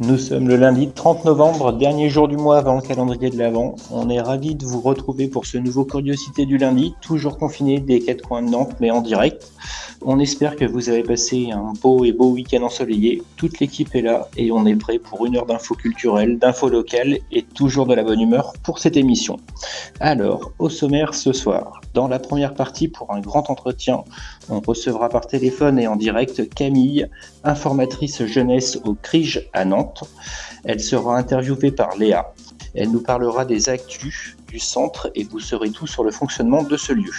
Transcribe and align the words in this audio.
Nous 0.00 0.16
sommes 0.16 0.46
le 0.46 0.54
lundi 0.54 0.88
30 0.94 1.24
novembre, 1.24 1.72
dernier 1.72 2.08
jour 2.08 2.28
du 2.28 2.36
mois 2.36 2.58
avant 2.58 2.76
le 2.76 2.82
calendrier 2.82 3.30
de 3.30 3.36
l'Avent. 3.36 3.74
On 3.90 4.08
est 4.08 4.20
ravis 4.20 4.54
de 4.54 4.64
vous 4.64 4.80
retrouver 4.80 5.26
pour 5.26 5.44
ce 5.44 5.58
nouveau 5.58 5.84
Curiosité 5.84 6.46
du 6.46 6.56
lundi, 6.56 6.94
toujours 7.00 7.36
confiné 7.36 7.80
des 7.80 7.98
quatre 7.98 8.22
coins 8.22 8.42
de 8.42 8.48
Nantes, 8.48 8.76
mais 8.78 8.92
en 8.92 9.00
direct. 9.00 9.50
On 10.00 10.20
espère 10.20 10.54
que 10.54 10.64
vous 10.64 10.88
avez 10.88 11.02
passé 11.02 11.50
un 11.50 11.72
beau 11.82 12.04
et 12.04 12.12
beau 12.12 12.30
week-end 12.30 12.62
ensoleillé. 12.62 13.24
Toute 13.36 13.58
l'équipe 13.58 13.92
est 13.96 14.02
là 14.02 14.28
et 14.36 14.52
on 14.52 14.66
est 14.66 14.76
prêt 14.76 15.00
pour 15.00 15.26
une 15.26 15.36
heure 15.36 15.46
d'infos 15.46 15.74
culturelles, 15.74 16.38
d'infos 16.38 16.68
locales 16.68 17.18
et 17.32 17.42
toujours 17.42 17.86
de 17.86 17.94
la 17.94 18.04
bonne 18.04 18.20
humeur 18.20 18.52
pour 18.62 18.78
cette 18.78 18.96
émission. 18.96 19.36
Alors, 19.98 20.52
au 20.60 20.68
sommaire 20.68 21.12
ce 21.12 21.32
soir, 21.32 21.80
dans 21.98 22.06
la 22.06 22.20
première 22.20 22.54
partie 22.54 22.86
pour 22.86 23.12
un 23.12 23.18
grand 23.18 23.50
entretien, 23.50 24.04
on 24.48 24.60
recevra 24.60 25.08
par 25.08 25.26
téléphone 25.26 25.80
et 25.80 25.88
en 25.88 25.96
direct 25.96 26.48
Camille, 26.54 27.08
informatrice 27.42 28.24
jeunesse 28.24 28.78
au 28.84 28.94
CRIGE 28.94 29.50
à 29.52 29.64
Nantes. 29.64 30.04
Elle 30.62 30.78
sera 30.78 31.18
interviewée 31.18 31.72
par 31.72 31.96
Léa. 31.96 32.32
Elle 32.76 32.92
nous 32.92 33.02
parlera 33.02 33.44
des 33.44 33.68
actus 33.68 34.36
du 34.46 34.60
centre 34.60 35.10
et 35.16 35.24
vous 35.24 35.40
saurez 35.40 35.70
tout 35.70 35.88
sur 35.88 36.04
le 36.04 36.12
fonctionnement 36.12 36.62
de 36.62 36.76
ce 36.76 36.92
lieu. 36.92 37.10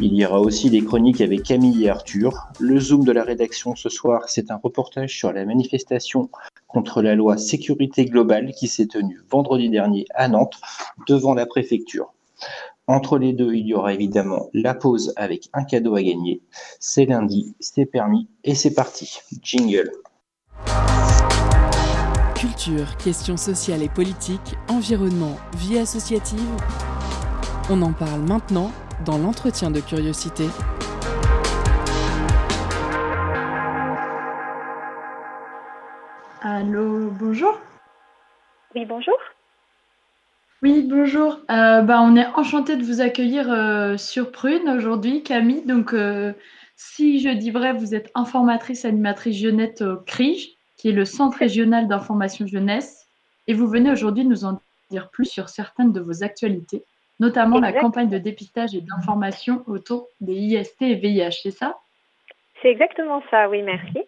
Il 0.00 0.12
y 0.14 0.26
aura 0.26 0.40
aussi 0.40 0.68
des 0.68 0.82
chroniques 0.82 1.20
avec 1.20 1.44
Camille 1.44 1.84
et 1.84 1.88
Arthur. 1.88 2.48
Le 2.58 2.80
zoom 2.80 3.04
de 3.04 3.12
la 3.12 3.22
rédaction 3.22 3.76
ce 3.76 3.88
soir, 3.88 4.22
c'est 4.26 4.50
un 4.50 4.56
reportage 4.56 5.16
sur 5.16 5.32
la 5.32 5.44
manifestation 5.44 6.28
contre 6.66 7.02
la 7.02 7.14
loi 7.14 7.36
sécurité 7.36 8.04
globale 8.04 8.50
qui 8.50 8.66
s'est 8.66 8.88
tenue 8.88 9.20
vendredi 9.30 9.70
dernier 9.70 10.06
à 10.12 10.26
Nantes 10.26 10.56
devant 11.06 11.34
la 11.34 11.46
préfecture. 11.46 12.12
Entre 12.90 13.18
les 13.18 13.34
deux, 13.34 13.52
il 13.52 13.66
y 13.66 13.74
aura 13.74 13.92
évidemment 13.92 14.48
la 14.54 14.72
pause 14.72 15.12
avec 15.16 15.50
un 15.52 15.62
cadeau 15.62 15.94
à 15.94 16.02
gagner. 16.02 16.40
C'est 16.80 17.04
lundi, 17.04 17.54
c'est 17.60 17.84
permis 17.84 18.30
et 18.44 18.54
c'est 18.54 18.72
parti. 18.72 19.18
Jingle. 19.42 19.90
Culture, 22.34 22.96
questions 22.96 23.36
sociales 23.36 23.82
et 23.82 23.90
politiques, 23.90 24.54
environnement, 24.70 25.36
vie 25.58 25.78
associative. 25.78 26.40
On 27.68 27.82
en 27.82 27.92
parle 27.92 28.22
maintenant 28.22 28.72
dans 29.04 29.18
l'entretien 29.18 29.70
de 29.70 29.80
curiosité. 29.80 30.46
Allô, 36.40 37.10
bonjour. 37.10 37.52
Oui, 38.74 38.86
bonjour. 38.86 39.18
Oui, 40.60 40.84
bonjour. 40.88 41.38
Euh, 41.50 41.82
bah, 41.82 42.00
on 42.02 42.16
est 42.16 42.26
enchanté 42.34 42.76
de 42.76 42.82
vous 42.82 43.00
accueillir 43.00 43.48
euh, 43.48 43.96
sur 43.96 44.32
Prune 44.32 44.68
aujourd'hui, 44.68 45.22
Camille. 45.22 45.64
Donc, 45.64 45.92
euh, 45.92 46.32
si 46.74 47.20
je 47.20 47.28
dis 47.28 47.52
vrai, 47.52 47.72
vous 47.72 47.94
êtes 47.94 48.10
informatrice 48.16 48.84
animatrice 48.84 49.36
jeunette 49.36 49.82
au 49.82 49.98
CRIJ, 49.98 50.48
qui 50.76 50.88
est 50.88 50.92
le 50.92 51.04
Centre 51.04 51.38
régional 51.38 51.86
d'information 51.86 52.44
jeunesse, 52.48 53.06
et 53.46 53.54
vous 53.54 53.68
venez 53.68 53.92
aujourd'hui 53.92 54.24
nous 54.24 54.44
en 54.44 54.60
dire 54.90 55.10
plus 55.10 55.26
sur 55.26 55.48
certaines 55.48 55.92
de 55.92 56.00
vos 56.00 56.24
actualités, 56.24 56.82
notamment 57.20 57.60
la 57.60 57.72
campagne 57.72 58.08
de 58.08 58.18
dépistage 58.18 58.74
et 58.74 58.80
d'information 58.80 59.62
autour 59.68 60.08
des 60.20 60.34
IST 60.34 60.82
et 60.82 60.96
VIH, 60.96 61.40
c'est 61.42 61.50
ça? 61.52 61.76
C'est 62.62 62.70
exactement 62.70 63.22
ça, 63.30 63.48
oui, 63.48 63.62
merci. 63.62 63.98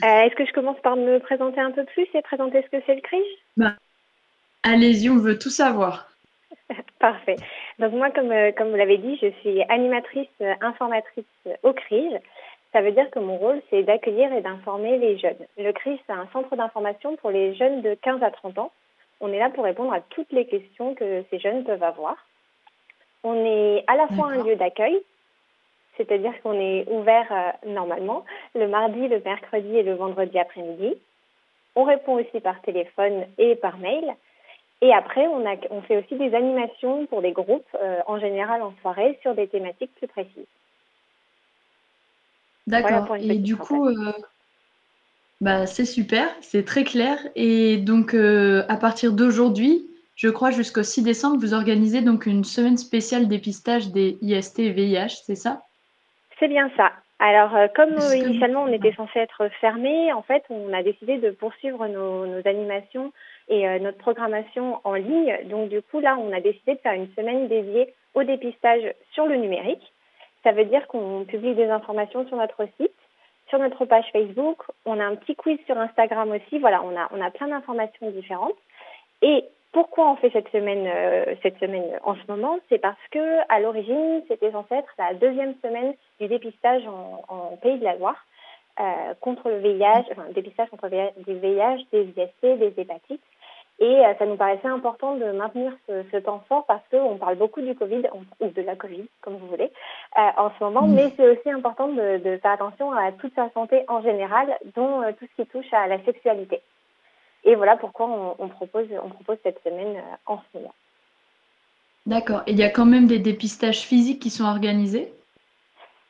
Est-ce 0.00 0.34
que 0.36 0.46
je 0.46 0.52
commence 0.52 0.78
par 0.80 0.94
me 0.94 1.18
présenter 1.18 1.60
un 1.60 1.72
peu 1.72 1.84
plus 1.86 2.06
et 2.14 2.22
présenter 2.22 2.62
ce 2.62 2.76
que 2.76 2.82
c'est 2.86 2.94
le 2.94 3.00
CRIJ? 3.00 3.24
Bah, 3.56 3.74
Allez-y, 4.62 5.08
on 5.10 5.18
veut 5.18 5.38
tout 5.38 5.50
savoir. 5.50 6.08
Parfait. 6.98 7.36
Donc 7.78 7.92
moi, 7.92 8.10
comme, 8.10 8.32
euh, 8.32 8.52
comme 8.52 8.70
vous 8.70 8.76
l'avez 8.76 8.98
dit, 8.98 9.18
je 9.20 9.30
suis 9.40 9.62
animatrice 9.68 10.28
euh, 10.40 10.54
informatrice 10.60 11.24
au 11.62 11.72
CRIJ. 11.72 12.18
Ça 12.72 12.82
veut 12.82 12.92
dire 12.92 13.10
que 13.10 13.18
mon 13.18 13.36
rôle, 13.36 13.62
c'est 13.70 13.82
d'accueillir 13.82 14.32
et 14.32 14.42
d'informer 14.42 14.98
les 14.98 15.16
jeunes. 15.16 15.46
Le 15.56 15.72
CRIJ, 15.72 15.98
c'est 16.06 16.12
un 16.12 16.28
centre 16.32 16.54
d'information 16.56 17.16
pour 17.16 17.30
les 17.30 17.54
jeunes 17.54 17.82
de 17.82 17.94
15 17.94 18.22
à 18.22 18.30
30 18.30 18.58
ans. 18.58 18.72
On 19.20 19.32
est 19.32 19.38
là 19.38 19.50
pour 19.50 19.64
répondre 19.64 19.92
à 19.92 20.00
toutes 20.00 20.30
les 20.32 20.46
questions 20.46 20.94
que 20.94 21.24
ces 21.30 21.38
jeunes 21.38 21.64
peuvent 21.64 21.82
avoir. 21.82 22.16
On 23.24 23.34
est 23.34 23.84
à 23.86 23.96
la 23.96 24.06
fois 24.08 24.28
un 24.28 24.44
lieu 24.44 24.54
d'accueil, 24.54 24.96
c'est-à-dire 25.96 26.32
qu'on 26.42 26.58
est 26.58 26.88
ouvert 26.88 27.26
euh, 27.30 27.68
normalement 27.68 28.24
le 28.54 28.68
mardi, 28.68 29.08
le 29.08 29.20
mercredi 29.20 29.76
et 29.76 29.82
le 29.82 29.94
vendredi 29.94 30.38
après-midi. 30.38 30.94
On 31.74 31.84
répond 31.84 32.14
aussi 32.14 32.40
par 32.40 32.60
téléphone 32.62 33.26
et 33.38 33.56
par 33.56 33.78
mail. 33.78 34.14
Et 34.80 34.92
après, 34.92 35.26
on, 35.26 35.44
a, 35.44 35.56
on 35.70 35.82
fait 35.82 35.96
aussi 35.96 36.16
des 36.16 36.34
animations 36.34 37.06
pour 37.06 37.20
des 37.20 37.32
groupes, 37.32 37.66
euh, 37.82 38.00
en 38.06 38.20
général 38.20 38.62
en 38.62 38.72
soirée, 38.80 39.18
sur 39.22 39.34
des 39.34 39.48
thématiques 39.48 39.94
plus 39.96 40.06
précises. 40.06 40.46
D'accord. 42.66 43.16
et 43.16 43.38
du 43.38 43.56
coup, 43.56 43.88
euh, 43.88 44.12
bah, 45.40 45.66
c'est 45.66 45.86
super, 45.86 46.28
c'est 46.42 46.64
très 46.64 46.84
clair. 46.84 47.18
Et 47.34 47.78
donc, 47.78 48.14
euh, 48.14 48.62
à 48.68 48.76
partir 48.76 49.12
d'aujourd'hui, 49.12 49.84
je 50.14 50.28
crois 50.28 50.50
jusqu'au 50.50 50.82
6 50.82 51.02
décembre, 51.02 51.38
vous 51.40 51.54
organisez 51.54 52.02
donc 52.02 52.26
une 52.26 52.44
semaine 52.44 52.76
spéciale 52.76 53.26
dépistage 53.26 53.90
des 53.90 54.18
IST 54.20 54.60
et 54.60 54.70
VIH, 54.70 55.22
c'est 55.24 55.34
ça? 55.34 55.62
C'est 56.38 56.48
bien 56.48 56.70
ça. 56.76 56.92
Alors, 57.20 57.56
comme 57.74 57.96
initialement 58.14 58.62
on 58.62 58.72
était 58.72 58.92
censé 58.92 59.18
être 59.18 59.48
fermé, 59.60 60.12
en 60.12 60.22
fait, 60.22 60.44
on 60.50 60.72
a 60.72 60.84
décidé 60.84 61.18
de 61.18 61.30
poursuivre 61.30 61.88
nos, 61.88 62.26
nos 62.26 62.46
animations 62.46 63.12
et 63.48 63.68
euh, 63.68 63.78
notre 63.78 63.98
programmation 63.98 64.80
en 64.84 64.94
ligne. 64.94 65.38
Donc 65.46 65.68
du 65.68 65.82
coup, 65.82 66.00
là, 66.00 66.16
on 66.18 66.32
a 66.32 66.40
décidé 66.40 66.74
de 66.74 66.80
faire 66.80 66.92
une 66.92 67.12
semaine 67.14 67.48
dédiée 67.48 67.94
au 68.14 68.22
dépistage 68.22 68.94
sur 69.12 69.26
le 69.26 69.36
numérique. 69.36 69.92
Ça 70.42 70.52
veut 70.52 70.64
dire 70.64 70.86
qu'on 70.86 71.24
publie 71.24 71.54
des 71.54 71.68
informations 71.68 72.26
sur 72.28 72.36
notre 72.36 72.66
site, 72.80 72.92
sur 73.48 73.58
notre 73.58 73.84
page 73.84 74.06
Facebook. 74.12 74.62
On 74.84 75.00
a 75.00 75.04
un 75.04 75.16
petit 75.16 75.34
quiz 75.34 75.58
sur 75.66 75.78
Instagram 75.78 76.30
aussi. 76.30 76.58
Voilà, 76.58 76.82
on 76.82 76.96
a, 76.96 77.08
on 77.12 77.20
a 77.20 77.30
plein 77.30 77.48
d'informations 77.48 78.10
différentes. 78.10 78.56
Et 79.22 79.44
pourquoi 79.72 80.10
on 80.10 80.16
fait 80.16 80.30
cette 80.30 80.48
semaine, 80.50 80.86
euh, 80.86 81.34
cette 81.42 81.58
semaine 81.58 81.98
en 82.02 82.14
ce 82.14 82.20
moment? 82.28 82.58
C'est 82.68 82.78
parce 82.78 82.96
que 83.10 83.40
à 83.48 83.60
l'origine, 83.60 84.22
c'était 84.28 84.50
censé 84.52 84.74
être 84.74 84.92
la 84.98 85.14
deuxième 85.14 85.54
semaine 85.62 85.94
du 86.20 86.28
dépistage 86.28 86.82
en, 86.86 87.56
Pays 87.60 87.78
de 87.78 87.84
la 87.84 87.96
Loire 87.96 88.24
euh, 88.80 89.14
contre 89.20 89.50
le 89.50 89.58
VIH, 89.58 90.06
enfin 90.12 90.26
dépistage 90.34 90.70
contre 90.70 90.88
le 90.88 91.34
VIH, 91.34 91.84
des 91.92 92.04
IST, 92.16 92.58
des 92.58 92.72
hépatites. 92.80 93.22
Et 93.80 93.84
euh, 94.04 94.14
ça 94.18 94.26
nous 94.26 94.36
paraissait 94.36 94.66
important 94.66 95.14
de 95.14 95.30
maintenir 95.30 95.72
ce, 95.86 96.02
ce 96.10 96.16
temps 96.16 96.42
fort 96.48 96.66
parce 96.66 96.82
qu'on 96.90 97.16
parle 97.16 97.36
beaucoup 97.36 97.60
du 97.60 97.76
Covid, 97.76 98.02
ou 98.40 98.46
de 98.46 98.62
la 98.62 98.74
Covid, 98.74 99.04
comme 99.20 99.36
vous 99.36 99.46
voulez, 99.46 99.70
euh, 100.18 100.30
en 100.36 100.50
ce 100.58 100.64
moment, 100.64 100.88
mm. 100.88 100.94
mais 100.94 101.12
c'est 101.16 101.28
aussi 101.28 101.50
important 101.50 101.86
de, 101.88 102.18
de, 102.18 102.38
faire 102.38 102.52
attention 102.52 102.90
à 102.92 103.12
toute 103.12 103.34
sa 103.34 103.50
santé 103.50 103.84
en 103.86 104.02
général, 104.02 104.48
dont 104.74 105.02
euh, 105.02 105.12
tout 105.12 105.26
ce 105.26 105.42
qui 105.42 105.48
touche 105.48 105.72
à 105.72 105.86
la 105.86 106.02
sexualité. 106.04 106.60
Et 107.44 107.54
voilà 107.54 107.76
pourquoi 107.76 108.06
on, 108.08 108.34
on 108.40 108.48
propose, 108.48 108.88
on 109.04 109.10
propose 109.10 109.38
cette 109.44 109.62
semaine 109.62 109.96
euh, 109.96 110.16
en 110.26 110.38
ce 110.38 110.58
moment. 110.58 110.74
D'accord. 112.06 112.42
Et 112.46 112.52
il 112.52 112.58
y 112.58 112.64
a 112.64 112.70
quand 112.70 112.86
même 112.86 113.06
des 113.06 113.20
dépistages 113.20 113.82
physiques 113.82 114.20
qui 114.20 114.30
sont 114.30 114.44
organisés? 114.44 115.12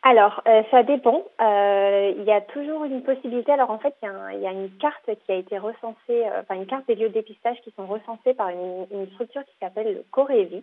Alors, 0.02 0.42
euh, 0.46 0.62
ça 0.70 0.84
dépend. 0.84 1.24
Euh, 1.40 2.12
il 2.16 2.24
y 2.24 2.30
a 2.30 2.40
toujours 2.40 2.84
une 2.84 3.02
possibilité. 3.02 3.52
Alors, 3.52 3.70
en 3.70 3.78
fait, 3.78 3.94
il 4.02 4.38
y, 4.38 4.42
y 4.42 4.46
a 4.46 4.52
une 4.52 4.70
carte 4.78 5.10
qui 5.26 5.32
a 5.32 5.34
été 5.34 5.58
recensée, 5.58 5.96
euh, 6.10 6.40
enfin, 6.40 6.54
une 6.54 6.66
carte 6.66 6.86
des 6.86 6.94
lieux 6.94 7.08
de 7.08 7.14
dépistage 7.14 7.60
qui 7.62 7.72
sont 7.72 7.86
recensés 7.86 8.34
par 8.34 8.48
une, 8.50 9.06
structure 9.12 9.44
qui 9.44 9.54
s'appelle 9.60 9.94
le 9.94 10.04
COREVI. 10.12 10.62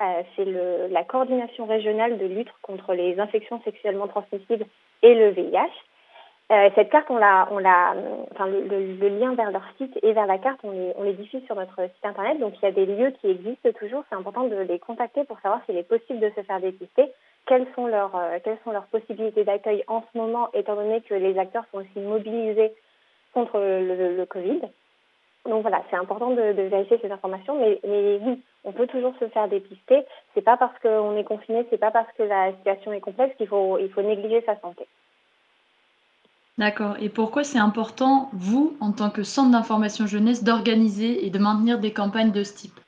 Euh, 0.00 0.22
c'est 0.34 0.46
la 0.90 1.04
coordination 1.04 1.66
régionale 1.66 2.16
de 2.16 2.26
lutte 2.26 2.50
contre 2.62 2.94
les 2.94 3.20
infections 3.20 3.60
sexuellement 3.62 4.08
transmissibles 4.08 4.64
et 5.02 5.14
le 5.14 5.28
VIH. 5.30 5.70
Euh, 6.52 6.68
cette 6.74 6.90
carte, 6.90 7.06
on 7.08 7.16
l'a, 7.16 7.48
on 7.50 7.56
enfin, 8.32 8.46
le, 8.46 9.08
lien 9.08 9.34
vers 9.34 9.50
leur 9.50 9.64
site 9.78 9.98
et 10.02 10.12
vers 10.12 10.26
la 10.26 10.36
carte, 10.36 10.60
on 10.62 11.02
les, 11.02 11.12
diffuse 11.14 11.42
sur 11.46 11.56
notre 11.56 11.82
site 11.82 12.04
internet. 12.04 12.38
Donc, 12.40 12.52
il 12.60 12.64
y 12.66 12.68
a 12.68 12.72
des 12.72 12.84
lieux 12.84 13.10
qui 13.20 13.30
existent 13.30 13.70
toujours. 13.72 14.04
C'est 14.10 14.16
important 14.16 14.44
de 14.44 14.56
les 14.56 14.78
contacter 14.78 15.24
pour 15.24 15.40
savoir 15.40 15.64
s'il 15.64 15.78
est 15.78 15.88
possible 15.88 16.20
de 16.20 16.30
se 16.36 16.42
faire 16.42 16.60
dépister 16.60 17.10
quelles 17.46 17.66
sont 17.74 17.86
leurs, 17.86 18.14
euh, 18.14 18.38
quelles 18.44 18.58
sont 18.64 18.72
leurs 18.72 18.86
possibilités 18.86 19.44
d'accueil 19.44 19.82
en 19.88 20.02
ce 20.02 20.18
moment, 20.18 20.50
étant 20.52 20.74
donné 20.76 21.00
que 21.00 21.14
les 21.14 21.38
acteurs 21.38 21.64
sont 21.72 21.78
aussi 21.78 22.00
mobilisés 22.00 22.72
contre 23.32 23.58
le, 23.58 24.24
Covid. 24.26 24.60
Donc 25.46 25.62
voilà, 25.62 25.82
c'est 25.90 25.96
important 25.96 26.30
de, 26.30 26.52
de, 26.52 26.62
vérifier 26.62 26.98
ces 27.00 27.10
informations, 27.10 27.58
mais, 27.58 27.80
mais, 27.82 28.20
oui, 28.22 28.42
on 28.64 28.72
peut 28.72 28.86
toujours 28.86 29.14
se 29.18 29.26
faire 29.28 29.48
dépister. 29.48 30.04
C'est 30.34 30.42
pas 30.42 30.58
parce 30.58 30.78
qu'on 30.80 31.16
est 31.16 31.24
confiné, 31.24 31.66
c'est 31.70 31.78
pas 31.78 31.90
parce 31.90 32.12
que 32.12 32.22
la 32.22 32.52
situation 32.52 32.92
est 32.92 33.00
complexe 33.00 33.34
qu'il 33.36 33.48
faut, 33.48 33.78
il 33.78 33.90
faut 33.90 34.02
négliger 34.02 34.42
sa 34.42 34.60
santé. 34.60 34.86
D'accord. 36.58 36.96
Et 37.00 37.08
pourquoi 37.08 37.44
c'est 37.44 37.58
important, 37.58 38.28
vous, 38.32 38.76
en 38.80 38.92
tant 38.92 39.10
que 39.10 39.22
centre 39.22 39.50
d'information 39.50 40.06
jeunesse, 40.06 40.44
d'organiser 40.44 41.24
et 41.24 41.30
de 41.30 41.38
maintenir 41.38 41.78
des 41.78 41.92
campagnes 41.92 42.30
de 42.30 42.44
ce 42.44 42.54
type? 42.54 42.78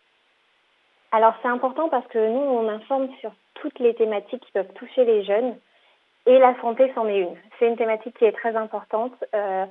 Alors 1.12 1.34
c'est 1.42 1.48
important 1.48 1.88
parce 1.88 2.06
que 2.08 2.18
nous, 2.18 2.40
on 2.40 2.68
informe 2.68 3.08
sur 3.20 3.32
toutes 3.54 3.78
les 3.78 3.94
thématiques 3.94 4.44
qui 4.44 4.52
peuvent 4.52 4.72
toucher 4.74 5.04
les 5.04 5.24
jeunes 5.24 5.54
et 6.26 6.38
la 6.38 6.58
santé 6.60 6.90
c'en 6.94 7.06
est 7.06 7.20
une. 7.20 7.36
C'est 7.58 7.68
une 7.68 7.76
thématique 7.76 8.18
qui 8.18 8.24
est 8.24 8.32
très 8.32 8.56
importante. 8.56 9.12
Euh, 9.34 9.64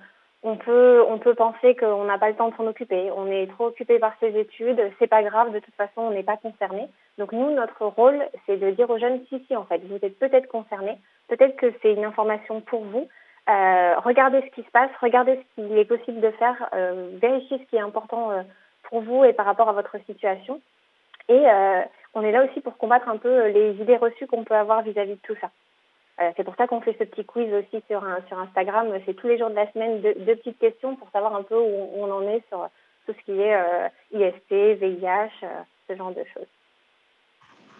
on 0.43 0.57
peut, 0.57 1.03
on 1.07 1.19
peut 1.19 1.35
penser 1.35 1.75
qu'on 1.75 2.03
n'a 2.03 2.17
pas 2.17 2.29
le 2.29 2.35
temps 2.35 2.49
de 2.49 2.55
s'en 2.55 2.67
occuper. 2.67 3.11
On 3.15 3.27
est 3.27 3.47
trop 3.47 3.67
occupé 3.67 3.99
par 3.99 4.13
ses 4.19 4.37
études. 4.37 4.81
C'est 4.99 5.07
pas 5.07 5.23
grave. 5.23 5.53
De 5.53 5.59
toute 5.59 5.75
façon, 5.75 6.01
on 6.01 6.11
n'est 6.11 6.23
pas 6.23 6.37
concerné. 6.37 6.87
Donc 7.17 7.31
nous, 7.31 7.51
notre 7.51 7.85
rôle, 7.85 8.21
c'est 8.45 8.57
de 8.57 8.71
dire 8.71 8.89
aux 8.89 8.97
jeunes 8.97 9.21
si, 9.29 9.43
si, 9.47 9.55
en 9.55 9.65
fait, 9.65 9.81
vous 9.85 9.99
êtes 10.01 10.19
peut-être 10.19 10.47
concernés. 10.47 10.97
Peut-être 11.29 11.55
que 11.55 11.73
c'est 11.81 11.93
une 11.93 12.05
information 12.05 12.61
pour 12.61 12.83
vous. 12.83 13.07
Euh, 13.49 13.99
regardez 13.99 14.41
ce 14.41 14.55
qui 14.55 14.63
se 14.63 14.71
passe, 14.71 14.89
regardez 15.01 15.35
ce 15.35 15.61
qu'il 15.61 15.77
est 15.77 15.85
possible 15.85 16.21
de 16.21 16.31
faire, 16.31 16.69
euh, 16.73 17.09
vérifiez 17.21 17.57
ce 17.57 17.63
qui 17.63 17.75
est 17.75 17.81
important 17.81 18.31
euh, 18.31 18.41
pour 18.83 19.01
vous 19.01 19.25
et 19.25 19.33
par 19.33 19.45
rapport 19.45 19.67
à 19.67 19.73
votre 19.73 19.97
situation. 20.05 20.61
Et 21.27 21.45
euh, 21.49 21.81
on 22.13 22.21
est 22.21 22.31
là 22.31 22.45
aussi 22.45 22.61
pour 22.61 22.77
combattre 22.77 23.09
un 23.09 23.17
peu 23.17 23.47
les 23.47 23.71
idées 23.81 23.97
reçues 23.97 24.27
qu'on 24.27 24.45
peut 24.45 24.55
avoir 24.55 24.81
vis-à-vis 24.83 25.15
de 25.15 25.21
tout 25.23 25.35
ça. 25.41 25.49
Euh, 26.21 26.31
c'est 26.37 26.43
pour 26.43 26.55
ça 26.55 26.67
qu'on 26.67 26.79
fait 26.79 26.95
ce 26.97 27.03
petit 27.03 27.25
quiz 27.25 27.51
aussi 27.53 27.83
sur, 27.87 28.03
un, 28.03 28.19
sur 28.27 28.39
Instagram. 28.39 28.87
C'est 29.05 29.15
tous 29.15 29.27
les 29.27 29.37
jours 29.37 29.49
de 29.49 29.55
la 29.55 29.69
semaine 29.73 29.99
deux, 30.01 30.13
deux, 30.13 30.35
petites 30.35 30.59
questions 30.59 30.95
pour 30.95 31.09
savoir 31.09 31.35
un 31.35 31.43
peu 31.43 31.57
où 31.57 31.89
on 31.95 32.09
en 32.11 32.21
est 32.21 32.43
sur 32.47 32.69
tout 33.05 33.13
ce 33.13 33.25
qui 33.25 33.41
est 33.41 33.89
IST, 34.13 34.79
VIH, 34.79 35.45
ce 35.89 35.95
genre 35.95 36.11
de 36.11 36.23
choses 36.33 36.47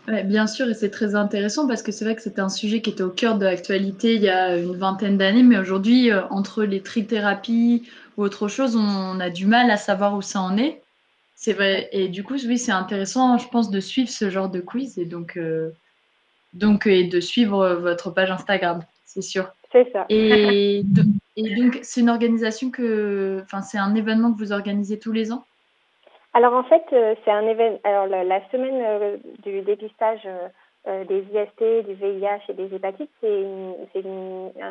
bien 0.08 0.48
sûr, 0.48 0.70
et 0.70 0.74
c'est 0.74 0.90
très 0.90 1.16
intéressant 1.16 1.68
parce 1.68 1.82
que 1.82 1.92
c'est 1.92 2.06
vrai 2.06 2.16
que 2.16 2.22
c'était 2.22 2.42
un 2.42 2.50
sujet 2.50 2.82
qui 2.82 2.90
était 2.90 3.04
au 3.04 3.10
cœur 3.10 3.38
de 3.38 3.46
l'actualité 3.46 4.16
il 4.16 4.22
y 4.22 4.30
a 4.30 4.58
une 4.58 4.76
vingtaine 4.76 5.18
d'années, 5.18 5.44
mais 5.44 5.58
aujourd'hui, 5.58 6.12
euh, 6.12 6.24
entre 6.30 6.64
les 6.64 6.82
trithérapies 6.82 7.84
ou 8.18 8.24
autre 8.24 8.48
chose, 8.48 8.76
on, 8.76 9.20
a 9.20 9.30
du 9.30 9.46
mal 9.46 9.72
à 9.72 9.78
savoir 9.78 10.16
où 10.16 10.22
ça 10.22 10.42
en 10.42 10.58
est. 10.58 10.82
C'est 11.36 11.54
vrai, 11.54 11.90
et 11.92 12.10
du 12.10 12.24
coup, 12.24 12.36
oui, 12.46 12.58
c'est 12.58 12.72
intéressant, 12.72 13.38
je 13.38 13.48
pense, 13.48 13.70
de 13.70 13.80
suivre 13.80 14.10
ce 14.10 14.30
genre 14.30 14.50
de 14.50 14.60
quiz 14.60 14.98
et 14.98 15.06
donc, 15.06 15.38
euh, 15.38 15.72
donc 16.54 16.86
et 16.86 17.06
de 17.06 17.20
suivre 17.20 17.76
votre 17.76 18.12
page 18.12 18.32
Instagram, 18.32 18.84
c'est 19.06 19.22
sûr. 19.22 19.50
C'est 19.72 19.92
ça. 19.92 20.06
Et, 20.10 20.84
et 21.36 21.56
donc, 21.56 21.80
c'est 21.82 22.02
une 22.02 22.10
organisation 22.10 22.72
que, 22.72 23.42
enfin, 23.44 23.62
c'est 23.62 23.78
un 23.78 23.96
événement 23.96 24.34
que 24.34 24.38
vous 24.38 24.52
organisez 24.52 25.00
tous 25.00 25.12
les 25.12 25.32
ans? 25.32 25.46
Alors 26.34 26.54
en 26.54 26.64
fait, 26.64 26.84
euh, 26.94 27.14
c'est 27.24 27.32
un 27.32 27.48
événement. 27.48 27.80
Alors 27.84 28.08
la, 28.08 28.42
semaine 28.50 28.82
euh, 28.82 29.18
du 29.44 29.62
dépistage 29.62 30.28
euh, 30.88 31.04
des 31.06 31.20
IST, 31.20 31.88
du 31.88 31.94
VIH 31.94 32.50
et 32.50 32.54
des 32.54 32.74
hépatites, 32.76 33.12
c'est 33.22 33.46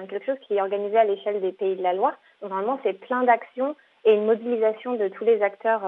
quelque 0.08 0.26
chose 0.26 0.38
qui 0.42 0.56
est 0.56 0.60
organisé 0.60 0.98
à 0.98 1.04
l'échelle 1.04 1.40
des 1.40 1.52
pays 1.52 1.76
de 1.76 1.82
la 1.82 1.94
Loire. 1.94 2.18
Normalement, 2.42 2.80
c'est 2.82 2.94
plein 2.94 3.22
d'actions 3.22 3.76
et 4.04 4.14
une 4.14 4.26
mobilisation 4.26 4.94
de 4.94 5.08
tous 5.08 5.24
les 5.24 5.40
acteurs 5.42 5.82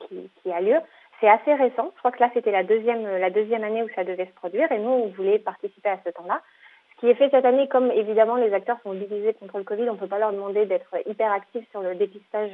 qui, 0.00 0.30
qui 0.40 0.52
a 0.52 0.60
lieu. 0.60 0.76
C'est 1.20 1.28
assez 1.28 1.52
récent. 1.52 1.90
Je 1.94 1.98
crois 1.98 2.12
que 2.12 2.20
là, 2.20 2.30
c'était 2.32 2.52
la 2.52 2.62
deuxième, 2.62 3.04
la 3.04 3.30
deuxième 3.30 3.64
année 3.64 3.82
où 3.82 3.88
ça 3.94 4.04
devait 4.04 4.26
se 4.26 4.34
produire 4.36 4.70
et 4.70 4.78
nous, 4.78 4.90
on 4.90 5.08
voulait 5.08 5.40
participer 5.40 5.88
à 5.88 5.98
ce 6.04 6.10
temps-là 6.10 6.40
qui 6.98 7.08
est 7.08 7.14
fait 7.14 7.28
cette 7.30 7.44
année, 7.44 7.68
comme 7.68 7.90
évidemment 7.90 8.36
les 8.36 8.54
acteurs 8.54 8.78
sont 8.82 8.94
divisés 8.94 9.34
contre 9.34 9.58
le 9.58 9.64
Covid, 9.64 9.88
on 9.90 9.94
ne 9.94 9.98
peut 9.98 10.06
pas 10.06 10.18
leur 10.18 10.32
demander 10.32 10.64
d'être 10.64 10.94
hyper 11.06 11.30
actifs 11.30 11.68
sur 11.70 11.82
le 11.82 11.94
dépistage 11.94 12.52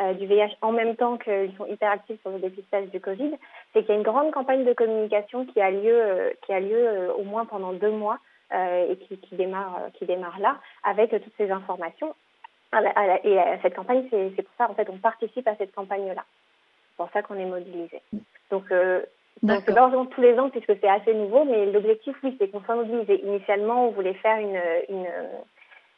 euh, 0.00 0.14
du 0.14 0.26
VIH 0.26 0.56
en 0.62 0.72
même 0.72 0.96
temps 0.96 1.16
qu'ils 1.16 1.54
sont 1.56 1.66
hyper 1.66 1.92
actifs 1.92 2.20
sur 2.22 2.30
le 2.30 2.40
dépistage 2.40 2.88
du 2.88 3.00
Covid. 3.00 3.32
C'est 3.72 3.82
qu'il 3.82 3.90
y 3.90 3.92
a 3.92 3.96
une 3.96 4.02
grande 4.02 4.32
campagne 4.32 4.64
de 4.64 4.72
communication 4.72 5.46
qui 5.46 5.60
a 5.60 5.70
lieu, 5.70 5.94
euh, 5.94 6.30
qui 6.44 6.52
a 6.52 6.58
lieu 6.58 6.76
euh, 6.76 7.12
au 7.12 7.22
moins 7.22 7.44
pendant 7.44 7.72
deux 7.72 7.90
mois 7.90 8.18
et 8.52 8.96
qui, 9.08 9.18
qui, 9.18 9.34
démarre, 9.34 9.80
qui 9.94 10.06
démarre 10.06 10.38
là 10.38 10.58
avec 10.84 11.10
toutes 11.10 11.36
ces 11.36 11.50
informations. 11.50 12.14
Et 13.24 13.36
cette 13.62 13.74
campagne, 13.74 14.06
c'est 14.10 14.42
pour 14.42 14.54
ça 14.56 14.70
en 14.70 14.74
fait 14.74 14.88
on 14.90 14.98
participe 14.98 15.48
à 15.48 15.56
cette 15.56 15.74
campagne-là. 15.74 16.24
C'est 16.24 16.96
pour 16.96 17.10
ça 17.10 17.22
qu'on 17.22 17.34
est 17.34 17.46
mobilisé. 17.46 18.00
Donc 18.52 18.66
donc 19.42 19.62
c'est 19.66 19.74
pas 19.74 19.90
tous 20.10 20.20
les 20.20 20.38
ans 20.38 20.48
puisque 20.48 20.72
c'est 20.80 20.88
assez 20.88 21.12
nouveau, 21.12 21.44
mais 21.44 21.70
l'objectif, 21.70 22.16
oui, 22.22 22.36
c'est 22.38 22.48
qu'on 22.48 22.62
soit 22.62 22.76
mobilisé. 22.76 23.20
Initialement, 23.24 23.88
on 23.88 23.90
voulait 23.90 24.14
faire 24.14 24.38
une, 24.38 24.60
une, 24.88 25.06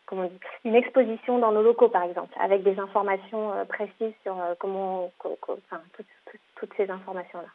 comment 0.06 0.22
on 0.22 0.28
dit, 0.28 0.38
une 0.64 0.74
exposition 0.74 1.38
dans 1.38 1.52
nos 1.52 1.62
locaux, 1.62 1.88
par 1.88 2.04
exemple, 2.04 2.32
avec 2.40 2.62
des 2.62 2.78
informations 2.78 3.52
euh, 3.52 3.64
précises 3.64 4.14
sur 4.22 4.40
euh, 4.40 4.54
comment, 4.58 5.12
enfin, 5.20 5.82
toutes, 5.96 6.06
toutes, 6.56 6.70
ces 6.76 6.90
informations-là. 6.90 7.48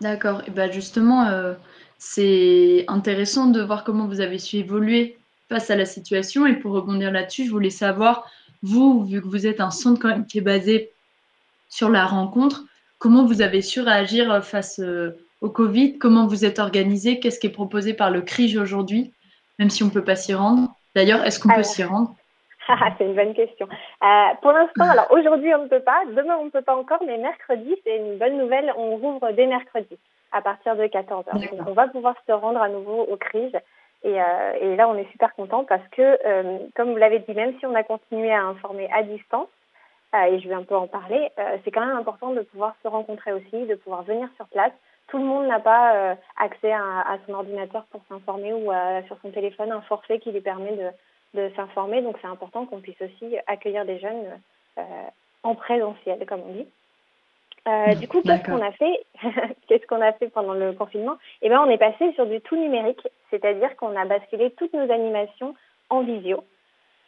D'accord. 0.00 0.42
Et 0.46 0.50
ben 0.50 0.72
justement, 0.72 1.26
euh, 1.26 1.54
c'est 1.98 2.84
intéressant 2.88 3.46
de 3.46 3.62
voir 3.62 3.84
comment 3.84 4.06
vous 4.06 4.20
avez 4.20 4.38
su 4.38 4.56
évoluer 4.56 5.18
face 5.48 5.70
à 5.70 5.76
la 5.76 5.84
situation. 5.84 6.46
Et 6.46 6.56
pour 6.56 6.72
rebondir 6.72 7.12
là-dessus, 7.12 7.44
je 7.44 7.50
voulais 7.50 7.70
savoir, 7.70 8.30
vous, 8.62 9.04
vu 9.04 9.20
que 9.20 9.28
vous 9.28 9.46
êtes 9.46 9.60
un 9.60 9.70
centre 9.70 10.00
quand 10.00 10.08
même 10.08 10.26
qui 10.26 10.38
est 10.38 10.42
basé 10.42 10.90
sur 11.68 11.90
la 11.90 12.06
rencontre, 12.06 12.64
Comment 13.00 13.24
vous 13.24 13.40
avez 13.40 13.62
su 13.62 13.80
réagir 13.80 14.30
euh, 14.30 14.42
face 14.42 14.78
euh, 14.78 15.16
au 15.40 15.48
Covid? 15.48 15.98
Comment 15.98 16.26
vous 16.26 16.44
êtes 16.44 16.58
organisé? 16.58 17.18
Qu'est-ce 17.18 17.40
qui 17.40 17.46
est 17.46 17.50
proposé 17.52 17.94
par 17.94 18.10
le 18.10 18.20
CRIJ 18.20 18.58
aujourd'hui, 18.58 19.14
même 19.58 19.70
si 19.70 19.82
on 19.82 19.86
ne 19.86 19.90
peut 19.90 20.04
pas 20.04 20.16
s'y 20.16 20.34
rendre. 20.34 20.68
D'ailleurs, 20.94 21.24
est-ce 21.24 21.40
qu'on 21.40 21.48
peut 21.48 21.62
s'y 21.62 21.82
rendre? 21.82 22.14
C'est 22.98 23.06
une 23.06 23.14
bonne 23.14 23.32
question. 23.32 23.66
Euh, 24.04 24.06
pour 24.42 24.52
l'instant, 24.52 24.84
alors 24.90 25.10
aujourd'hui 25.10 25.52
on 25.54 25.64
ne 25.64 25.68
peut 25.68 25.80
pas, 25.80 26.02
demain 26.14 26.36
on 26.40 26.44
ne 26.44 26.50
peut 26.50 26.62
pas 26.62 26.76
encore, 26.76 27.02
mais 27.04 27.16
mercredi 27.16 27.74
c'est 27.82 27.96
une 27.96 28.16
bonne 28.18 28.36
nouvelle, 28.36 28.72
on 28.76 28.96
rouvre 28.96 29.32
dès 29.32 29.46
mercredi 29.46 29.98
à 30.30 30.40
partir 30.40 30.76
de 30.76 30.84
14h. 30.84 31.32
Donc 31.32 31.66
on 31.66 31.72
va 31.72 31.88
pouvoir 31.88 32.14
se 32.26 32.32
rendre 32.32 32.60
à 32.60 32.68
nouveau 32.68 33.08
au 33.10 33.16
CRIJ. 33.16 33.56
Et, 34.04 34.12
et 34.60 34.76
là 34.76 34.88
on 34.88 34.94
est 34.94 35.10
super 35.10 35.34
content 35.34 35.64
parce 35.64 35.82
que, 35.90 36.70
comme 36.76 36.92
vous 36.92 36.96
l'avez 36.96 37.18
dit, 37.20 37.34
même 37.34 37.58
si 37.58 37.66
on 37.66 37.74
a 37.74 37.82
continué 37.82 38.30
à 38.30 38.44
informer 38.44 38.88
à 38.92 39.02
distance, 39.02 39.48
et 40.14 40.40
je 40.40 40.48
vais 40.48 40.54
un 40.54 40.62
peu 40.62 40.76
en 40.76 40.86
parler, 40.86 41.30
euh, 41.38 41.56
c'est 41.64 41.70
quand 41.70 41.84
même 41.84 41.96
important 41.96 42.30
de 42.30 42.40
pouvoir 42.42 42.74
se 42.82 42.88
rencontrer 42.88 43.32
aussi, 43.32 43.66
de 43.66 43.74
pouvoir 43.74 44.02
venir 44.02 44.28
sur 44.36 44.46
place. 44.48 44.72
Tout 45.08 45.18
le 45.18 45.24
monde 45.24 45.46
n'a 45.46 45.60
pas 45.60 45.94
euh, 45.94 46.14
accès 46.36 46.72
à, 46.72 47.00
à, 47.00 47.18
son 47.26 47.34
ordinateur 47.34 47.84
pour 47.90 48.00
s'informer 48.08 48.52
ou 48.52 48.70
sur 49.06 49.16
son 49.22 49.30
téléphone 49.30 49.72
un 49.72 49.80
forfait 49.82 50.18
qui 50.18 50.32
lui 50.32 50.40
permet 50.40 50.76
de, 50.76 51.40
de 51.40 51.50
s'informer. 51.56 52.02
Donc 52.02 52.16
c'est 52.20 52.28
important 52.28 52.66
qu'on 52.66 52.80
puisse 52.80 53.00
aussi 53.00 53.36
accueillir 53.46 53.84
des 53.84 53.98
jeunes 53.98 54.40
en 55.42 55.54
présentiel, 55.54 56.24
comme 56.26 56.42
on 56.48 56.52
dit. 56.52 56.66
Euh, 57.68 57.94
du 57.94 58.08
coup, 58.08 58.22
qu'est-ce 58.22 58.44
qu'on 58.44 58.62
a 58.62 58.72
fait 58.72 59.04
Qu'est-ce 59.68 59.86
qu'on 59.86 60.00
a 60.00 60.12
fait 60.12 60.28
pendant 60.28 60.54
le 60.54 60.72
confinement? 60.72 61.16
Eh 61.42 61.48
ben, 61.48 61.60
on 61.60 61.70
est 61.70 61.78
passé 61.78 62.12
sur 62.14 62.26
du 62.26 62.40
tout 62.40 62.56
numérique, 62.56 63.06
c'est-à-dire 63.30 63.76
qu'on 63.76 63.96
a 63.96 64.04
basculé 64.06 64.50
toutes 64.52 64.72
nos 64.72 64.90
animations 64.90 65.54
en 65.90 66.00
visio. 66.02 66.42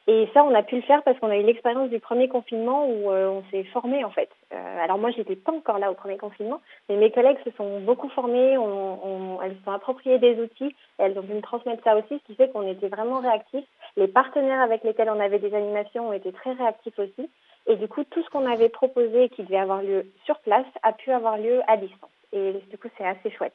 Et 0.08 0.28
ça, 0.34 0.42
on 0.42 0.54
a 0.54 0.64
pu 0.64 0.76
le 0.76 0.82
faire 0.82 1.02
parce 1.04 1.16
qu'on 1.20 1.30
a 1.30 1.36
eu 1.36 1.44
l'expérience 1.44 1.88
du 1.88 2.00
premier 2.00 2.28
confinement 2.28 2.86
où 2.88 3.12
euh, 3.12 3.28
on 3.28 3.44
s'est 3.50 3.62
formé 3.64 4.04
en 4.04 4.10
fait. 4.10 4.28
Euh, 4.52 4.84
alors 4.84 4.98
moi, 4.98 5.10
j'étais 5.12 5.36
pas 5.36 5.52
encore 5.52 5.78
là 5.78 5.92
au 5.92 5.94
premier 5.94 6.16
confinement, 6.16 6.60
mais 6.88 6.96
mes 6.96 7.12
collègues 7.12 7.38
se 7.44 7.50
sont 7.52 7.80
beaucoup 7.80 8.08
formés, 8.08 8.58
on, 8.58 9.36
on, 9.36 9.42
elles 9.42 9.56
se 9.56 9.64
sont 9.64 9.70
appropriées 9.70 10.18
des 10.18 10.40
outils, 10.40 10.74
elles 10.98 11.16
ont 11.16 11.22
pu 11.22 11.34
me 11.34 11.40
transmettre 11.40 11.84
ça 11.84 11.96
aussi, 11.96 12.18
ce 12.18 12.26
qui 12.26 12.34
fait 12.34 12.50
qu'on 12.50 12.66
était 12.66 12.88
vraiment 12.88 13.20
réactifs. 13.20 13.64
Les 13.96 14.08
partenaires 14.08 14.60
avec 14.60 14.82
lesquels 14.82 15.10
on 15.10 15.20
avait 15.20 15.38
des 15.38 15.54
animations 15.54 16.08
ont 16.08 16.12
été 16.12 16.32
très 16.32 16.52
réactifs 16.52 16.98
aussi. 16.98 17.30
Et 17.68 17.76
du 17.76 17.86
coup, 17.86 18.02
tout 18.02 18.22
ce 18.24 18.30
qu'on 18.30 18.50
avait 18.50 18.70
proposé 18.70 19.28
qui 19.28 19.44
devait 19.44 19.58
avoir 19.58 19.82
lieu 19.82 20.06
sur 20.24 20.38
place 20.40 20.66
a 20.82 20.92
pu 20.92 21.12
avoir 21.12 21.38
lieu 21.38 21.60
à 21.68 21.76
distance. 21.76 22.10
Et 22.32 22.54
du 22.68 22.76
coup, 22.76 22.88
c'est 22.98 23.06
assez 23.06 23.30
chouette. 23.30 23.54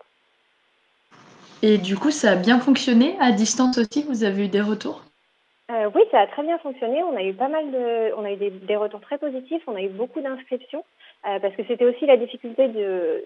Et 1.62 1.78
du 1.78 1.98
coup, 1.98 2.12
ça 2.12 2.32
a 2.32 2.36
bien 2.36 2.60
fonctionné 2.60 3.18
à 3.20 3.34
distance 3.34 3.78
aussi? 3.78 4.04
Vous 4.04 4.24
avez 4.24 4.46
eu 4.46 4.48
des 4.48 4.62
retours? 4.62 5.02
Euh, 5.70 5.90
oui, 5.94 6.02
ça 6.12 6.22
a 6.22 6.28
très 6.28 6.44
bien 6.44 6.58
fonctionné. 6.60 7.04
On 7.04 7.18
a 7.18 7.24
eu 7.24 7.34
pas 7.34 7.50
mal 7.50 7.70
de, 7.72 8.14
on 8.16 8.24
a 8.24 8.32
eu 8.32 8.38
des, 8.38 8.52
des 8.52 8.76
retours 8.78 9.02
très 9.02 9.18
positifs. 9.18 9.62
On 9.68 9.76
a 9.76 9.82
eu 9.82 9.90
beaucoup 9.90 10.22
d'inscriptions 10.22 10.86
euh, 11.28 11.40
parce 11.40 11.54
que 11.56 11.64
c'était 11.68 11.84
aussi 11.86 12.06
la 12.06 12.16
difficulté 12.16 12.70
de 12.70 13.26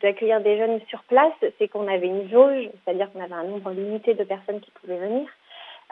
d'accueillir 0.00 0.40
des 0.40 0.56
jeunes 0.56 0.80
sur 0.88 1.02
place, 1.04 1.32
c'est 1.58 1.68
qu'on 1.68 1.86
avait 1.86 2.06
une 2.06 2.30
jauge, 2.30 2.70
c'est-à-dire 2.84 3.10
qu'on 3.12 3.20
avait 3.20 3.34
un 3.34 3.44
nombre 3.44 3.70
limité 3.72 4.14
de 4.14 4.24
personnes 4.24 4.60
qui 4.60 4.70
pouvaient 4.70 4.98
venir. 4.98 5.28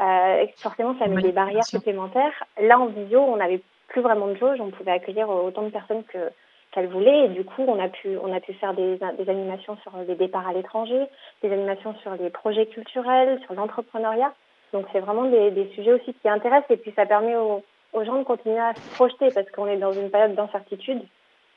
Euh, 0.01 0.47
forcément, 0.57 0.97
ça 0.99 1.07
met 1.07 1.21
des 1.21 1.33
barrières 1.33 1.65
supplémentaires. 1.65 2.45
Là, 2.61 2.79
en 2.79 2.87
visio, 2.87 3.21
on 3.21 3.37
n'avait 3.37 3.61
plus 3.89 4.01
vraiment 4.01 4.29
de 4.29 4.37
jauge. 4.37 4.61
On 4.61 4.71
pouvait 4.71 4.93
accueillir 4.93 5.29
autant 5.29 5.63
de 5.63 5.71
personnes 5.71 6.05
que 6.05 6.31
qu'elle 6.71 6.87
voulait. 6.87 7.27
Et 7.27 7.29
du 7.29 7.45
coup, 7.45 7.65
on 7.67 7.79
a 7.79 7.89
pu, 7.89 8.17
on 8.23 8.33
a 8.33 8.41
pu 8.41 8.55
faire 8.55 8.73
des, 8.73 8.99
des 9.19 9.29
animations 9.29 9.77
sur 9.83 9.93
les 10.07 10.15
départs 10.15 10.49
à 10.49 10.53
l'étranger, 10.53 11.07
des 11.43 11.53
animations 11.53 11.95
sur 12.03 12.15
les 12.15 12.31
projets 12.31 12.67
culturels, 12.67 13.41
sur 13.45 13.55
l'entrepreneuriat. 13.55 14.33
Donc 14.73 14.87
c'est 14.93 15.01
vraiment 15.01 15.25
des, 15.25 15.71
sujets 15.75 15.93
aussi 15.93 16.15
qui 16.15 16.29
intéressent 16.29 16.71
et 16.71 16.77
puis 16.77 16.93
ça 16.95 17.07
permet 17.07 17.37
aux, 17.37 17.63
gens 18.05 18.19
de 18.19 18.25
continuer 18.25 18.59
à 18.59 18.75
se 18.75 18.95
projeter 18.95 19.31
parce 19.31 19.51
qu'on 19.51 19.67
est 19.67 19.79
dans 19.79 19.93
une 19.93 20.11
période 20.11 20.35
d'incertitude 20.35 21.03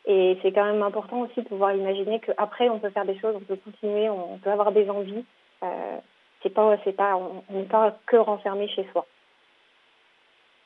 et 0.06 0.38
c'est 0.42 0.52
quand 0.52 0.66
même 0.66 0.82
important 0.82 1.20
aussi 1.20 1.42
de 1.42 1.48
pouvoir 1.48 1.76
imaginer 1.76 2.20
qu'après 2.20 2.70
on 2.70 2.80
peut 2.80 2.90
faire 2.90 3.06
des 3.06 3.20
choses, 3.20 3.36
on 3.36 3.42
peut 3.42 3.58
continuer, 3.58 4.10
on 4.10 4.38
peut 4.40 4.50
avoir 4.50 4.72
des 4.72 4.90
envies. 4.90 5.26
Euh, 5.64 5.98
c'est 6.42 6.50
pas, 6.50 6.76
c'est 6.84 6.94
pas, 6.94 7.16
on 7.16 7.44
n'est 7.54 7.66
pas 7.66 7.96
que 8.08 8.18
renfermé 8.18 8.68
chez 8.68 8.88
soi. 8.92 9.06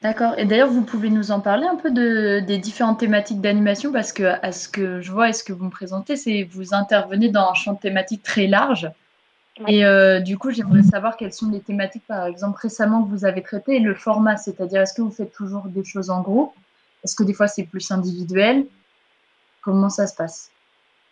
D'accord. 0.02 0.38
Et 0.38 0.46
d'ailleurs, 0.46 0.70
vous 0.70 0.84
pouvez 0.84 1.10
nous 1.10 1.32
en 1.32 1.40
parler 1.40 1.66
un 1.66 1.76
peu 1.76 1.90
de, 1.90 2.40
des 2.40 2.58
différentes 2.58 3.00
thématiques 3.00 3.42
d'animation 3.42 3.92
parce 3.92 4.14
que, 4.14 4.24
à 4.24 4.52
ce 4.52 4.70
que 4.70 5.02
je 5.02 5.12
vois 5.12 5.30
et 5.30 5.34
ce 5.34 5.44
que 5.44 5.52
vous 5.52 5.66
me 5.66 5.72
présentez, 5.72 6.16
c'est 6.16 6.44
vous 6.44 6.74
intervenez 6.74 7.30
dans 7.30 7.50
un 7.50 7.54
champ 7.54 7.74
de 7.74 7.80
thématique 7.80 8.22
très 8.22 8.48
large. 8.48 8.90
Et 9.68 9.86
euh, 9.86 10.20
du 10.20 10.38
coup, 10.38 10.52
j'aimerais 10.52 10.84
savoir 10.84 11.16
quelles 11.16 11.34
sont 11.34 11.50
les 11.50 11.62
thématiques, 11.62 12.06
par 12.08 12.26
exemple, 12.26 12.60
récemment 12.62 13.04
que 13.04 13.10
vous 13.10 13.26
avez 13.26 13.42
traitées 13.42 13.78
et 13.78 13.80
le 13.80 13.96
format, 13.96 14.36
c'est-à-dire 14.36 14.82
est-ce 14.82 14.94
que 14.94 15.02
vous 15.02 15.12
faites 15.12 15.32
toujours 15.32 15.64
des 15.68 15.84
choses 15.84 16.10
en 16.10 16.22
groupe? 16.22 16.54
Est-ce 17.04 17.16
que 17.16 17.24
des 17.24 17.34
fois 17.34 17.48
c'est 17.48 17.64
plus 17.64 17.90
individuel? 17.92 18.66
Comment 19.62 19.90
ça 19.90 20.08
se 20.08 20.16
passe? 20.16 20.52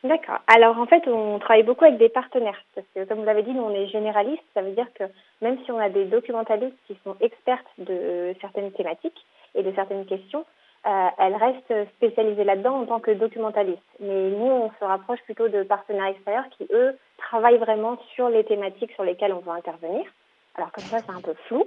D'accord. 0.04 0.40
Alors 0.48 0.78
en 0.78 0.86
fait, 0.86 1.08
on 1.08 1.40
travaille 1.40 1.64
beaucoup 1.64 1.86
avec 1.86 1.98
des 1.98 2.10
partenaires 2.10 2.62
parce 2.76 2.86
que 2.94 3.06
comme 3.06 3.20
vous 3.20 3.26
l'avez 3.26 3.44
dit, 3.44 3.54
nous 3.54 3.62
on 3.62 3.74
est 3.74 3.88
généralistes. 3.88 4.44
Ça 4.54 4.62
veut 4.62 4.74
dire 4.74 4.88
que 5.00 5.06
même 5.42 5.58
si 5.64 5.72
on 5.72 5.80
a 5.80 5.90
des 5.90 6.06
documentalistes 6.06 6.76
qui 6.88 6.98
sont 7.06 7.16
expertes 7.22 7.66
de 7.78 8.36
certaines 8.42 8.72
thématiques 8.74 9.26
et 9.56 9.64
de 9.64 9.72
certaines 9.74 10.06
questions, 10.06 10.46
euh, 10.86 11.08
elles 11.18 11.36
restent 11.36 11.90
spécialisées 11.96 12.44
là-dedans 12.44 12.82
en 12.82 12.86
tant 12.86 13.00
que 13.00 13.12
documentalistes. 13.12 13.82
Mais 14.00 14.30
nous, 14.32 14.46
on 14.46 14.72
se 14.80 14.84
rapproche 14.84 15.22
plutôt 15.24 15.48
de 15.48 15.64
partenaires 15.64 16.08
extérieurs 16.08 16.50
qui, 16.58 16.68
eux, 16.74 16.98
travaillent 17.18 17.58
vraiment 17.58 17.98
sur 18.14 18.30
les 18.30 18.44
thématiques 18.44 18.92
sur 18.92 19.04
lesquelles 19.04 19.34
on 19.34 19.40
veut 19.40 19.52
intervenir. 19.52 20.04
Alors 20.56 20.72
comme 20.72 20.84
ça, 20.84 21.00
c'est 21.00 21.12
un 21.12 21.22
peu 21.22 21.34
flou. 21.48 21.66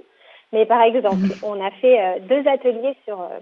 Mais 0.53 0.65
par 0.65 0.81
exemple, 0.81 1.27
on 1.43 1.63
a 1.65 1.71
fait 1.71 1.99
euh, 1.99 2.19
deux 2.19 2.47
ateliers 2.47 2.95
sur 3.05 3.21
euh, 3.21 3.39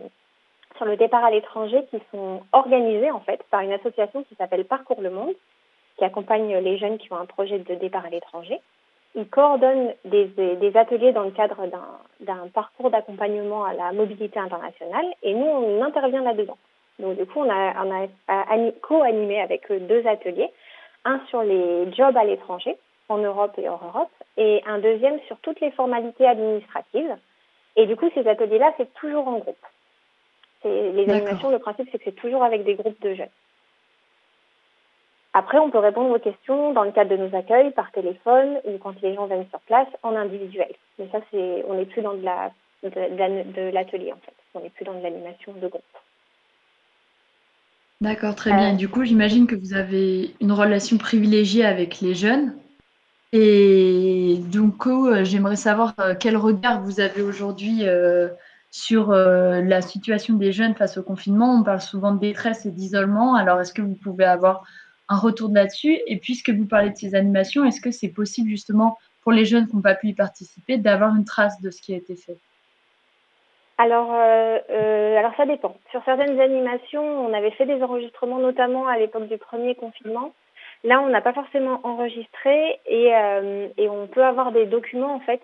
sur 0.78 0.86
le 0.86 0.98
départ 0.98 1.24
à 1.24 1.32
l'étranger 1.32 1.86
qui 1.90 2.02
sont 2.12 2.42
organisés 2.52 3.12
en 3.12 3.22
fait 3.22 3.42
par 3.50 3.62
une 3.62 3.72
association 3.72 4.24
qui 4.24 4.36
s'appelle 4.36 4.66
Parcours 4.66 5.02
le 5.02 5.10
Monde, 5.10 5.34
qui 5.98 6.04
accompagne 6.04 6.58
les 6.58 6.78
jeunes 6.78 6.98
qui 6.98 7.12
ont 7.14 7.18
un 7.18 7.26
projet 7.26 7.60
de 7.60 7.76
départ 7.76 8.06
à 8.06 8.10
l'étranger. 8.10 8.60
Ils 9.16 9.28
coordonnent 9.30 9.94
des, 10.04 10.26
des, 10.26 10.78
ateliers 10.78 11.14
dans 11.14 11.24
le 11.24 11.32
cadre 11.32 11.68
d'un 12.20 12.48
parcours 12.54 12.90
d'accompagnement 12.90 13.64
à 13.64 13.74
la 13.74 13.94
mobilité 13.94 14.40
internationale 14.40 15.06
et 15.24 15.34
nous, 15.34 15.46
on 15.46 15.82
intervient 15.82 16.22
là-dedans. 16.22 16.58
Donc 17.00 17.18
du 17.18 17.26
coup, 17.26 17.40
on 17.40 17.50
a, 17.50 17.86
on 17.86 18.08
a 18.28 18.72
co-animé 18.82 19.40
avec 19.40 19.72
eux 19.72 19.80
deux 19.80 20.06
ateliers, 20.06 20.50
un 21.06 21.22
sur 21.30 21.44
les 21.44 21.92
jobs 21.94 22.16
à 22.18 22.26
l'étranger, 22.26 22.78
en 23.08 23.18
Europe 23.18 23.54
et 23.58 23.70
hors 23.70 23.84
Europe, 23.86 24.12
et 24.38 24.62
un 24.66 24.80
deuxième 24.80 25.20
sur 25.28 25.38
toutes 25.38 25.62
les 25.62 25.72
formalités 25.72 26.28
administratives. 26.28 27.16
Et 27.78 27.86
du 27.86 27.96
coup, 27.96 28.10
ces 28.16 28.28
ateliers-là, 28.28 28.74
c'est 28.78 28.94
toujours 28.96 29.28
en 29.28 29.38
groupe 29.38 29.66
les 30.70 31.10
animations, 31.10 31.50
le 31.50 31.60
principe, 31.60 31.88
c'est 31.92 31.98
que 32.00 32.06
c'est 32.06 32.16
toujours 32.16 32.44
avec 32.44 32.64
des 32.64 32.76
groupes 32.76 33.02
de 33.02 33.14
jeunes. 33.14 33.28
Après, 35.38 35.60
on 35.60 35.70
peut 35.70 35.80
répondre 35.80 36.16
aux 36.16 36.20
questions 36.20 36.72
dans 36.72 36.86
le 36.86 36.94
cadre 36.94 37.12
de 37.12 37.18
nos 37.18 37.36
accueils, 37.36 37.72
par 37.72 37.92
téléphone 37.92 38.58
ou 38.64 38.78
quand 38.78 38.94
les 39.02 39.14
gens 39.16 39.26
viennent 39.26 39.50
sur 39.50 39.60
place, 39.60 39.88
en 40.02 40.16
individuel. 40.16 40.72
Mais 40.98 41.10
ça, 41.12 41.20
c'est, 41.30 41.66
on 41.68 41.74
n'est 41.74 41.86
plus 41.86 42.02
dans 42.02 42.14
de, 42.14 42.24
la, 42.24 42.52
de, 42.84 43.70
l'atelier, 43.70 44.14
en 44.14 44.20
fait. 44.26 44.34
On 44.54 44.62
n'est 44.62 44.70
plus 44.70 44.86
dans 44.86 44.94
de 44.94 45.04
l'animation 45.04 45.52
de 45.52 45.68
groupe. 45.68 45.84
D'accord, 48.00 48.34
très 48.36 48.54
bien. 48.54 48.76
Euh, 48.76 48.78
du 48.78 48.88
coup, 48.88 49.04
j'imagine 49.04 49.46
que 49.46 49.56
vous 49.56 49.74
avez 49.74 50.34
une 50.40 50.54
relation 50.54 50.98
privilégiée 50.98 51.66
avec 51.66 52.00
les 52.00 52.16
jeunes. 52.16 52.56
Et 53.34 54.40
donc, 54.54 54.88
euh, 54.88 55.26
j'aimerais 55.26 55.58
savoir 55.58 55.96
euh, 56.00 56.14
quel 56.18 56.38
regard 56.38 56.82
vous 56.82 57.02
avez 57.02 57.22
aujourd'hui 57.22 57.84
sur 58.76 59.12
euh, 59.12 59.62
la 59.62 59.82
situation 59.82 60.34
des 60.34 60.52
jeunes 60.52 60.76
face 60.76 60.98
au 60.98 61.04
confinement. 61.04 61.56
On 61.56 61.64
parle 61.64 61.80
souvent 61.80 62.14
de 62.14 62.20
détresse 62.20 62.66
et 62.66 62.72
d'isolement. 62.72 63.36
Alors, 63.36 63.62
est-ce 63.62 63.74
que 63.74 63.82
vous 63.82 63.96
pouvez 63.96 64.26
avoir 64.26 64.66
un 65.10 65.18
retour 65.18 65.52
là-dessus 65.52 66.00
Et 66.08 66.18
puisque 66.18 66.50
vous 66.50 66.66
parlez 66.66 66.90
de 66.90 66.96
ces 66.96 67.16
animations, 67.16 67.64
est-ce 67.64 67.82
que 67.82 67.92
c'est 67.92 68.10
possible 68.10 68.50
justement 68.50 68.98
pour 69.22 69.32
les 69.32 69.46
jeunes 69.46 69.68
qui 69.68 69.76
n'ont 69.76 69.82
pas 69.82 69.96
pu 69.96 70.08
y 70.08 70.14
participer 70.14 70.78
d'avoir 70.78 71.16
une 71.16 71.26
trace 71.26 71.62
de 71.62 71.72
ce 71.72 71.82
qui 71.82 71.94
a 71.94 71.98
été 71.98 72.16
fait? 72.16 72.38
Alors, 73.78 74.14
euh, 74.14 74.60
euh, 74.70 75.18
alors 75.18 75.34
ça 75.36 75.46
dépend. 75.46 75.76
Sur 75.92 76.02
certaines 76.06 76.40
animations, 76.40 77.26
on 77.26 77.34
avait 77.34 77.52
fait 77.52 77.66
des 77.66 77.82
enregistrements, 77.84 78.40
notamment 78.40 78.88
à 78.88 78.98
l'époque 78.98 79.28
du 79.28 79.38
premier 79.38 79.76
confinement. 79.76 80.32
Là, 80.84 81.02
on 81.02 81.10
n'a 81.10 81.22
pas 81.22 81.34
forcément 81.34 81.80
enregistré 81.84 82.80
et, 82.86 83.14
euh, 83.16 83.68
et, 83.78 83.90
on 83.90 84.08
peut 84.08 84.24
avoir 84.24 84.52
des 84.52 84.66
documents 84.66 85.16
en 85.16 85.20
fait. 85.20 85.42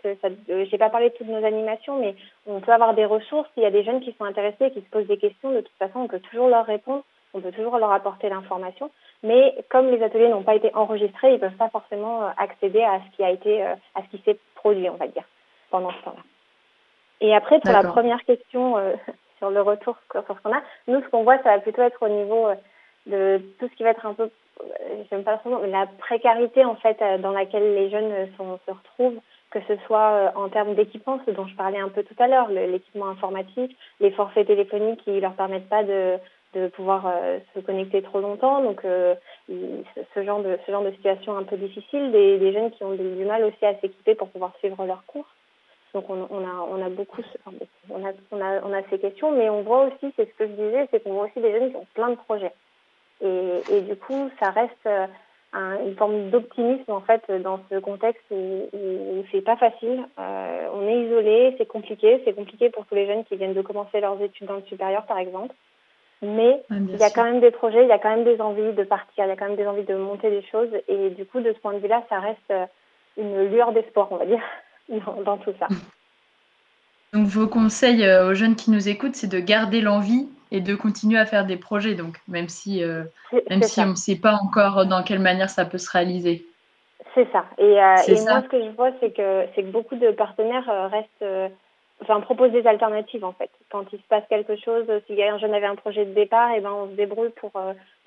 J'ai 0.48 0.77
pas 0.77 0.89
parlé 0.89 1.10
de 1.10 1.15
toutes 1.15 1.27
nos 1.27 1.44
animations, 1.44 2.00
mais 2.00 2.15
on 2.46 2.62
peut 2.62 2.72
avoir 2.72 2.94
des 2.94 3.06
ressources. 3.06 3.50
Il 3.58 3.63
y 3.63 3.65
a 3.65 3.72
des 3.72 3.84
jeunes 3.84 4.01
qui 4.01 4.13
sont 4.18 4.25
intéressés, 4.25 4.72
qui 4.72 4.82
se 4.82 4.89
posent 4.91 5.08
des 5.08 5.18
questions. 5.18 5.51
De 5.51 5.62
toute 5.62 5.77
façon, 5.80 6.01
on 6.01 6.08
peut 6.08 6.20
toujours 6.20 6.48
leur 6.48 6.65
répondre. 6.65 7.03
On 7.34 7.41
peut 7.41 7.51
toujours 7.51 7.80
leur 7.80 7.91
apporter 7.91 8.30
l'information. 8.30 8.91
Mais 9.23 9.53
comme 9.69 9.89
les 9.89 10.01
ateliers 10.01 10.29
n'ont 10.29 10.43
pas 10.43 10.55
été 10.55 10.73
enregistrés, 10.73 11.33
ils 11.33 11.39
peuvent 11.39 11.55
pas 11.55 11.69
forcément 11.69 12.23
euh, 12.23 12.29
accéder 12.37 12.81
à 12.81 12.99
ce 12.99 13.15
qui 13.15 13.23
a 13.23 13.29
été, 13.29 13.61
à 13.63 13.75
ce 13.95 14.17
qui 14.17 14.23
s'est 14.23 14.39
produit, 14.55 14.89
on 14.89 14.95
va 14.95 15.07
dire, 15.07 15.23
pendant 15.69 15.91
ce 15.91 16.03
temps-là. 16.03 16.23
Et 17.21 17.35
après, 17.35 17.59
pour 17.59 17.71
la 17.71 17.83
première 17.83 18.23
question 18.23 18.75
sur 19.37 19.51
le 19.51 19.61
retour 19.61 19.95
sur 20.11 20.23
ce 20.27 20.41
qu'on 20.41 20.55
a, 20.55 20.61
nous, 20.87 21.01
ce 21.01 21.07
qu'on 21.09 21.23
voit, 21.23 21.37
ça 21.43 21.51
va 21.51 21.59
plutôt 21.59 21.83
être 21.83 22.01
au 22.01 22.09
niveau 22.09 22.49
de 23.05 23.41
tout 23.59 23.67
ce 23.67 23.75
qui 23.75 23.83
va 23.83 23.91
être 23.91 24.05
un 24.05 24.13
peu 24.13 24.29
j'aime 25.09 25.23
pas 25.23 25.41
mais 25.45 25.67
la 25.67 25.87
précarité 25.99 26.65
en 26.65 26.75
fait 26.75 27.01
euh, 27.01 27.17
dans 27.17 27.31
laquelle 27.31 27.73
les 27.73 27.89
jeunes 27.89 28.27
sont, 28.37 28.59
se 28.65 28.71
retrouvent, 28.71 29.19
que 29.49 29.59
ce 29.67 29.75
soit 29.85 30.11
euh, 30.11 30.29
en 30.35 30.49
termes 30.49 30.75
d'équipement, 30.75 31.19
ce 31.25 31.31
dont 31.31 31.47
je 31.47 31.55
parlais 31.55 31.79
un 31.79 31.89
peu 31.89 32.03
tout 32.03 32.15
à 32.19 32.27
l'heure, 32.27 32.49
l'équipement 32.49 33.09
informatique, 33.09 33.75
les 33.99 34.11
forfaits 34.11 34.47
téléphoniques 34.47 35.03
qui 35.03 35.19
leur 35.19 35.33
permettent 35.33 35.69
pas 35.69 35.83
de, 35.83 36.17
de 36.53 36.67
pouvoir 36.67 37.08
euh, 37.08 37.39
se 37.53 37.60
connecter 37.62 38.01
trop 38.01 38.20
longtemps, 38.20 38.62
donc 38.62 38.81
ce 38.84 40.24
genre 40.24 40.41
de 40.41 40.58
ce 40.65 40.72
genre 40.72 40.84
de 40.84 40.91
situation 40.91 41.38
un 41.38 41.43
peu 41.43 41.58
difficile, 41.58 42.12
des, 42.12 42.38
des 42.38 42.51
jeunes 42.53 42.72
qui 42.72 42.84
ont 42.84 42.93
du 42.93 43.25
mal 43.25 43.43
aussi 43.43 43.65
à 43.65 43.74
s'équiper 43.79 44.15
pour 44.15 44.29
pouvoir 44.29 44.53
suivre 44.60 44.86
leurs 44.86 45.05
cours. 45.05 45.27
Donc 45.93 46.10
on, 46.10 46.27
on, 46.29 46.43
a 46.46 46.67
on 46.70 46.86
a 46.86 46.89
beaucoup 46.89 47.22
on 47.89 48.05
a, 48.05 48.12
on 48.31 48.41
a 48.41 48.62
on 48.63 48.74
a 48.74 48.81
ces 48.89 49.00
questions, 49.00 49.31
mais 49.31 49.50
on 49.50 49.62
voit 49.62 49.86
aussi, 49.88 50.13
c'est 50.15 50.29
ce 50.29 50.34
que 50.38 50.48
je 50.48 50.53
disais, 50.53 50.88
c'est 50.89 51.03
qu'on 51.03 51.13
voit 51.13 51.25
aussi 51.25 51.41
des 51.41 51.51
jeunes 51.51 51.72
qui 51.72 51.75
ont 51.77 51.88
plein 51.93 52.10
de 52.12 52.15
projets. 52.15 52.53
Et, 53.22 53.62
et 53.72 53.81
du 53.81 53.96
coup, 53.98 54.29
ça 54.39 54.51
reste 54.51 54.86
euh, 54.86 55.05
un, 55.53 55.86
une 55.86 55.96
forme 55.96 56.29
d'optimisme 56.29 56.91
en 56.91 57.01
fait 57.01 57.29
dans 57.29 57.60
ce 57.70 57.77
contexte 57.79 58.24
où, 58.31 58.70
où 58.74 59.24
c'est 59.31 59.41
pas 59.41 59.58
facile. 59.58 60.05
Euh, 60.17 60.67
on 60.74 60.88
est 60.88 61.01
isolé, 61.01 61.55
c'est 61.58 61.67
compliqué, 61.67 62.22
c'est 62.24 62.34
compliqué 62.34 62.70
pour 62.70 62.86
tous 62.86 62.96
les 62.96 63.05
jeunes 63.05 63.25
qui 63.25 63.36
viennent 63.36 63.53
de 63.53 63.62
commencer 63.62 64.00
leurs 64.00 64.22
études 64.22 64.48
dans 64.48 64.55
le 64.55 64.63
supérieur, 64.63 65.05
par 65.05 65.17
exemple. 65.17 65.53
Mais 66.21 66.61
il 66.69 66.97
y 66.97 67.03
a 67.03 67.09
quand 67.09 67.23
même 67.23 67.39
des 67.39 67.49
projets, 67.49 67.83
il 67.83 67.87
y 67.87 67.91
a 67.91 67.97
quand 67.97 68.15
même 68.15 68.23
des 68.23 68.39
envies 68.39 68.73
de 68.73 68.83
partir, 68.83 69.25
il 69.25 69.29
y 69.29 69.31
a 69.31 69.35
quand 69.35 69.47
même 69.47 69.55
des 69.55 69.65
envies 69.65 69.83
de 69.83 69.95
monter 69.95 70.29
des 70.29 70.43
choses. 70.43 70.69
Et 70.87 71.09
du 71.09 71.25
coup, 71.25 71.39
de 71.39 71.51
ce 71.51 71.59
point 71.59 71.73
de 71.73 71.79
vue-là, 71.79 72.03
ça 72.09 72.19
reste 72.19 72.51
euh, 72.51 72.65
une 73.17 73.49
lueur 73.49 73.71
d'espoir, 73.71 74.11
on 74.11 74.17
va 74.17 74.25
dire, 74.25 74.43
dans, 74.89 75.21
dans 75.23 75.37
tout 75.37 75.53
ça. 75.59 75.67
Donc, 77.13 77.27
vos 77.27 77.47
conseils 77.47 78.05
euh, 78.05 78.29
aux 78.29 78.33
jeunes 78.33 78.55
qui 78.55 78.71
nous 78.71 78.87
écoutent, 78.87 79.15
c'est 79.15 79.27
de 79.27 79.39
garder 79.39 79.81
l'envie 79.81 80.29
et 80.51 80.61
de 80.61 80.75
continuer 80.75 81.19
à 81.19 81.25
faire 81.25 81.45
des 81.45 81.57
projets, 81.57 81.93
donc 81.93 82.17
même 82.27 82.47
si, 82.47 82.83
euh, 82.83 83.03
même 83.49 83.63
si 83.63 83.81
on 83.81 83.87
ne 83.87 83.95
sait 83.95 84.17
pas 84.17 84.35
encore 84.41 84.85
dans 84.85 85.03
quelle 85.03 85.19
manière 85.19 85.49
ça 85.49 85.65
peut 85.65 85.77
se 85.77 85.89
réaliser. 85.89 86.45
C'est 87.13 87.29
ça. 87.31 87.45
Et, 87.57 87.81
euh, 87.81 87.95
et 88.07 88.21
moi, 88.21 88.41
ce 88.41 88.47
que 88.47 88.63
je 88.63 88.69
vois, 88.69 88.91
c'est 89.01 89.11
que, 89.11 89.45
que 89.53 89.61
beaucoup 89.61 89.95
de 89.95 90.11
partenaires 90.11 90.89
restent, 90.89 91.53
enfin, 92.01 92.20
proposent 92.22 92.51
des 92.51 92.65
alternatives 92.67 93.25
en 93.25 93.34
fait. 93.34 93.50
Quand 93.70 93.86
il 93.93 94.00
se 94.00 94.08
passe 94.08 94.24
quelque 94.29 94.55
chose, 94.58 94.86
si 95.08 95.22
un 95.24 95.38
jeune 95.38 95.53
avait 95.53 95.65
un 95.65 95.75
projet 95.75 96.05
de 96.05 96.13
départ, 96.13 96.51
et 96.51 96.58
eh 96.58 96.62
ben 96.62 96.72
on 96.72 96.88
se 96.88 96.96
débrouille 96.96 97.31
pour 97.31 97.51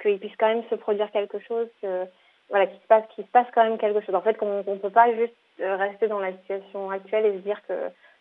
qu'il 0.03 0.19
puisse 0.19 0.37
quand 0.39 0.49
même 0.49 0.65
se 0.71 0.75
produire 0.75 1.11
quelque 1.11 1.39
chose, 1.41 1.69
que, 1.81 2.05
voilà, 2.51 2.67
qu'il 2.67 2.81
se 2.81 2.87
passe, 2.87 3.05
qu'il 3.15 3.25
se 3.25 3.31
passe 3.31 3.47
quand 3.55 3.65
même 3.65 3.79
quelque 3.79 4.01
chose. 4.01 4.15
En 4.15 4.21
fait, 4.21 4.37
qu'on 4.37 4.59
ne 4.59 4.79
peut 4.79 4.91
pas 4.91 5.13
juste 5.15 5.35
rester 5.59 6.09
dans 6.09 6.21
la 6.21 6.33
situation 6.33 6.91
actuelle 6.91 7.27
et 7.27 7.33
se 7.33 7.43
dire 7.43 7.61
que 7.67 7.75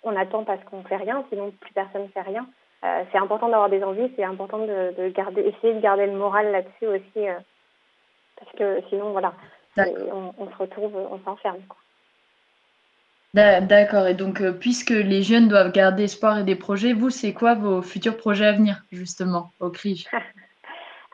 on 0.03 0.15
attend 0.15 0.44
parce 0.44 0.63
qu'on 0.65 0.84
fait 0.84 0.98
rien, 0.98 1.24
sinon 1.30 1.51
plus 1.51 1.74
personne 1.74 2.03
ne 2.03 2.08
fait 2.08 2.22
rien. 2.22 2.46
Euh, 2.84 3.03
c'est 3.12 3.18
important 3.18 3.48
d'avoir 3.48 3.70
des 3.70 3.84
envies, 3.84 4.12
c'est 4.15 4.24
important 4.24 4.60
de, 4.60 4.94
de, 4.98 5.08
garder, 5.10 5.42
essayer 5.42 5.74
de 5.74 5.80
garder 5.80 6.06
le 6.06 6.13
moral 6.13 6.51
là-dessus 6.51 6.88
aussi, 6.88 7.30
euh, 7.30 7.39
parce 8.38 8.51
que 8.58 8.82
sinon, 8.89 9.12
voilà, 9.12 9.34
on, 9.77 10.34
on, 10.38 10.50
se 10.50 10.58
retrouve, 10.58 10.94
on 10.96 11.18
s'enferme. 11.20 11.62
D'accord. 13.34 14.08
Et 14.08 14.13
donc, 14.13 14.42
euh, 14.42 14.52
puisque 14.52 14.92
les 14.92 15.24
jeunes 15.24 15.48
doivent 15.48 15.72
garder 15.72 16.04
espoir 16.04 16.40
et 16.40 16.44
des 16.44 16.56
projets, 16.56 16.94
vous, 16.94 17.10
c'est 17.10 17.34
quoi 17.34 17.56
vos 17.56 17.82
futurs 17.82 18.16
projets 18.16 18.46
à 18.46 18.52
venir, 18.52 18.84
justement, 18.92 19.50
au 19.60 19.70
CRIJ? 19.70 20.08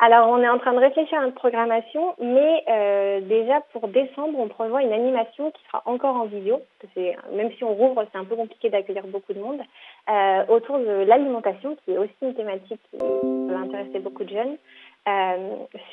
Alors, 0.02 0.30
on 0.30 0.42
est 0.42 0.48
en 0.48 0.60
train 0.60 0.74
de 0.74 0.80
réfléchir 0.80 1.20
à 1.20 1.26
une 1.26 1.34
programmation, 1.34 2.16
mais 2.22 2.64
euh, 2.70 3.20
déjà 3.22 3.60
pour 3.74 3.90
décembre, 3.90 4.40
on 4.40 4.48
prévoit 4.48 4.82
une 4.82 4.94
animation 4.94 5.52
qui 5.52 5.62
sera 5.66 5.82
encore 5.86 6.16
en 6.16 6.26
vidéo. 6.26 6.62
Même 7.34 7.52
si 7.58 7.66
on 7.66 7.74
rouvre, 7.74 8.06
c'est 8.10 8.18
un 8.18 8.24
peu 8.24 8.38
compliqué 8.38 8.70
d'accueillir 8.70 9.08
beaucoup 9.08 9.34
de 9.34 9.42
monde, 9.42 9.60
euh, 10.10 10.46
autour 10.48 10.80
de 10.80 11.04
l'alimentation, 11.06 11.78
qui 11.84 11.92
est 11.92 11.98
aussi 11.98 12.16
une 12.22 12.34
thématique 12.34 12.80
qui 12.90 12.98
va 12.98 13.60
intéresser 13.60 14.00
beaucoup 14.00 14.24
de 14.24 14.30
jeunes, 14.30 14.58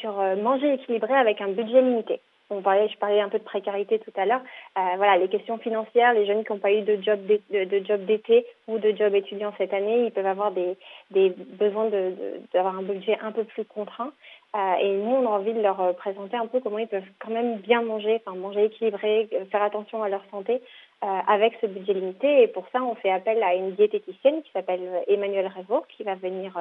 sur 0.00 0.12
manger 0.40 0.74
équilibré 0.74 1.14
avec 1.14 1.40
un 1.40 1.48
budget 1.48 1.82
limité 1.82 2.20
on 2.50 2.62
parlait, 2.62 2.88
je 2.88 2.96
parlais 2.98 3.20
un 3.20 3.28
peu 3.28 3.38
de 3.38 3.44
précarité 3.44 3.98
tout 3.98 4.12
à 4.16 4.24
l'heure. 4.24 4.42
Euh, 4.78 4.80
voilà, 4.96 5.16
les 5.16 5.28
questions 5.28 5.58
financières, 5.58 6.14
les 6.14 6.26
jeunes 6.26 6.44
qui 6.44 6.52
n'ont 6.52 6.58
pas 6.58 6.72
eu 6.72 6.82
de 6.82 7.02
job 7.02 7.20
de, 7.26 7.64
de 7.64 7.96
d'été 7.96 8.46
ou 8.68 8.78
de 8.78 8.92
job 8.96 9.14
étudiant 9.14 9.52
cette 9.58 9.74
année, 9.74 10.06
ils 10.06 10.12
peuvent 10.12 10.26
avoir 10.26 10.52
des, 10.52 10.76
des 11.10 11.30
besoins 11.30 11.88
de, 11.88 12.14
d'avoir 12.52 12.76
un 12.78 12.82
budget 12.82 13.18
un 13.20 13.32
peu 13.32 13.44
plus 13.44 13.64
contraint. 13.64 14.12
Euh, 14.54 14.74
et 14.80 14.92
nous, 14.96 15.10
on 15.10 15.26
a 15.26 15.30
envie 15.30 15.52
de 15.52 15.60
leur 15.60 15.94
présenter 15.96 16.36
un 16.36 16.46
peu 16.46 16.60
comment 16.60 16.78
ils 16.78 16.86
peuvent 16.86 17.02
quand 17.18 17.30
même 17.30 17.56
bien 17.58 17.82
manger, 17.82 18.20
enfin 18.24 18.36
manger 18.36 18.64
équilibré, 18.66 19.28
faire 19.50 19.62
attention 19.62 20.02
à 20.02 20.08
leur 20.08 20.24
santé 20.30 20.62
euh, 21.04 21.06
avec 21.26 21.58
ce 21.60 21.66
budget 21.66 21.94
limité. 21.94 22.42
Et 22.42 22.46
pour 22.46 22.66
ça, 22.72 22.82
on 22.82 22.94
fait 22.94 23.10
appel 23.10 23.42
à 23.42 23.54
une 23.54 23.72
diététicienne 23.72 24.42
qui 24.42 24.52
s'appelle 24.52 25.02
Emmanuelle 25.08 25.48
Révaux, 25.48 25.84
qui 25.96 26.04
va 26.04 26.14
venir 26.14 26.56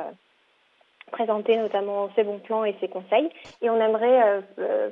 présenter 1.12 1.58
notamment 1.58 2.10
ses 2.16 2.24
bons 2.24 2.40
plans 2.40 2.66
et 2.66 2.76
ses 2.80 2.88
conseils. 2.88 3.30
Et 3.62 3.70
on 3.70 3.80
aimerait 3.80 4.42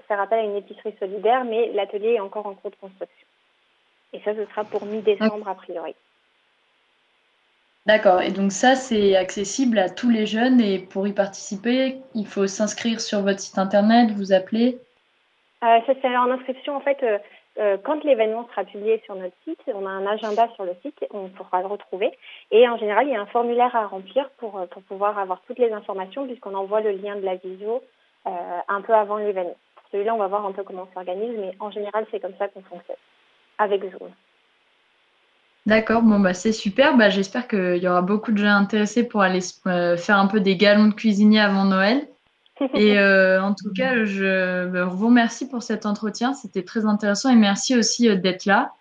faire 0.07 0.19
appel 0.19 0.39
à 0.39 0.43
une 0.43 0.55
épicerie 0.55 0.95
solidaire, 0.99 1.43
mais 1.43 1.71
l'atelier 1.73 2.13
est 2.13 2.19
encore 2.19 2.45
en 2.45 2.53
cours 2.53 2.71
de 2.71 2.75
construction. 2.75 3.27
Et 4.13 4.19
ça, 4.19 4.33
ce 4.35 4.45
sera 4.45 4.63
pour 4.63 4.85
mi-décembre 4.85 5.47
a 5.47 5.55
priori. 5.55 5.95
D'accord. 7.85 8.21
Et 8.21 8.31
donc 8.31 8.51
ça, 8.51 8.75
c'est 8.75 9.15
accessible 9.15 9.77
à 9.77 9.89
tous 9.89 10.09
les 10.09 10.25
jeunes. 10.25 10.61
Et 10.61 10.79
pour 10.79 11.05
y 11.07 11.13
participer, 11.13 11.97
il 12.15 12.27
faut 12.27 12.47
s'inscrire 12.47 13.01
sur 13.01 13.21
votre 13.21 13.39
site 13.39 13.57
internet, 13.57 14.11
vous 14.11 14.31
appeler 14.31 14.77
euh, 15.63 15.79
Ça, 15.85 15.93
c'est 16.01 16.15
en 16.15 16.31
inscription. 16.31 16.77
En 16.77 16.79
fait, 16.79 17.01
euh, 17.03 17.17
euh, 17.59 17.77
quand 17.83 18.03
l'événement 18.03 18.47
sera 18.49 18.63
publié 18.63 19.01
sur 19.05 19.15
notre 19.15 19.35
site, 19.43 19.59
on 19.67 19.85
a 19.85 19.89
un 19.89 20.05
agenda 20.05 20.47
sur 20.55 20.65
le 20.65 20.75
site, 20.81 21.05
on 21.11 21.29
pourra 21.29 21.61
le 21.61 21.67
retrouver. 21.67 22.11
Et 22.51 22.67
en 22.67 22.77
général, 22.77 23.07
il 23.07 23.13
y 23.13 23.15
a 23.15 23.21
un 23.21 23.27
formulaire 23.27 23.75
à 23.75 23.87
remplir 23.87 24.29
pour, 24.37 24.59
pour 24.69 24.81
pouvoir 24.83 25.19
avoir 25.19 25.41
toutes 25.47 25.59
les 25.59 25.71
informations, 25.71 26.25
puisqu'on 26.25 26.55
envoie 26.55 26.81
le 26.81 26.91
lien 26.91 27.15
de 27.15 27.25
la 27.25 27.35
visio 27.35 27.83
un 28.25 28.81
peu 28.81 28.93
avant 28.93 29.17
l'événement. 29.17 29.57
Pour 29.75 29.85
celui-là, 29.91 30.15
on 30.15 30.17
va 30.17 30.27
voir 30.27 30.45
un 30.45 30.53
peu 30.53 30.63
comment 30.63 30.87
on 30.89 30.93
s'organise, 30.93 31.35
mais 31.37 31.55
en 31.59 31.69
général, 31.71 32.05
c'est 32.09 32.19
comme 32.19 32.35
ça 32.39 32.47
qu'on 32.47 32.61
fonctionne, 32.61 32.95
avec 33.57 33.81
Zoom. 33.81 34.09
D'accord, 35.65 36.01
bon 36.01 36.19
bah 36.19 36.33
c'est 36.33 36.51
super. 36.51 36.97
Bah, 36.97 37.09
j'espère 37.09 37.47
qu'il 37.47 37.77
y 37.77 37.87
aura 37.87 38.01
beaucoup 38.01 38.33
de 38.33 38.37
gens 38.37 38.55
intéressés 38.55 39.07
pour 39.07 39.21
aller 39.21 39.39
euh, 39.65 39.95
faire 39.95 40.17
un 40.17 40.27
peu 40.27 40.41
des 40.41 40.57
galons 40.57 40.87
de 40.87 40.93
cuisinier 40.93 41.39
avant 41.39 41.63
Noël. 41.63 42.05
Et 42.73 42.97
euh, 42.97 43.41
en 43.41 43.53
tout 43.53 43.71
cas, 43.73 44.05
je 44.05 44.67
bah, 44.67 44.85
vous 44.85 45.07
remercie 45.07 45.47
pour 45.47 45.63
cet 45.63 45.85
entretien. 45.85 46.33
C'était 46.33 46.63
très 46.63 46.85
intéressant 46.85 47.29
et 47.29 47.35
merci 47.35 47.75
aussi 47.75 48.09
euh, 48.09 48.15
d'être 48.15 48.45
là. 48.45 48.71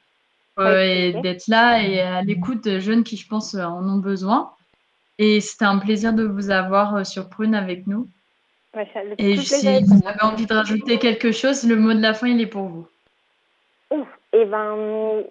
et 0.58 1.14
d'être 1.22 1.48
là 1.48 1.82
et 1.82 2.00
à 2.00 2.22
l'écoute 2.22 2.64
de 2.64 2.78
jeunes 2.78 3.04
qui, 3.04 3.16
je 3.16 3.26
pense, 3.26 3.54
en 3.54 3.88
ont 3.88 3.98
besoin. 3.98 4.50
Et 5.18 5.40
c'était 5.40 5.64
un 5.64 5.78
plaisir 5.78 6.12
de 6.12 6.24
vous 6.24 6.50
avoir 6.50 7.06
sur 7.06 7.28
Prune 7.28 7.54
avec 7.54 7.86
nous. 7.86 8.08
et 9.18 9.36
si 9.36 9.66
vous 9.84 10.06
avez 10.06 10.22
envie 10.22 10.46
de 10.46 10.54
rajouter 10.54 10.98
quelque 10.98 11.32
chose, 11.32 11.64
le 11.64 11.76
mot 11.76 11.92
de 11.92 12.00
la 12.00 12.14
fin, 12.14 12.28
il 12.28 12.40
est 12.40 12.46
pour 12.46 12.68
vous. 12.68 12.86
et 13.92 13.96
eh 14.32 14.44
ben, 14.46 15.24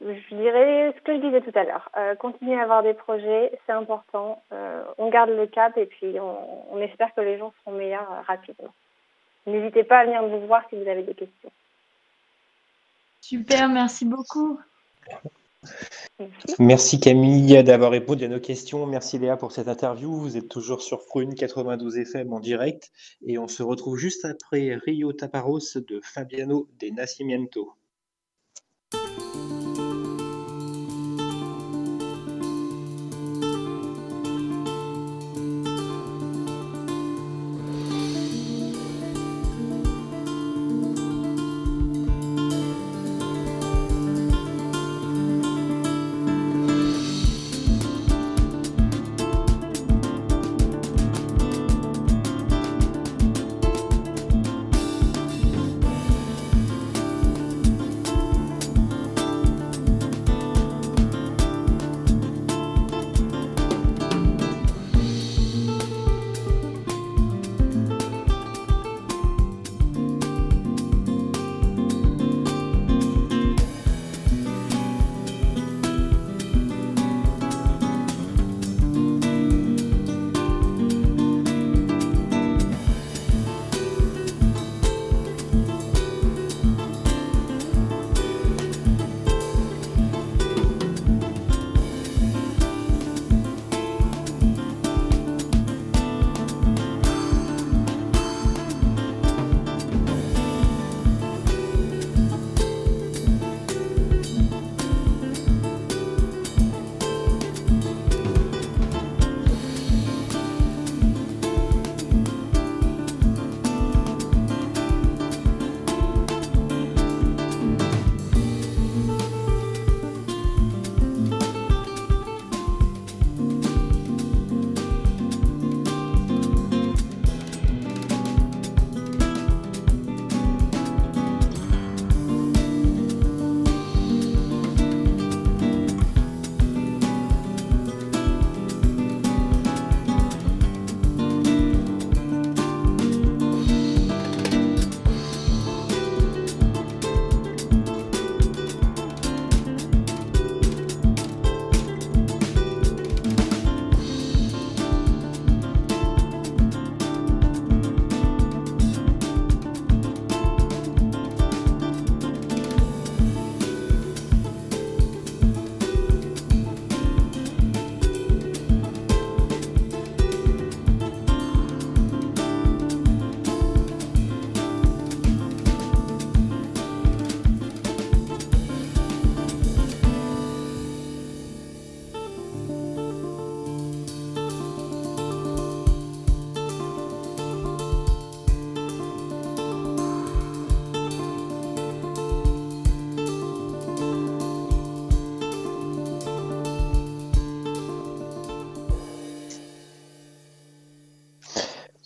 je 0.00 0.34
dirais 0.34 0.94
ce 0.96 1.02
que 1.02 1.14
je 1.16 1.20
disais 1.20 1.40
tout 1.40 1.58
à 1.58 1.64
l'heure. 1.64 1.90
Euh, 1.96 2.14
continuer 2.14 2.58
à 2.58 2.62
avoir 2.62 2.82
des 2.82 2.94
projets, 2.94 3.58
c'est 3.66 3.72
important. 3.72 4.42
Euh, 4.52 4.84
on 4.96 5.10
garde 5.10 5.30
le 5.30 5.46
cap 5.46 5.76
et 5.76 5.86
puis 5.86 6.16
on, 6.20 6.78
espère 6.80 7.12
que 7.14 7.20
les 7.20 7.38
gens 7.38 7.52
seront 7.60 7.76
meilleurs 7.76 8.10
euh, 8.10 8.20
rapidement. 8.26 8.72
N'hésitez 9.46 9.84
pas 9.84 10.00
à 10.00 10.04
venir 10.04 10.22
nous 10.22 10.46
voir 10.46 10.62
si 10.68 10.76
vous 10.76 10.88
avez 10.88 11.02
des 11.02 11.14
questions. 11.14 11.50
Super, 13.20 13.68
merci 13.68 14.04
beaucoup. 14.04 14.60
Merci. 16.58 17.00
Camille 17.00 17.62
d'avoir 17.64 17.90
répondu 17.90 18.24
à 18.24 18.28
nos 18.28 18.40
questions. 18.40 18.86
Merci 18.86 19.18
Léa 19.18 19.36
pour 19.36 19.52
cette 19.52 19.68
interview. 19.68 20.12
Vous 20.12 20.36
êtes 20.36 20.48
toujours 20.48 20.82
sur 20.82 21.04
Prune 21.06 21.34
92 21.34 21.98
FM 21.98 22.32
en 22.32 22.40
direct 22.40 22.92
et 23.26 23.38
on 23.38 23.48
se 23.48 23.62
retrouve 23.62 23.96
juste 23.96 24.24
après 24.24 24.74
Rio 24.74 25.12
Taparos 25.12 25.76
de 25.76 26.00
Fabiano 26.02 26.68
de 26.80 26.88
Nascimento. 26.88 27.77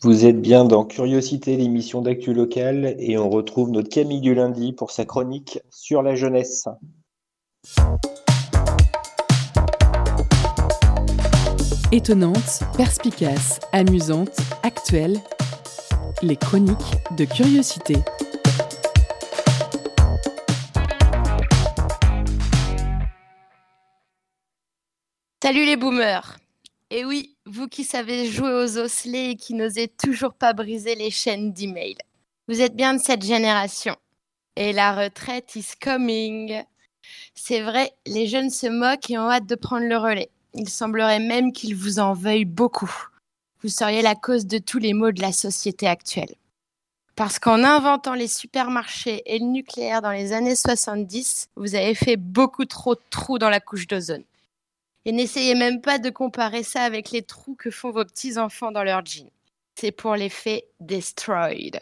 Vous 0.05 0.27
êtes 0.27 0.41
bien 0.43 0.65
dans 0.65 0.85
Curiosité, 0.85 1.57
l'émission 1.57 2.03
d'actu 2.03 2.35
locale, 2.35 2.97
et 2.99 3.17
on 3.19 3.31
retrouve 3.31 3.71
notre 3.71 3.89
Camille 3.89 4.21
du 4.21 4.35
lundi 4.35 4.73
pour 4.73 4.91
sa 4.91 5.05
chronique 5.05 5.61
sur 5.71 6.03
la 6.03 6.17
jeunesse. 6.17 6.67
Étonnante, 11.93 12.65
perspicace, 12.77 13.61
amusante, 13.71 14.37
actuelle, 14.65 15.19
les 16.21 16.35
chroniques 16.35 16.97
de 17.17 17.25
Curiosité. 17.25 17.95
Salut 25.41 25.65
les 25.65 25.77
boomers 25.77 26.39
Et 26.91 27.01
eh 27.01 27.05
oui, 27.05 27.32
vous 27.47 27.67
qui 27.67 27.85
savez 27.85 28.31
jouer 28.31 28.53
aux 28.53 28.79
osselets 28.79 29.31
et 29.31 29.37
qui 29.37 29.55
n'osez 29.55 29.89
toujours 29.89 30.35
pas 30.35 30.53
briser 30.53 30.95
les 30.95 31.11
chaînes 31.11 31.53
d'email. 31.53 31.97
Vous 32.49 32.61
êtes 32.61 32.77
bien 32.77 32.95
de 32.95 33.01
cette 33.01 33.25
génération. 33.25 33.97
Et 34.57 34.73
la 34.73 34.95
retraite 34.95 35.57
is 35.57 35.71
coming. 35.81 36.63
C'est 37.35 37.63
vrai, 37.63 37.93
les 38.07 38.27
jeunes 38.27 38.51
se 38.51 38.67
moquent 38.67 39.11
et 39.11 39.19
ont 39.19 39.31
hâte 39.31 39.47
de 39.47 39.55
prendre 39.55 39.87
le 39.87 39.97
relais. 39.97 40.31
Il 40.55 40.69
semblerait 40.69 41.19
même 41.19 41.53
qu'ils 41.53 41.75
vous 41.75 41.99
en 41.99 42.13
veuillent 42.13 42.45
beaucoup. 42.45 42.93
Vous 43.63 43.69
seriez 43.69 44.03
la 44.03 44.15
cause 44.15 44.47
de 44.47 44.59
tous 44.59 44.79
les 44.79 44.93
maux 44.93 45.13
de 45.13 45.23
la 45.23 45.33
société 45.33 45.87
actuelle. 45.87 46.35
Parce 47.17 47.39
qu'en 47.39 47.65
inventant 47.65 48.15
les 48.15 48.29
supermarchés 48.29 49.23
et 49.27 49.39
le 49.39 49.47
nucléaire 49.47 50.03
dans 50.03 50.11
les 50.11 50.33
années 50.33 50.57
70, 50.57 51.49
vous 51.57 51.75
avez 51.75 51.95
fait 51.95 52.17
beaucoup 52.17 52.65
trop 52.65 52.95
de 52.95 53.01
trous 53.11 53.39
dans 53.39 53.51
la 53.51 53.61
couche 53.61 53.87
d'ozone. 53.87 54.25
Et 55.05 55.13
n'essayez 55.13 55.55
même 55.55 55.81
pas 55.81 55.99
de 55.99 56.11
comparer 56.11 56.63
ça 56.63 56.83
avec 56.83 57.11
les 57.11 57.23
trous 57.23 57.57
que 57.57 57.71
font 57.71 57.91
vos 57.91 58.05
petits-enfants 58.05 58.71
dans 58.71 58.85
leurs 58.85 59.05
jeans. 59.05 59.31
C'est 59.75 59.93
pour 59.93 60.15
l'effet 60.15 60.67
destroyed. 60.81 61.81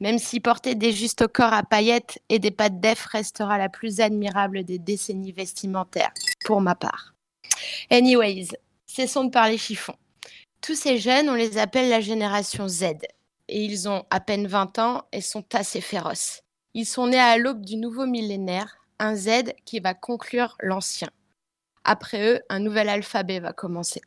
Même 0.00 0.18
si 0.18 0.40
porter 0.40 0.74
des 0.74 0.92
justes 0.92 1.26
corps 1.26 1.52
à 1.52 1.62
paillettes 1.62 2.20
et 2.28 2.38
des 2.38 2.50
pattes 2.50 2.80
d'EF 2.80 3.06
restera 3.06 3.58
la 3.58 3.68
plus 3.68 4.00
admirable 4.00 4.64
des 4.64 4.78
décennies 4.78 5.32
vestimentaires, 5.32 6.12
pour 6.44 6.60
ma 6.60 6.74
part. 6.74 7.14
Anyways, 7.90 8.48
cessons 8.86 9.24
de 9.24 9.30
parler 9.30 9.58
chiffon. 9.58 9.94
Tous 10.60 10.74
ces 10.74 10.98
jeunes, 10.98 11.28
on 11.28 11.34
les 11.34 11.58
appelle 11.58 11.88
la 11.88 12.00
génération 12.00 12.68
Z. 12.68 12.84
Et 13.48 13.64
ils 13.64 13.88
ont 13.88 14.04
à 14.10 14.20
peine 14.20 14.46
20 14.46 14.78
ans 14.78 15.02
et 15.12 15.20
sont 15.20 15.44
assez 15.54 15.80
féroces. 15.80 16.42
Ils 16.74 16.86
sont 16.86 17.08
nés 17.08 17.18
à 17.18 17.36
l'aube 17.36 17.64
du 17.64 17.76
nouveau 17.76 18.06
millénaire, 18.06 18.78
un 18.98 19.14
Z 19.14 19.54
qui 19.64 19.80
va 19.80 19.94
conclure 19.94 20.56
l'ancien. 20.60 21.10
Après 21.84 22.26
eux, 22.26 22.40
un 22.48 22.60
nouvel 22.60 22.88
alphabet 22.88 23.40
va 23.40 23.52
commencer. 23.52 24.00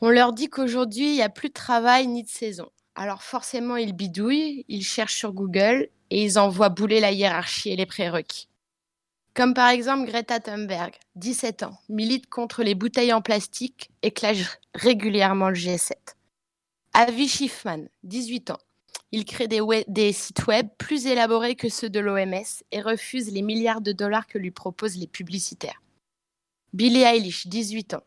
On 0.00 0.10
leur 0.10 0.32
dit 0.32 0.48
qu'aujourd'hui, 0.48 1.10
il 1.10 1.14
n'y 1.14 1.22
a 1.22 1.28
plus 1.28 1.48
de 1.48 1.54
travail 1.54 2.06
ni 2.06 2.22
de 2.22 2.28
saison. 2.28 2.70
Alors 2.94 3.22
forcément, 3.22 3.76
ils 3.76 3.92
bidouillent, 3.92 4.64
ils 4.68 4.84
cherchent 4.84 5.16
sur 5.16 5.32
Google 5.32 5.88
et 6.10 6.22
ils 6.22 6.38
envoient 6.38 6.68
bouler 6.68 7.00
la 7.00 7.10
hiérarchie 7.10 7.70
et 7.70 7.76
les 7.76 7.86
prérequis. 7.86 8.48
Comme 9.34 9.52
par 9.52 9.70
exemple 9.70 10.06
Greta 10.06 10.38
Thunberg, 10.38 10.92
17 11.16 11.64
ans, 11.64 11.76
milite 11.88 12.28
contre 12.28 12.62
les 12.62 12.76
bouteilles 12.76 13.12
en 13.12 13.20
plastique 13.20 13.90
et 14.02 14.12
clash 14.12 14.60
régulièrement 14.74 15.48
le 15.48 15.56
G7. 15.56 15.92
Avi 16.92 17.26
Schiffman, 17.26 17.88
18 18.04 18.50
ans, 18.50 18.60
il 19.10 19.24
crée 19.24 19.48
des, 19.48 19.60
des, 19.88 20.12
sites 20.12 20.46
web 20.46 20.68
plus 20.78 21.06
élaborés 21.06 21.56
que 21.56 21.68
ceux 21.68 21.90
de 21.90 21.98
l'OMS 21.98 22.62
et 22.70 22.80
refuse 22.80 23.32
les 23.32 23.42
milliards 23.42 23.80
de 23.80 23.90
dollars 23.90 24.28
que 24.28 24.38
lui 24.38 24.52
proposent 24.52 24.96
les 24.96 25.08
publicitaires. 25.08 25.82
Billie 26.74 27.04
Eilish, 27.04 27.46
18 27.46 27.94
ans, 27.94 28.02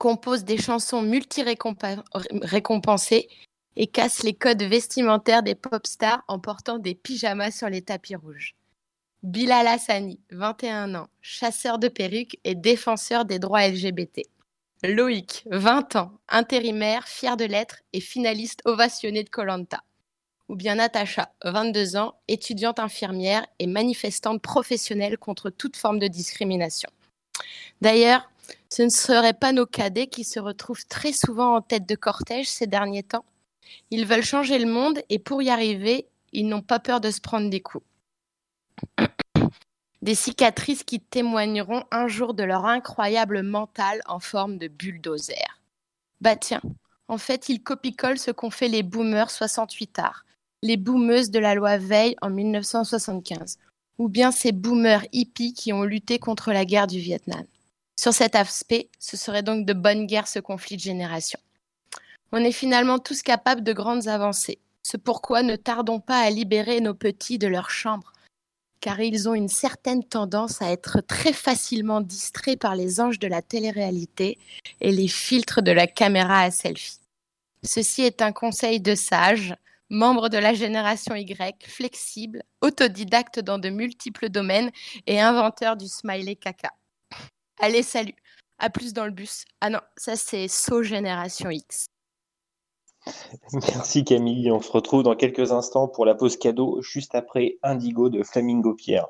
compose 0.00 0.42
des 0.42 0.58
chansons 0.58 1.02
multi-récompensées 1.02 3.28
et 3.76 3.86
casse 3.86 4.24
les 4.24 4.34
codes 4.34 4.64
vestimentaires 4.64 5.44
des 5.44 5.54
pop 5.54 5.86
stars 5.86 6.24
en 6.26 6.40
portant 6.40 6.80
des 6.80 6.96
pyjamas 6.96 7.52
sur 7.52 7.68
les 7.68 7.82
tapis 7.82 8.16
rouges. 8.16 8.56
Bilal 9.22 9.68
Hassani, 9.68 10.18
21 10.32 10.96
ans, 10.96 11.06
chasseur 11.20 11.78
de 11.78 11.86
perruques 11.86 12.40
et 12.42 12.56
défenseur 12.56 13.24
des 13.24 13.38
droits 13.38 13.68
LGBT. 13.68 14.22
Loïc, 14.82 15.44
20 15.52 15.94
ans, 15.94 16.10
intérimaire, 16.28 17.06
fier 17.06 17.36
de 17.36 17.44
l'être 17.44 17.82
et 17.92 18.00
finaliste 18.00 18.62
ovationné 18.64 19.22
de 19.22 19.30
Colanta. 19.30 19.84
Ou 20.48 20.56
bien 20.56 20.74
Natacha, 20.74 21.30
22 21.44 21.94
ans, 21.94 22.16
étudiante 22.26 22.80
infirmière 22.80 23.46
et 23.60 23.68
manifestante 23.68 24.42
professionnelle 24.42 25.18
contre 25.18 25.50
toute 25.50 25.76
forme 25.76 26.00
de 26.00 26.08
discrimination. 26.08 26.90
D'ailleurs, 27.80 28.28
ce 28.68 28.82
ne 28.82 28.88
seraient 28.88 29.34
pas 29.34 29.52
nos 29.52 29.66
cadets 29.66 30.06
qui 30.06 30.24
se 30.24 30.40
retrouvent 30.40 30.86
très 30.86 31.12
souvent 31.12 31.56
en 31.56 31.62
tête 31.62 31.86
de 31.86 31.94
cortège 31.94 32.48
ces 32.48 32.66
derniers 32.66 33.02
temps 33.02 33.24
ils 33.90 34.06
veulent 34.06 34.22
changer 34.24 34.58
le 34.58 34.70
monde 34.70 35.00
et 35.08 35.18
pour 35.18 35.42
y 35.42 35.50
arriver, 35.50 36.08
ils 36.32 36.48
n'ont 36.48 36.62
pas 36.62 36.78
peur 36.78 37.00
de 37.00 37.10
se 37.10 37.20
prendre 37.20 37.50
des 37.50 37.60
coups. 37.60 37.84
Des 40.02 40.14
cicatrices 40.14 40.84
qui 40.84 41.00
témoigneront 41.00 41.82
un 41.90 42.06
jour 42.06 42.34
de 42.34 42.44
leur 42.44 42.66
incroyable 42.66 43.42
mental 43.42 44.02
en 44.06 44.20
forme 44.20 44.56
de 44.56 44.68
bulldozer. 44.68 45.60
Bah 46.20 46.36
tiens, 46.36 46.60
en 47.08 47.18
fait, 47.18 47.48
ils 47.48 47.62
copient 47.62 48.16
ce 48.16 48.30
qu'ont 48.30 48.50
fait 48.50 48.68
les 48.68 48.84
boomers 48.84 49.30
68 49.30 49.98
arts, 49.98 50.24
les 50.62 50.76
boomeuses 50.76 51.30
de 51.30 51.40
la 51.40 51.54
loi 51.54 51.78
Veil 51.78 52.14
en 52.22 52.30
1975, 52.30 53.58
ou 53.98 54.08
bien 54.08 54.30
ces 54.30 54.52
boomers 54.52 55.06
hippies 55.12 55.54
qui 55.54 55.72
ont 55.72 55.82
lutté 55.82 56.18
contre 56.18 56.52
la 56.52 56.64
guerre 56.64 56.86
du 56.86 56.98
Vietnam. 56.98 57.44
Sur 57.98 58.12
cet 58.12 58.34
aspect, 58.34 58.88
ce 58.98 59.16
serait 59.16 59.42
donc 59.42 59.64
de 59.64 59.72
bonne 59.72 60.06
guerre 60.06 60.28
ce 60.28 60.38
conflit 60.38 60.76
de 60.76 60.82
génération. 60.82 61.38
On 62.32 62.44
est 62.44 62.52
finalement 62.52 62.98
tous 62.98 63.22
capables 63.22 63.62
de 63.62 63.72
grandes 63.72 64.08
avancées. 64.08 64.58
C'est 64.82 65.02
pourquoi 65.02 65.42
ne 65.42 65.56
tardons 65.56 66.00
pas 66.00 66.20
à 66.20 66.30
libérer 66.30 66.80
nos 66.80 66.94
petits 66.94 67.38
de 67.38 67.46
leur 67.46 67.70
chambre, 67.70 68.12
car 68.80 69.00
ils 69.00 69.28
ont 69.28 69.34
une 69.34 69.48
certaine 69.48 70.04
tendance 70.04 70.60
à 70.60 70.70
être 70.70 71.00
très 71.00 71.32
facilement 71.32 72.00
distraits 72.00 72.58
par 72.58 72.76
les 72.76 73.00
anges 73.00 73.18
de 73.18 73.26
la 73.26 73.42
télé-réalité 73.42 74.38
et 74.80 74.92
les 74.92 75.08
filtres 75.08 75.62
de 75.62 75.72
la 75.72 75.86
caméra 75.86 76.42
à 76.42 76.50
selfie. 76.50 77.00
Ceci 77.64 78.02
est 78.02 78.22
un 78.22 78.32
conseil 78.32 78.80
de 78.80 78.94
sage, 78.94 79.56
membre 79.90 80.28
de 80.28 80.38
la 80.38 80.54
génération 80.54 81.14
Y, 81.14 81.66
flexible, 81.66 82.42
autodidacte 82.60 83.40
dans 83.40 83.58
de 83.58 83.68
multiples 83.68 84.28
domaines 84.28 84.70
et 85.06 85.20
inventeur 85.20 85.76
du 85.76 85.88
smiley 85.88 86.36
caca. 86.36 86.70
Allez, 87.58 87.82
salut, 87.82 88.14
à 88.58 88.70
plus 88.70 88.92
dans 88.92 89.04
le 89.04 89.10
bus. 89.10 89.44
Ah 89.60 89.70
non, 89.70 89.80
ça 89.96 90.16
c'est 90.16 90.48
So 90.48 90.82
Génération 90.82 91.50
X. 91.50 91.86
Merci 93.52 94.04
Camille. 94.04 94.50
On 94.50 94.60
se 94.60 94.70
retrouve 94.70 95.02
dans 95.02 95.14
quelques 95.14 95.52
instants 95.52 95.88
pour 95.88 96.04
la 96.04 96.14
pause 96.14 96.36
cadeau, 96.36 96.82
juste 96.82 97.14
après 97.14 97.58
Indigo 97.62 98.08
de 98.08 98.22
Flamingo 98.22 98.74
Pierre. 98.74 99.06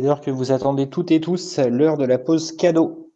C'est 0.00 0.06
l'heure 0.06 0.22
que 0.22 0.30
vous 0.30 0.50
attendez 0.50 0.88
toutes 0.88 1.10
et 1.10 1.20
tous, 1.20 1.58
l'heure 1.58 1.98
de 1.98 2.06
la 2.06 2.16
pause 2.16 2.52
cadeau. 2.52 3.12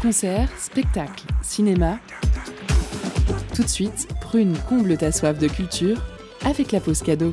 Concert, 0.00 0.48
spectacle, 0.58 1.26
cinéma. 1.42 1.98
Tout 3.54 3.62
de 3.62 3.68
suite, 3.68 4.08
Prune 4.22 4.56
comble 4.70 4.96
ta 4.96 5.12
soif 5.12 5.38
de 5.38 5.48
culture 5.48 5.98
avec 6.46 6.72
la 6.72 6.80
pause 6.80 7.02
cadeau. 7.02 7.30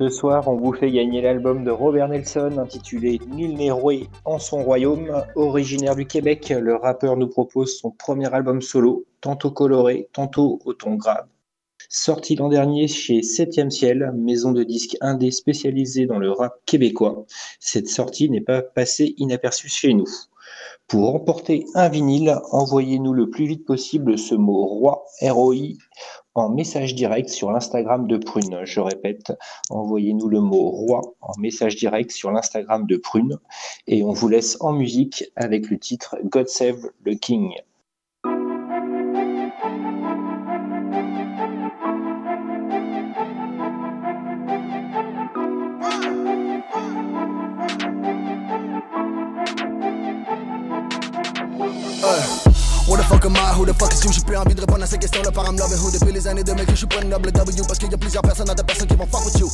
Ce 0.00 0.08
soir, 0.08 0.48
on 0.48 0.56
vous 0.56 0.72
fait 0.72 0.90
gagner 0.90 1.20
l'album 1.20 1.62
de 1.62 1.70
Robert 1.70 2.08
Nelson 2.08 2.56
intitulé 2.56 3.20
Nul 3.28 3.52
n'est 3.52 3.70
en 4.24 4.38
son 4.38 4.62
royaume. 4.62 5.22
Originaire 5.34 5.94
du 5.94 6.06
Québec, 6.06 6.54
le 6.58 6.74
rappeur 6.74 7.18
nous 7.18 7.28
propose 7.28 7.78
son 7.78 7.90
premier 7.90 8.32
album 8.32 8.62
solo, 8.62 9.04
tantôt 9.20 9.50
coloré, 9.50 10.08
tantôt 10.14 10.58
au 10.64 10.72
ton 10.72 10.94
grave. 10.94 11.26
Sorti 11.90 12.34
l'an 12.34 12.48
dernier 12.48 12.88
chez 12.88 13.20
Septième 13.20 13.70
Ciel, 13.70 14.10
maison 14.16 14.52
de 14.52 14.62
disques 14.62 14.96
indé 15.02 15.30
spécialisée 15.30 16.06
dans 16.06 16.18
le 16.18 16.32
rap 16.32 16.54
québécois, 16.64 17.26
cette 17.58 17.88
sortie 17.88 18.30
n'est 18.30 18.40
pas 18.40 18.62
passée 18.62 19.12
inaperçue 19.18 19.68
chez 19.68 19.92
nous. 19.92 20.08
Pour 20.88 21.12
remporter 21.12 21.66
un 21.74 21.90
vinyle, 21.90 22.38
envoyez-nous 22.52 23.12
le 23.12 23.28
plus 23.28 23.44
vite 23.44 23.66
possible 23.66 24.18
ce 24.18 24.34
mot 24.34 24.64
roi, 24.64 25.04
ROI, 25.20 25.74
en 26.34 26.48
message 26.48 26.94
direct 26.94 27.28
sur 27.28 27.50
l'Instagram 27.50 28.06
de 28.06 28.16
Prune. 28.16 28.60
Je 28.64 28.80
répète, 28.80 29.32
envoyez-nous 29.68 30.28
le 30.28 30.40
mot 30.40 30.70
roi 30.70 31.00
en 31.20 31.32
message 31.38 31.76
direct 31.76 32.10
sur 32.10 32.30
l'Instagram 32.30 32.86
de 32.86 32.96
Prune 32.96 33.38
et 33.86 34.02
on 34.02 34.12
vous 34.12 34.28
laisse 34.28 34.56
en 34.60 34.72
musique 34.72 35.24
avec 35.36 35.70
le 35.70 35.78
titre 35.78 36.16
God 36.24 36.48
Save 36.48 36.90
the 37.04 37.18
King. 37.18 37.54
Répondre 54.80 54.84
à 54.84 54.86
ces 54.86 54.98
questions-là 54.98 55.30
par 55.30 55.44
I'm 55.46 55.58
loving 55.58 55.78
who 55.78 55.90
Depuis 55.90 56.12
les 56.12 56.26
années 56.26 56.44
2000 56.44 56.64
que 56.64 56.72
je 56.72 56.76
suis 56.76 56.86
pas 56.86 57.00
une 57.02 57.10
double 57.10 57.32
W 57.32 57.62
Parce 57.66 57.78
qu'il 57.78 57.90
y 57.90 57.94
a 57.94 57.98
plusieurs 57.98 58.22
personnes 58.22 58.46
dans 58.46 58.54
ta 58.54 58.64
personne 58.64 58.86
qui 58.86 58.96
vont 58.96 59.06
fuck 59.06 59.24
with 59.26 59.38
you. 59.38 59.50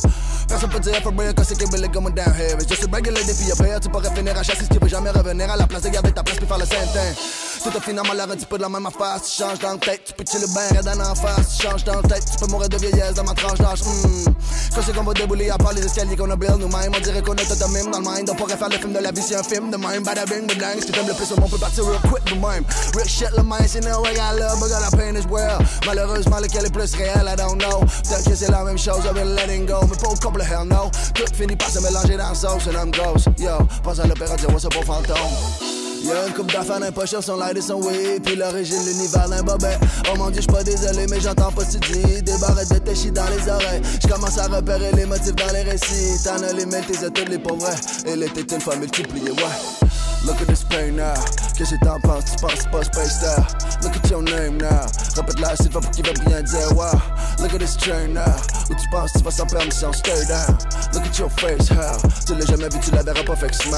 Personne 0.47 0.69
peut 0.69 0.79
dire 0.79 0.95
for 1.03 1.13
real 1.17 1.33
que 1.33 1.43
c'est 1.43 1.59
really 1.71 1.89
going 1.89 2.11
down 2.11 2.33
here. 2.37 2.57
Just 2.67 2.83
a 2.83 2.95
regular 2.95 3.21
à 3.21 3.55
faire 3.55 3.79
Tu 3.79 3.89
pourrais 3.89 4.13
finir 4.15 4.37
à 4.37 4.43
chasser 4.43 4.63
si 4.63 4.69
tu 4.69 4.79
veux 4.79 4.87
jamais 4.87 5.09
revenir 5.09 5.49
à 5.51 5.57
la 5.57 5.67
place 5.67 5.83
de 5.83 5.89
garder 5.89 6.11
ta 6.11 6.23
place 6.23 6.37
puis 6.37 6.47
faire 6.47 6.57
le 6.57 6.65
same 6.65 6.87
thing 6.93 7.15
Tout 7.63 7.75
a 7.75 7.81
finalement 7.81 8.13
un 8.13 8.27
petit 8.35 8.45
peu 8.45 8.57
de 8.57 8.63
la 8.63 8.69
même 8.69 8.85
affaire. 8.85 9.19
Tu 9.21 9.41
changes 9.41 9.59
dans 9.59 9.73
le 9.73 9.79
tête, 9.79 10.01
tu 10.05 10.13
peux 10.13 10.23
chiller 10.29 10.47
bien, 10.47 10.79
raide 10.79 10.87
en 10.87 11.15
face. 11.15 11.57
Tu 11.57 11.67
changes 11.67 11.83
dans 11.83 12.01
le 12.01 12.07
tête, 12.07 12.23
tu 12.31 12.37
peux 12.37 12.51
mourir 12.51 12.69
de 12.69 12.77
vieillesse 12.77 13.13
dans 13.15 13.23
ma 13.23 13.33
tranche 13.33 13.59
d'âge. 13.59 13.81
Hmm. 13.83 14.33
Quand 14.73 14.81
c'est 14.85 14.93
qu'on 14.93 15.03
va 15.03 15.13
débouler 15.13 15.49
à 15.49 15.57
part 15.57 15.73
les 15.73 15.85
escaliers 15.85 16.15
qu'on 16.15 16.29
a 16.29 16.35
build 16.35 16.59
nous-mêmes 16.59 16.91
On 16.95 16.99
dirait 16.99 17.21
qu'on 17.21 17.33
a 17.33 17.43
tout 17.43 17.55
de 17.55 17.73
même 17.73 17.91
dans 17.91 17.99
le 17.99 18.05
mind. 18.05 18.29
On 18.29 18.35
pourrait 18.35 18.57
faire 18.57 18.69
le 18.69 18.77
film 18.77 18.93
de 18.93 18.99
la 18.99 19.11
vie 19.11 19.21
si 19.21 19.35
un 19.35 19.43
film 19.43 19.71
de 19.71 19.77
même. 19.77 20.03
Bada 20.03 20.25
bing, 20.25 20.47
bang, 20.47 20.79
ce 20.79 20.85
que 20.85 20.91
t'aimes 20.91 21.07
le 21.07 21.13
plus 21.13 21.29
monde 21.37 21.49
peut 21.49 21.57
partir 21.57 21.85
real 21.85 21.99
quick 22.01 22.35
même 22.35 22.63
Real 22.95 23.07
shit, 23.07 23.29
le 23.35 23.43
mind, 23.43 23.67
c'est 23.67 23.83
no 23.83 24.01
way 24.01 24.13
I 24.13 24.37
love 24.37 24.59
But 24.59 24.69
got 24.69 24.97
pain 24.97 25.15
as 25.15 25.25
well. 25.27 25.59
Malheureusement, 25.85 26.39
lequel 26.39 26.65
est 26.65 26.73
plus 26.73 26.93
réel, 26.95 27.27
I 27.27 27.35
don't 27.35 27.57
know. 27.57 27.79
Peut-être 27.79 28.29
que 28.29 28.35
c'est 28.35 28.51
la 28.51 28.63
même 28.63 28.77
chose, 28.77 29.03
I've 29.05 29.13
been 29.13 29.35
letting 29.35 29.65
go 29.65 29.79
Mais 29.89 29.97
pas 29.97 30.09
au 30.09 30.15
couple, 30.15 30.41
hell 30.41 30.67
no. 30.67 30.91
Tout 31.13 31.33
finit 31.33 31.55
par 31.55 31.69
se 31.69 31.79
mélanger 31.79 32.17
dans 32.17 32.29
la 32.29 32.35
sauce 32.35 32.67
and 32.67 32.77
I'm 32.77 32.91
ghost 32.91 33.27
Yo, 33.37 33.57
pense 33.83 33.99
à 33.99 34.07
l'opéra, 34.07 34.35
dire 34.35 34.49
what's 34.49 34.65
up 34.65 34.75
au 34.77 34.83
fantôme 34.83 35.76
Y'a 36.03 36.27
une 36.27 36.33
coupe 36.33 36.51
d'affaires 36.51 36.79
d'un 36.79 36.91
pocheur, 36.91 37.23
son 37.23 37.37
light 37.37 37.57
et 37.57 37.61
son 37.61 37.81
weed 37.81 38.23
Puis 38.23 38.35
l'origine, 38.35 38.79
l'univers 38.85 39.29
d'un 39.29 39.43
bobet. 39.43 39.77
Oh 40.11 40.17
mon 40.17 40.29
dieu, 40.29 40.41
j'suis 40.41 40.53
pas 40.53 40.63
désolé, 40.63 41.05
mais 41.09 41.19
j'entends 41.19 41.51
pas 41.51 41.65
ce 41.65 41.77
que 41.77 41.85
tu 41.85 41.91
dis 41.93 42.21
Des 42.21 42.37
barrettes 42.39 42.73
de 42.73 42.79
téchis 42.79 43.11
dans 43.11 43.25
les 43.29 43.49
oreilles. 43.49 43.81
J'commence 44.01 44.37
à 44.37 44.47
repérer 44.47 44.91
les 44.93 45.05
motifs 45.05 45.35
dans 45.35 45.53
les 45.53 45.63
récits. 45.63 46.23
T'en 46.23 46.41
as 46.43 46.53
les 46.53 46.65
mails, 46.65 46.85
t'es 46.85 46.97
toutes 47.09 47.29
les 47.29 47.39
pauvres. 47.39 47.69
Et 48.05 48.15
l'été, 48.15 48.45
une 48.53 48.61
fois 48.61 48.75
multiplié, 48.75 49.31
ouais 49.31 49.86
Look 50.25 50.41
at 50.41 50.47
this 50.47 50.63
pain 50.63 50.95
now. 50.95 51.13
Qu'est-ce 51.55 51.75
que 51.75 51.85
t'en 51.85 51.99
penses? 52.01 52.25
Tu 52.25 52.35
penses 52.37 52.65
pas 52.71 52.83
space 52.83 53.19
there? 53.19 53.45
Look 53.81 53.95
at 53.95 54.09
your 54.09 54.21
name 54.21 54.57
now. 54.57 54.85
Répète 55.15 55.39
la 55.39 55.55
c'est 55.55 55.71
pas 55.71 55.79
pour 55.79 55.91
qu'il 55.91 56.05
va 56.05 56.11
rien 56.25 56.41
dire. 56.43 56.75
Wow. 56.75 56.99
Look 57.39 57.53
at 57.53 57.59
this 57.59 57.77
chain 57.77 58.13
now. 58.13 58.23
Où 58.69 58.75
tu 58.75 58.89
penses 58.89 59.13
tu 59.13 59.23
vas 59.23 59.31
sans 59.31 59.45
permission? 59.45 59.93
Stay 59.93 60.25
down? 60.25 60.57
Look 60.93 61.05
at 61.05 61.17
your 61.17 61.31
face, 61.31 61.69
hell. 61.69 61.97
Tu 62.25 62.35
l'as 62.35 62.45
jamais 62.45 62.69
vu, 62.69 62.79
tu 62.79 62.91
la 62.91 63.03
verras 63.03 63.23
pas, 63.23 63.35
fait 63.35 63.49
que 63.49 63.55
smile. 63.55 63.77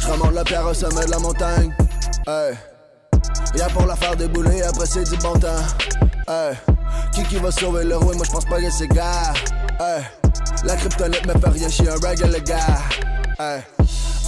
J'remonte 0.00 0.34
la 0.34 0.44
pierre 0.44 0.66
au 0.66 0.74
sommet 0.74 1.06
de 1.06 1.10
la 1.10 1.18
montagne. 1.18 1.74
Hey. 2.26 2.54
Y'a 3.54 3.68
pour 3.68 3.86
la 3.86 3.96
faire 3.96 4.16
débouler, 4.16 4.62
après 4.62 4.86
c'est 4.86 5.04
du 5.04 5.16
bon 5.16 5.32
temps. 5.38 5.48
Hey. 6.28 6.54
Qui 7.12 7.22
qui 7.24 7.36
va 7.36 7.50
sauver 7.50 7.84
le 7.84 7.96
roi? 7.96 8.14
Moi 8.14 8.24
j'pense 8.24 8.44
pas 8.44 8.60
que 8.60 8.70
c'est 8.70 8.88
gars. 8.88 9.32
Hey. 9.80 10.02
La 10.64 10.76
kryptonite 10.76 11.26
me 11.26 11.32
fait 11.40 11.48
rien, 11.48 11.68
j'suis 11.68 11.88
un 11.88 11.94
regular 11.94 12.40
gars. 12.42 12.78
Hey. 13.38 13.62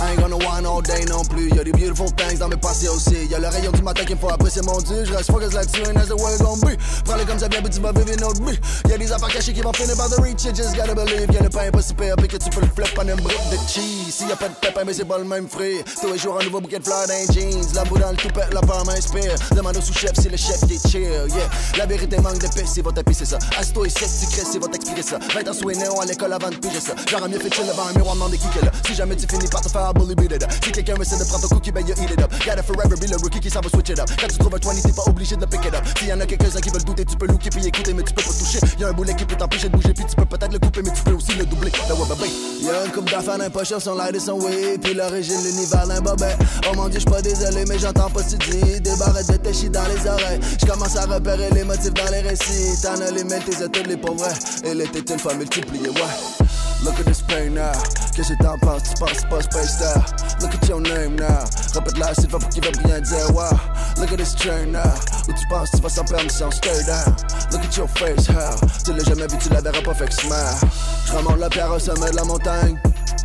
I 0.02 0.10
ain't 0.10 0.20
gonna 0.20 0.36
whine 0.36 0.66
all 0.66 0.82
day 0.82 1.04
non 1.08 1.22
plus. 1.24 1.48
Y'a 1.54 1.62
des 1.62 1.70
beautiful 1.70 2.10
things 2.16 2.38
dans 2.38 2.48
mes 2.48 2.56
passés 2.56 2.88
aussi. 2.88 3.26
Y'a 3.30 3.38
le 3.38 3.46
rayon 3.46 3.70
du 3.70 3.82
matin 3.82 4.04
qui 4.04 4.14
me 4.14 4.18
faut 4.18 4.30
apprécier 4.30 4.60
mon 4.62 4.78
dieu. 4.78 5.04
Je 5.04 5.14
reste 5.14 5.30
focus 5.30 5.52
là-dessus 5.52 5.82
and 5.86 5.96
as 5.96 6.06
the 6.06 6.20
way 6.20 6.36
gon' 6.40 6.56
be. 6.56 6.76
Prends-le 7.04 7.24
comme 7.24 7.38
ça 7.38 7.46
vient, 7.46 7.62
puis 7.62 7.70
tu 7.70 7.80
vas 7.80 7.92
vivre 7.92 8.08
une 8.08 8.24
autre 8.24 8.42
vie. 8.42 8.58
Y'a 8.90 8.98
des 8.98 9.12
affaires 9.12 9.28
cachées 9.28 9.52
qui 9.52 9.60
vont 9.60 9.72
finir 9.72 9.96
par 9.96 10.10
the 10.10 10.18
reach. 10.20 10.42
You 10.42 10.52
just 10.52 10.74
gotta 10.74 10.92
believe. 10.92 11.30
Y'a 11.32 11.42
le 11.42 11.48
pain 11.48 11.70
pas 11.70 11.82
si 11.82 11.94
pire, 11.94 12.16
que 12.16 12.36
tu 12.36 12.50
peux 12.50 12.62
le 12.62 12.66
flip 12.66 12.98
en 12.98 13.02
une 13.02 13.20
brique 13.20 13.50
de 13.52 13.56
cheese. 13.68 14.10
S'il 14.10 14.28
y 14.28 14.32
a 14.32 14.36
pas 14.36 14.48
de 14.48 14.54
pépin, 14.54 14.82
mais 14.84 14.92
c'est 14.92 15.04
pas 15.04 15.18
le 15.18 15.24
même 15.24 15.48
fruit. 15.48 15.84
Tous 16.00 16.12
les 16.12 16.18
jours, 16.18 16.36
un 16.40 16.44
nouveau 16.44 16.60
bouquet 16.60 16.80
de 16.80 16.84
fleurs 16.84 17.06
dans 17.06 17.32
jeans. 17.32 17.64
La 17.74 17.84
boue 17.84 17.98
dans 17.98 18.10
le 18.10 18.16
toupet, 18.16 18.46
la 18.52 18.60
part 18.60 18.84
m'inspire. 18.84 19.36
Demande 19.54 19.76
au 19.76 19.80
sous-chef 19.80 20.18
si 20.20 20.28
le 20.28 20.36
chef 20.36 20.64
est 20.64 20.88
chill. 20.88 21.02
Yeah, 21.02 21.48
la 21.78 21.86
vérité 21.86 22.18
manque 22.18 22.38
de 22.38 22.48
paix, 22.48 22.64
c'est 22.66 22.82
votre 22.82 23.02
c'est 23.12 23.24
ça. 23.24 23.38
Asto 23.56 23.84
et 23.84 23.88
sec, 23.88 24.08
tu 24.20 24.26
crées, 24.26 24.46
c'est 24.50 24.58
votre 24.58 24.74
expliquer 24.74 25.02
ça. 25.02 25.18
20 25.32 25.48
ans 25.48 25.54
sous 25.54 25.70
néon 25.70 26.00
à 26.00 26.06
l'école 26.06 26.32
avant 26.32 26.50
de 26.50 26.56
piger 26.56 26.80
ça. 26.80 26.94
J'aurais 27.08 27.28
mieux 27.28 27.38
fait 27.38 27.54
chill 27.54 27.66
devant 27.66 27.86
un 27.86 27.92
miroir, 27.92 28.14
demander 28.14 28.38
qui 28.38 28.48
qu'elle. 28.48 28.70
Si 28.84 28.94
jamais 28.94 29.14
tu 29.14 29.26
finis 29.28 29.48
par 29.48 29.60
te 29.60 29.68
faire 29.68 29.91
bully 29.92 30.14
beat 30.14 30.32
it 30.32 30.46
Si 30.64 30.72
quelqu'un 30.72 30.94
essaie 31.00 31.18
de 31.18 31.24
prendre 31.24 31.48
ton 31.48 31.54
cookie, 31.54 31.72
ben 31.72 31.86
you 31.86 31.94
eat 32.02 32.10
it 32.10 32.20
up. 32.20 32.32
Gotta 32.44 32.62
forever 32.62 32.96
be 32.96 33.08
le 33.10 33.16
rookie 33.16 33.40
qui 33.40 33.50
switch 33.50 33.90
it 33.90 33.98
up. 33.98 34.08
Quand 34.18 34.28
tu 34.28 34.38
trouves 34.38 34.54
un 34.54 34.58
20, 34.58 34.82
t'es 34.82 34.92
pas 34.92 35.02
obligé 35.06 35.36
de 35.36 35.46
pick 35.46 35.64
it 35.64 35.74
up. 35.74 35.84
S'il 35.98 36.08
y 36.08 36.12
en 36.12 36.20
a 36.20 36.26
quelques-uns 36.26 36.60
qui 36.60 36.70
veulent 36.70 36.84
douter, 36.84 37.04
tu 37.04 37.16
peux 37.16 37.26
looker 37.26 37.50
puis 37.50 37.66
écouter, 37.66 37.92
mais 37.94 38.02
tu 38.02 38.12
peux 38.14 38.22
pas 38.22 38.32
toucher. 38.32 38.58
Y'a 38.78 38.88
un 38.88 38.92
boulet 38.92 39.14
qui 39.14 39.24
peut 39.24 39.36
t'empêcher 39.36 39.68
de 39.68 39.76
bouger, 39.76 39.92
puis 39.92 40.04
tu 40.08 40.16
peux 40.16 40.24
peut-être 40.24 40.52
le 40.52 40.58
couper, 40.58 40.82
mais 40.82 40.92
tu 40.92 41.02
peux 41.02 41.12
aussi 41.12 41.34
le 41.34 41.44
doubler. 41.44 41.70
The 41.70 41.92
web 41.92 42.18
Y'a 42.62 42.86
une 42.86 42.92
coupe 42.92 43.10
d'affaires 43.10 43.38
d'un 43.38 43.50
pocheur, 43.50 43.80
son 43.80 43.94
light 43.94 44.14
et 44.14 44.20
son 44.20 44.38
weed. 44.40 44.80
Puis 44.82 44.94
l'origine, 44.94 45.42
l'univers 45.42 45.86
d'un 45.86 46.00
bobet. 46.00 46.36
Oh 46.70 46.76
mon 46.76 46.88
dieu, 46.88 47.00
j'suis 47.00 47.10
pas 47.10 47.22
désolé, 47.22 47.64
mais 47.68 47.78
j'entends 47.78 48.10
pas 48.10 48.22
ce 48.22 48.36
tu 48.36 48.50
dis. 48.50 48.80
Des 48.80 48.96
barrettes 48.96 49.30
de 49.30 49.36
téchis 49.36 49.70
dans 49.70 49.84
les 49.84 50.08
oreilles. 50.08 50.40
J'commence 50.60 50.96
à 50.96 51.06
repérer 51.06 51.50
les 51.50 51.64
motifs 51.64 51.94
dans 51.94 52.10
les 52.10 52.20
récits. 52.20 52.80
T'en 52.82 53.00
as 53.00 53.10
les 53.10 53.24
mails, 53.24 53.42
t'es 53.44 53.68
toutes 53.68 53.86
les 53.86 53.96
pauvres. 53.96 54.28
Et 54.64 54.74
l'été, 54.74 55.02
une 55.12 55.18
fois 55.18 55.34
multiplié, 55.34 55.88
ouais. 55.88 56.46
Look 56.84 56.98
at 56.98 57.06
this 57.06 57.22
pain 57.22 57.54
now. 57.54 57.72
Qu'est-ce 58.14 58.32
que 58.32 58.42
t'en 58.42 58.58
penses? 58.58 58.82
Tu 58.82 58.94
penses 58.98 59.24
pas 59.30 59.40
space 59.42 59.78
there? 59.78 60.04
Look 60.40 60.54
at 60.54 60.68
your 60.68 60.80
name 60.80 61.16
now. 61.16 61.44
Répète 61.74 61.98
la 61.98 62.14
c'est 62.14 62.28
pas 62.28 62.38
pour 62.38 62.48
qu'il 62.48 62.64
va 62.64 62.70
rien 62.84 63.00
dire. 63.00 63.34
Wow. 63.34 63.58
Look 63.98 64.12
at 64.12 64.16
this 64.16 64.34
chain 64.36 64.72
now. 64.72 64.80
Où 65.28 65.32
tu 65.32 65.46
penses? 65.48 65.70
Tu 65.70 65.80
vas 65.80 65.88
sans 65.88 66.04
permission. 66.04 66.50
Stay 66.50 66.84
down. 66.84 67.14
Look 67.52 67.64
at 67.64 67.76
your 67.76 67.88
face, 67.88 68.26
hell. 68.26 68.56
Tu 68.84 68.92
l'as 68.92 69.04
jamais 69.04 69.26
vu, 69.28 69.38
tu 69.38 69.48
la 69.50 69.60
verras 69.60 69.80
pas, 69.82 69.94
fait 69.94 70.06
que 70.06 70.14
smile. 70.14 70.68
J'remonte 71.06 71.38
la 71.38 71.48
pierre 71.48 71.70
au 71.70 71.78
sommet 71.78 72.10
de 72.10 72.16
la 72.16 72.24
montagne. 72.24 72.80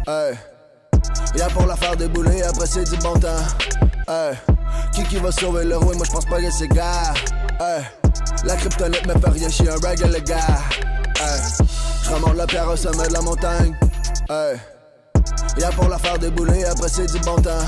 Hey. 0.08 0.38
Y'a 1.36 1.48
pour 1.50 1.66
la 1.66 1.76
faire 1.76 1.96
débouler, 1.96 2.44
après 2.44 2.68
c'est 2.68 2.84
du 2.84 2.98
bon 2.98 3.14
temps. 3.20 3.44
Hey. 4.08 4.36
Qui 4.94 5.04
qui 5.04 5.18
va 5.18 5.32
sauver 5.32 5.66
le 5.66 5.78
roi? 5.78 5.96
Moi 5.96 6.06
j'pense 6.06 6.26
pas 6.26 6.40
que 6.40 6.52
c'est 6.52 6.68
gars. 6.68 7.14
Hey. 7.60 7.84
La 8.44 8.56
kryptonite 8.56 9.06
me 9.08 9.20
fait 9.20 9.30
rien, 9.30 9.50
j'suis 9.50 9.68
un 9.68 9.74
regular 9.74 10.22
gars. 10.22 10.60
Hey. 11.20 11.42
J'remonte 12.04 12.36
la 12.36 12.46
pierre 12.48 12.70
au 12.70 12.76
sommet 12.76 13.08
de 13.08 13.14
la 13.14 13.22
montagne. 13.22 13.76
Y'a 15.58 15.72
pour 15.72 15.90
la 15.90 15.98
faire 15.98 16.20
débouler, 16.20 16.64
après 16.66 16.90
c'est 16.90 17.12
du 17.12 17.20
bon 17.20 17.36
temps. 17.38 17.66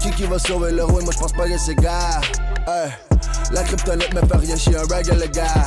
Qui 0.00 0.10
qui 0.10 0.24
va 0.24 0.38
sauver 0.38 0.72
le 0.72 0.84
roi? 0.84 1.00
Moi 1.02 1.12
j'pense 1.12 1.32
pas 1.32 1.46
que 1.48 1.56
c'est 1.58 1.74
gars. 1.76 2.20
La 3.52 3.62
kryptonite 3.62 4.12
me 4.14 4.20
fait 4.26 4.36
rien, 4.36 4.56
j'suis 4.56 4.76
un 4.76 4.82
regular 4.82 5.28
gars. 5.30 5.66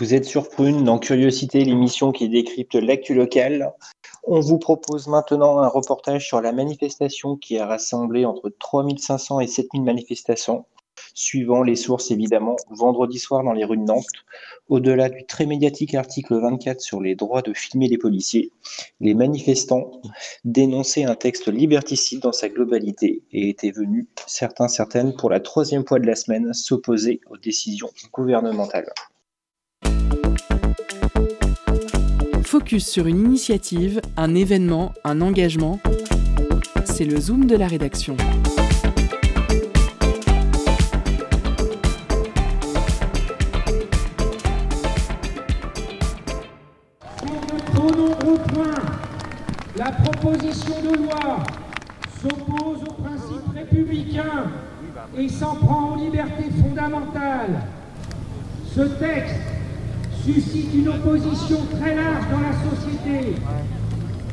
Vous 0.00 0.14
êtes 0.14 0.24
sur 0.24 0.48
Prune 0.48 0.82
dans 0.82 0.98
Curiosité, 0.98 1.62
l'émission 1.62 2.10
qui 2.10 2.30
décrypte 2.30 2.74
l'actu 2.74 3.12
locale. 3.12 3.74
On 4.24 4.40
vous 4.40 4.58
propose 4.58 5.08
maintenant 5.08 5.58
un 5.58 5.68
reportage 5.68 6.26
sur 6.26 6.40
la 6.40 6.52
manifestation 6.52 7.36
qui 7.36 7.58
a 7.58 7.66
rassemblé 7.66 8.24
entre 8.24 8.48
3500 8.48 9.40
et 9.40 9.46
7000 9.46 9.82
manifestations 9.82 10.64
suivant 11.12 11.62
les 11.62 11.76
sources 11.76 12.10
évidemment, 12.10 12.56
vendredi 12.70 13.18
soir 13.18 13.44
dans 13.44 13.52
les 13.52 13.64
rues 13.64 13.76
de 13.76 13.82
Nantes, 13.82 14.06
au-delà 14.70 15.10
du 15.10 15.26
très 15.26 15.44
médiatique 15.44 15.94
article 15.94 16.40
24 16.40 16.80
sur 16.80 17.02
les 17.02 17.14
droits 17.14 17.42
de 17.42 17.52
filmer 17.52 17.88
les 17.88 17.98
policiers, 17.98 18.52
les 19.00 19.12
manifestants 19.12 19.90
dénonçaient 20.44 21.04
un 21.04 21.14
texte 21.14 21.48
liberticide 21.48 22.20
dans 22.20 22.32
sa 22.32 22.48
globalité 22.48 23.22
et 23.32 23.50
étaient 23.50 23.70
venus, 23.70 24.06
certains, 24.26 24.68
certaines, 24.68 25.14
pour 25.14 25.28
la 25.28 25.40
troisième 25.40 25.86
fois 25.86 25.98
de 25.98 26.06
la 26.06 26.16
semaine, 26.16 26.54
s'opposer 26.54 27.20
aux 27.28 27.36
décisions 27.36 27.90
gouvernementales. 28.12 28.90
Focus 32.50 32.88
sur 32.88 33.06
une 33.06 33.20
initiative, 33.26 34.00
un 34.16 34.34
événement, 34.34 34.92
un 35.04 35.20
engagement. 35.20 35.78
C'est 36.84 37.04
le 37.04 37.20
Zoom 37.20 37.46
de 37.46 37.54
la 37.54 37.68
rédaction. 37.68 38.16
Pour 47.72 47.96
nombreux 47.96 48.38
points, 48.52 48.82
la 49.76 49.92
proposition 49.92 50.74
de 50.82 51.04
loi 51.04 51.44
s'oppose 52.20 52.82
aux 52.82 53.00
principes 53.00 53.54
républicains 53.54 54.50
et 55.16 55.28
s'en 55.28 55.54
prend 55.54 55.92
aux 55.92 56.00
libertés 56.00 56.50
fondamentales. 56.60 57.62
Ce 58.74 58.80
texte 58.80 59.36
suscite 60.24 60.74
une 60.74 60.88
opposition 60.88 61.58
très 61.78 61.94
large 61.94 62.24
dans 62.30 62.40
la 62.40 62.52
société. 62.70 63.34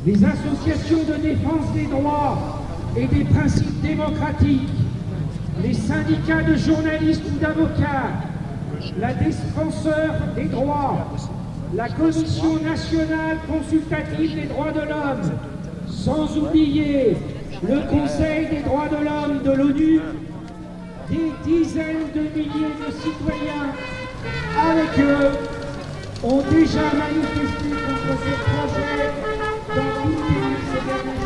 Les 0.06 0.24
associations 0.24 1.04
de 1.04 1.22
défense 1.22 1.72
des 1.74 1.86
droits 1.86 2.62
et 2.96 3.06
des 3.06 3.24
principes 3.24 3.80
démocratiques, 3.82 4.68
les 5.62 5.74
syndicats 5.74 6.42
de 6.42 6.56
journalistes 6.56 7.22
ou 7.26 7.38
d'avocats, 7.38 8.12
la 8.98 9.14
défenseur 9.14 10.14
des 10.36 10.44
droits, 10.44 11.08
la 11.74 11.88
Commission 11.88 12.60
nationale 12.62 13.38
consultative 13.48 14.34
des 14.34 14.46
droits 14.46 14.72
de 14.72 14.80
l'homme, 14.80 15.32
sans 15.88 16.36
oublier 16.36 17.16
le 17.62 17.90
Conseil 17.90 18.46
des 18.50 18.62
droits 18.62 18.88
de 18.88 19.04
l'homme 19.04 19.42
de 19.42 19.50
l'ONU, 19.50 20.00
des 21.10 21.32
dizaines 21.44 22.12
de 22.14 22.20
milliers 22.20 22.74
de 22.86 22.92
citoyens 22.92 23.72
avec 24.56 24.98
eux 24.98 25.57
ont 26.22 26.42
déjà 26.50 26.82
manifesté 26.94 27.70
contre 27.70 28.14
ce 28.22 28.32
projet 28.44 29.12
dans 29.68 30.02
tout 30.02 30.16
pays 30.16 30.56
ces 30.72 30.82
derniers. 30.86 31.18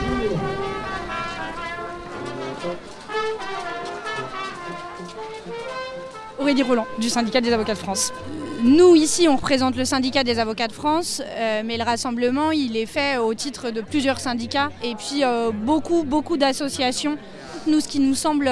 Aurélie 6.38 6.62
Roland, 6.62 6.86
du 6.98 7.08
syndicat 7.08 7.40
des 7.40 7.52
avocats 7.52 7.74
de 7.74 7.78
France. 7.78 8.12
Nous, 8.62 8.94
ici, 8.94 9.28
on 9.28 9.36
représente 9.36 9.76
le 9.76 9.84
syndicat 9.84 10.24
des 10.24 10.38
avocats 10.38 10.68
de 10.68 10.72
France, 10.72 11.22
euh, 11.24 11.62
mais 11.64 11.76
le 11.76 11.84
rassemblement, 11.84 12.50
il 12.50 12.76
est 12.76 12.86
fait 12.86 13.16
au 13.18 13.32
titre 13.34 13.70
de 13.70 13.80
plusieurs 13.80 14.20
syndicats 14.20 14.70
et 14.84 14.94
puis 14.94 15.24
euh, 15.24 15.50
beaucoup, 15.52 16.04
beaucoup 16.04 16.36
d'associations. 16.36 17.16
Nous, 17.66 17.80
ce 17.80 17.88
qui 17.88 18.00
nous 18.00 18.14
semble 18.14 18.50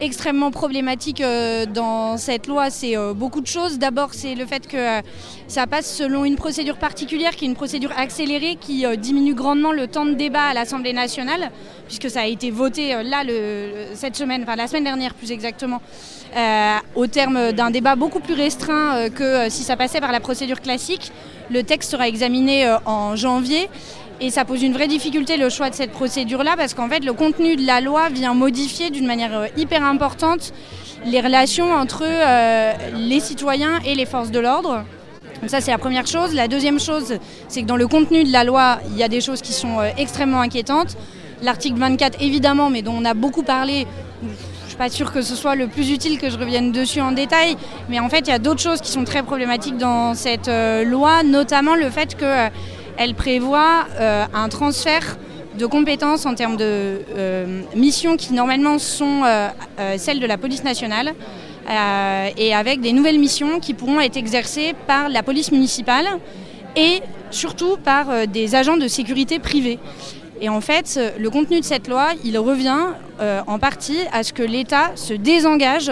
extrêmement 0.00 0.50
problématique 0.50 1.20
euh, 1.20 1.66
dans 1.66 2.16
cette 2.16 2.46
loi, 2.46 2.70
c'est 2.70 2.96
euh, 2.96 3.14
beaucoup 3.14 3.40
de 3.40 3.46
choses. 3.46 3.78
D'abord, 3.78 4.10
c'est 4.12 4.34
le 4.34 4.46
fait 4.46 4.66
que 4.66 4.76
euh, 4.76 5.00
ça 5.48 5.66
passe 5.66 5.92
selon 5.92 6.24
une 6.24 6.36
procédure 6.36 6.76
particulière, 6.76 7.36
qui 7.36 7.44
est 7.44 7.48
une 7.48 7.54
procédure 7.54 7.92
accélérée, 7.96 8.56
qui 8.60 8.84
diminue 8.98 9.34
grandement 9.34 9.72
le 9.72 9.86
temps 9.86 10.06
de 10.06 10.14
débat 10.14 10.44
à 10.44 10.54
l'Assemblée 10.54 10.92
nationale, 10.92 11.50
puisque 11.86 12.10
ça 12.10 12.22
a 12.22 12.26
été 12.26 12.50
voté 12.50 13.02
là 13.02 13.22
cette 13.94 14.16
semaine, 14.16 14.42
enfin 14.42 14.56
la 14.56 14.66
semaine 14.66 14.84
dernière 14.84 15.14
plus 15.14 15.32
exactement, 15.32 15.80
au 16.94 17.06
terme 17.06 17.52
d'un 17.52 17.70
débat 17.70 17.94
beaucoup 17.94 18.20
plus 18.20 18.34
restreint 18.34 19.10
que 19.10 19.48
si 19.50 19.62
ça 19.62 19.76
passait 19.76 20.00
par 20.00 20.12
la 20.12 20.20
procédure 20.20 20.60
classique. 20.60 21.12
Le 21.50 21.62
texte 21.62 21.90
sera 21.90 22.08
examiné 22.08 22.74
en 22.86 23.16
janvier. 23.16 23.68
Et 24.20 24.30
ça 24.30 24.44
pose 24.44 24.62
une 24.62 24.72
vraie 24.72 24.86
difficulté 24.86 25.36
le 25.36 25.48
choix 25.48 25.70
de 25.70 25.74
cette 25.74 25.90
procédure-là 25.90 26.54
parce 26.56 26.72
qu'en 26.72 26.88
fait 26.88 27.04
le 27.04 27.12
contenu 27.12 27.56
de 27.56 27.66
la 27.66 27.80
loi 27.80 28.08
vient 28.10 28.32
modifier 28.32 28.90
d'une 28.90 29.06
manière 29.06 29.36
euh, 29.36 29.46
hyper 29.56 29.82
importante 29.82 30.52
les 31.04 31.20
relations 31.20 31.72
entre 31.72 32.04
euh, 32.04 32.72
les 32.96 33.18
citoyens 33.20 33.80
et 33.84 33.94
les 33.94 34.06
forces 34.06 34.30
de 34.30 34.38
l'ordre. 34.38 34.84
Donc 35.40 35.50
ça 35.50 35.60
c'est 35.60 35.72
la 35.72 35.78
première 35.78 36.06
chose. 36.06 36.32
La 36.32 36.46
deuxième 36.46 36.78
chose, 36.78 37.18
c'est 37.48 37.62
que 37.62 37.66
dans 37.66 37.76
le 37.76 37.88
contenu 37.88 38.24
de 38.24 38.32
la 38.32 38.44
loi, 38.44 38.78
il 38.90 38.96
y 38.96 39.02
a 39.02 39.08
des 39.08 39.20
choses 39.20 39.42
qui 39.42 39.52
sont 39.52 39.80
euh, 39.80 39.90
extrêmement 39.98 40.40
inquiétantes. 40.40 40.96
L'article 41.42 41.78
24 41.78 42.22
évidemment, 42.22 42.70
mais 42.70 42.82
dont 42.82 42.94
on 42.96 43.04
a 43.04 43.14
beaucoup 43.14 43.42
parlé, 43.42 43.86
je 44.22 44.68
suis 44.68 44.78
pas 44.78 44.88
sûre 44.88 45.12
que 45.12 45.22
ce 45.22 45.34
soit 45.34 45.56
le 45.56 45.66
plus 45.66 45.90
utile 45.90 46.18
que 46.18 46.30
je 46.30 46.38
revienne 46.38 46.70
dessus 46.70 47.00
en 47.00 47.10
détail, 47.10 47.56
mais 47.88 47.98
en 47.98 48.08
fait 48.08 48.20
il 48.20 48.28
y 48.28 48.32
a 48.32 48.38
d'autres 48.38 48.62
choses 48.62 48.80
qui 48.80 48.90
sont 48.92 49.04
très 49.04 49.24
problématiques 49.24 49.76
dans 49.76 50.14
cette 50.14 50.48
loi, 50.86 51.22
notamment 51.22 51.74
le 51.74 51.90
fait 51.90 52.16
que 52.16 52.48
elle 52.96 53.14
prévoit 53.14 53.86
euh, 53.98 54.24
un 54.32 54.48
transfert 54.48 55.16
de 55.58 55.66
compétences 55.66 56.26
en 56.26 56.34
termes 56.34 56.56
de 56.56 57.00
euh, 57.16 57.62
missions 57.76 58.16
qui 58.16 58.32
normalement 58.32 58.78
sont 58.78 59.22
euh, 59.24 59.48
celles 59.98 60.20
de 60.20 60.26
la 60.26 60.38
police 60.38 60.64
nationale 60.64 61.14
et 62.36 62.54
avec 62.54 62.82
des 62.82 62.92
nouvelles 62.92 63.18
missions 63.18 63.58
qui 63.58 63.72
pourront 63.72 63.98
être 63.98 64.18
exercées 64.18 64.74
par 64.86 65.08
la 65.08 65.22
police 65.22 65.50
municipale 65.50 66.04
et 66.76 67.00
surtout 67.30 67.78
par 67.82 68.26
des 68.26 68.54
agents 68.54 68.76
de 68.76 68.86
sécurité 68.86 69.38
privés. 69.38 69.78
Et 70.42 70.50
en 70.50 70.60
fait, 70.60 71.00
le 71.18 71.30
contenu 71.30 71.60
de 71.60 71.64
cette 71.64 71.88
loi, 71.88 72.08
il 72.22 72.36
revient 72.38 72.88
en 73.46 73.58
partie 73.58 73.96
à 74.12 74.22
ce 74.24 74.34
que 74.34 74.42
l'État 74.42 74.90
se 74.94 75.14
désengage 75.14 75.90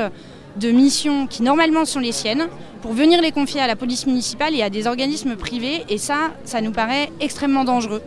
de 0.56 0.70
missions 0.70 1.26
qui 1.26 1.42
normalement 1.42 1.84
sont 1.84 2.00
les 2.00 2.12
siennes 2.12 2.48
pour 2.80 2.92
venir 2.92 3.20
les 3.22 3.32
confier 3.32 3.60
à 3.60 3.66
la 3.66 3.76
police 3.76 4.06
municipale 4.06 4.54
et 4.54 4.62
à 4.62 4.70
des 4.70 4.86
organismes 4.86 5.36
privés. 5.36 5.84
Et 5.88 5.98
ça, 5.98 6.32
ça 6.44 6.60
nous 6.60 6.72
paraît 6.72 7.10
extrêmement 7.20 7.64
dangereux. 7.64 8.02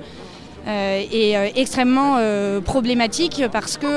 Euh, 0.68 1.04
et 1.12 1.38
euh, 1.38 1.48
extrêmement 1.56 2.16
euh, 2.18 2.60
problématique 2.60 3.44
parce 3.52 3.78
que 3.78 3.88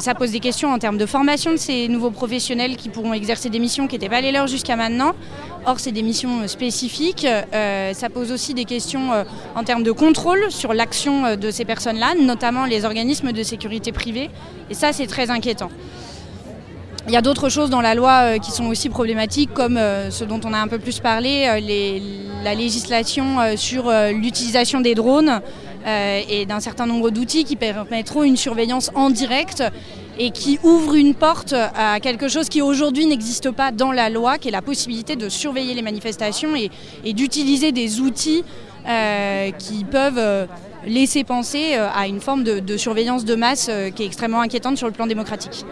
ça 0.00 0.14
pose 0.14 0.32
des 0.32 0.40
questions 0.40 0.70
en 0.70 0.78
termes 0.78 0.98
de 0.98 1.06
formation 1.06 1.50
de 1.50 1.56
ces 1.56 1.88
nouveaux 1.88 2.10
professionnels 2.10 2.76
qui 2.76 2.90
pourront 2.90 3.14
exercer 3.14 3.48
des 3.48 3.58
missions 3.58 3.86
qui 3.86 3.94
n'étaient 3.94 4.10
pas 4.10 4.20
les 4.20 4.32
leurs 4.32 4.46
jusqu'à 4.46 4.76
maintenant. 4.76 5.12
Or, 5.64 5.80
c'est 5.80 5.92
des 5.92 6.02
missions 6.02 6.46
spécifiques. 6.46 7.26
ça 7.92 8.10
pose 8.10 8.30
aussi 8.30 8.52
des 8.52 8.66
questions 8.66 9.24
en 9.54 9.64
termes 9.64 9.82
de 9.82 9.92
contrôle 9.92 10.50
sur 10.50 10.74
l'action 10.74 11.36
de 11.36 11.50
ces 11.50 11.64
personnes-là, 11.64 12.14
notamment 12.20 12.66
les 12.66 12.84
organismes 12.84 13.32
de 13.32 13.42
sécurité 13.42 13.90
privée. 13.90 14.28
Et 14.68 14.74
ça, 14.74 14.92
c'est 14.92 15.06
très 15.06 15.30
inquiétant. 15.30 15.70
Il 17.08 17.14
y 17.14 17.16
a 17.16 17.22
d'autres 17.22 17.48
choses 17.48 17.70
dans 17.70 17.80
la 17.80 17.94
loi 17.94 18.20
euh, 18.20 18.38
qui 18.38 18.50
sont 18.50 18.66
aussi 18.66 18.90
problématiques, 18.90 19.54
comme 19.54 19.78
euh, 19.78 20.10
ce 20.10 20.24
dont 20.24 20.40
on 20.44 20.52
a 20.52 20.58
un 20.58 20.68
peu 20.68 20.78
plus 20.78 21.00
parlé, 21.00 21.46
euh, 21.46 22.44
la 22.44 22.54
législation 22.54 23.56
sur 23.56 23.90
l'utilisation 24.12 24.80
des 24.80 24.94
drones 24.94 25.40
et 25.86 26.46
d'un 26.46 26.60
certain 26.60 26.86
nombre 26.86 27.10
d'outils 27.10 27.44
qui 27.44 27.56
permettront 27.56 28.22
une 28.22 28.36
surveillance 28.36 28.92
en 28.94 29.10
direct 29.10 29.64
et 30.18 30.30
qui 30.30 30.60
ouvrent 30.62 30.94
une 30.94 31.14
porte 31.14 31.52
à 31.52 31.98
quelque 31.98 32.28
chose 32.28 32.48
qui 32.48 32.62
aujourd'hui 32.62 33.06
n'existe 33.06 33.50
pas 33.50 33.72
dans 33.72 33.90
la 33.90 34.08
loi, 34.08 34.38
qui 34.38 34.48
est 34.48 34.52
la 34.52 34.62
possibilité 34.62 35.16
de 35.16 35.28
surveiller 35.28 35.74
les 35.74 35.82
manifestations 35.82 36.54
et, 36.54 37.12
d'utiliser 37.12 37.72
des 37.72 38.00
outils 38.00 38.44
qui 39.58 39.84
peuvent 39.84 40.46
laisser 40.86 41.24
penser 41.24 41.74
à 41.74 42.06
une 42.06 42.20
forme 42.20 42.44
de 42.44 42.76
surveillance 42.76 43.24
de 43.24 43.34
masse 43.34 43.68
qui 43.96 44.04
est 44.04 44.06
extrêmement 44.06 44.42
inquiétante 44.42 44.78
sur 44.78 44.86
le 44.86 44.92
plan 44.92 45.08
démocratique. 45.08 45.64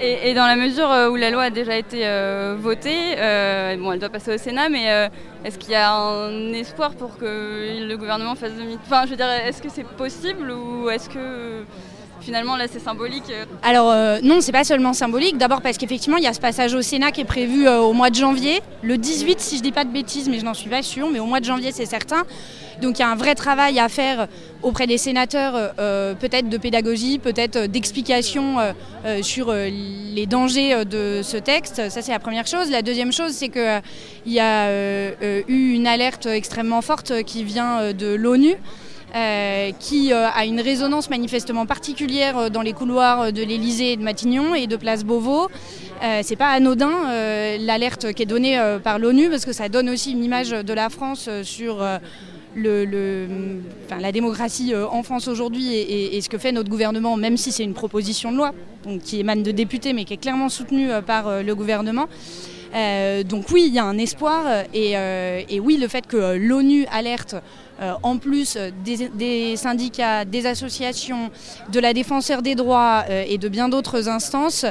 Et, 0.00 0.32
dans 0.34 0.46
la 0.46 0.54
mesure 0.54 0.90
euh, 0.90 1.08
où 1.08 1.16
la 1.16 1.30
loi 1.30 1.44
a 1.44 1.50
déjà 1.50 1.76
été 1.76 2.06
euh, 2.06 2.56
votée, 2.56 3.16
euh, 3.16 3.76
bon, 3.76 3.90
elle 3.90 3.98
doit 3.98 4.08
passer 4.08 4.32
au 4.32 4.38
Sénat, 4.38 4.68
mais 4.68 4.84
est-ce 5.44 5.58
qu'il 5.58 5.72
y 5.72 5.74
a 5.74 5.92
un 5.92 6.52
espoir 6.52 6.94
pour 6.94 7.18
que 7.18 7.84
le 7.84 7.96
gouvernement 7.96 8.36
fasse 8.36 8.54
demi 8.54 8.78
Enfin, 8.84 9.02
je 9.06 9.10
veux 9.10 9.16
dire, 9.16 9.28
est-ce 9.28 9.60
que 9.60 9.68
c'est 9.68 9.86
possible 9.86 10.52
ou 10.52 10.88
est-ce 10.88 11.08
que 11.08 11.64
finalement 12.20 12.56
là 12.56 12.66
c'est 12.70 12.80
symbolique 12.80 13.32
Alors 13.62 13.94
non, 14.22 14.40
c'est 14.40 14.52
pas 14.52 14.64
seulement 14.64 14.92
symbolique. 14.92 15.38
D'abord 15.38 15.62
parce 15.62 15.78
qu'effectivement 15.78 16.16
il 16.16 16.24
y 16.24 16.26
a 16.26 16.32
ce 16.32 16.40
passage 16.40 16.74
au 16.74 16.82
Sénat 16.82 17.12
qui 17.12 17.20
est 17.20 17.24
prévu 17.24 17.68
au 17.68 17.92
mois 17.92 18.10
de 18.10 18.16
janvier, 18.16 18.60
le 18.82 18.96
18 18.98 19.40
si 19.40 19.56
je 19.58 19.62
dis 19.62 19.72
pas 19.72 19.84
de 19.84 19.92
bêtises, 19.92 20.28
mais 20.28 20.38
je 20.38 20.44
n'en 20.44 20.54
suis 20.54 20.70
pas 20.70 20.82
sûre, 20.82 21.08
mais 21.10 21.20
au 21.20 21.26
mois 21.26 21.40
de 21.40 21.44
janvier 21.44 21.72
c'est 21.72 21.86
certain. 21.86 22.24
Donc 22.80 22.98
il 22.98 23.02
y 23.02 23.04
a 23.04 23.10
un 23.10 23.16
vrai 23.16 23.34
travail 23.34 23.78
à 23.80 23.88
faire 23.88 24.28
auprès 24.62 24.86
des 24.86 24.98
sénateurs, 24.98 25.72
euh, 25.78 26.14
peut-être 26.14 26.48
de 26.48 26.56
pédagogie, 26.58 27.18
peut-être 27.18 27.66
d'explication 27.66 28.58
euh, 28.58 28.72
euh, 29.04 29.22
sur 29.22 29.52
les 29.52 30.26
dangers 30.26 30.84
de 30.84 31.20
ce 31.22 31.36
texte. 31.36 31.90
Ça 31.90 32.02
c'est 32.02 32.12
la 32.12 32.18
première 32.18 32.46
chose. 32.46 32.70
La 32.70 32.82
deuxième 32.82 33.12
chose, 33.12 33.32
c'est 33.32 33.48
qu'il 33.48 33.82
y 34.26 34.40
a 34.40 34.70
eu 35.20 35.72
une 35.72 35.86
alerte 35.86 36.26
extrêmement 36.26 36.82
forte 36.82 37.22
qui 37.24 37.44
vient 37.44 37.92
de 37.92 38.14
l'ONU. 38.14 38.54
Qui 39.12 40.12
a 40.12 40.44
une 40.44 40.60
résonance 40.60 41.10
manifestement 41.10 41.66
particulière 41.66 42.50
dans 42.50 42.62
les 42.62 42.72
couloirs 42.72 43.32
de 43.32 43.42
l'Elysée 43.42 43.96
de 43.96 44.02
Matignon 44.02 44.54
et 44.54 44.66
de 44.66 44.76
Place 44.76 45.04
Beauvau. 45.04 45.48
c'est 46.22 46.36
pas 46.36 46.50
anodin 46.50 46.90
l'alerte 47.58 48.12
qui 48.12 48.22
est 48.22 48.26
donnée 48.26 48.60
par 48.84 48.98
l'ONU 48.98 49.30
parce 49.30 49.44
que 49.44 49.52
ça 49.52 49.68
donne 49.68 49.88
aussi 49.88 50.12
une 50.12 50.22
image 50.24 50.50
de 50.50 50.72
la 50.74 50.90
France 50.90 51.28
sur 51.42 51.82
la 52.56 54.12
démocratie 54.12 54.74
en 54.74 55.02
France 55.02 55.28
aujourd'hui 55.28 55.74
et, 55.74 56.20
ce 56.20 56.28
que 56.28 56.38
fait 56.38 56.52
notre 56.52 56.68
gouvernement, 56.68 57.16
même 57.16 57.36
si 57.36 57.52
c'est 57.52 57.64
une 57.64 57.74
proposition 57.74 58.32
de 58.32 58.36
loi 58.36 58.52
qui 59.04 59.20
émane 59.20 59.42
de 59.42 59.50
députés 59.50 59.92
mais 59.92 60.04
qui 60.04 60.14
est 60.14 60.18
clairement 60.18 60.48
soutenue 60.48 60.88
par 61.06 61.42
le 61.42 61.54
gouvernement. 61.54 62.08
donc 63.24 63.46
oui, 63.52 63.64
il 63.68 63.74
y 63.74 63.78
a 63.78 63.84
un 63.84 63.98
espoir 63.98 64.64
et, 64.74 65.60
oui, 65.60 65.78
le 65.78 65.88
fait 65.88 66.06
que 66.06 66.36
l'ONU 66.36 66.86
alerte 66.90 67.36
en 68.02 68.18
plus 68.18 68.58
des, 68.84 69.56
syndicats, 69.56 70.24
des 70.24 70.46
associations, 70.46 71.30
de 71.70 71.80
la 71.80 71.92
défenseur 71.92 72.42
des 72.42 72.54
droits 72.54 73.04
et 73.08 73.38
de 73.38 73.48
bien 73.48 73.68
d'autres 73.68 74.08
instances, 74.08 74.66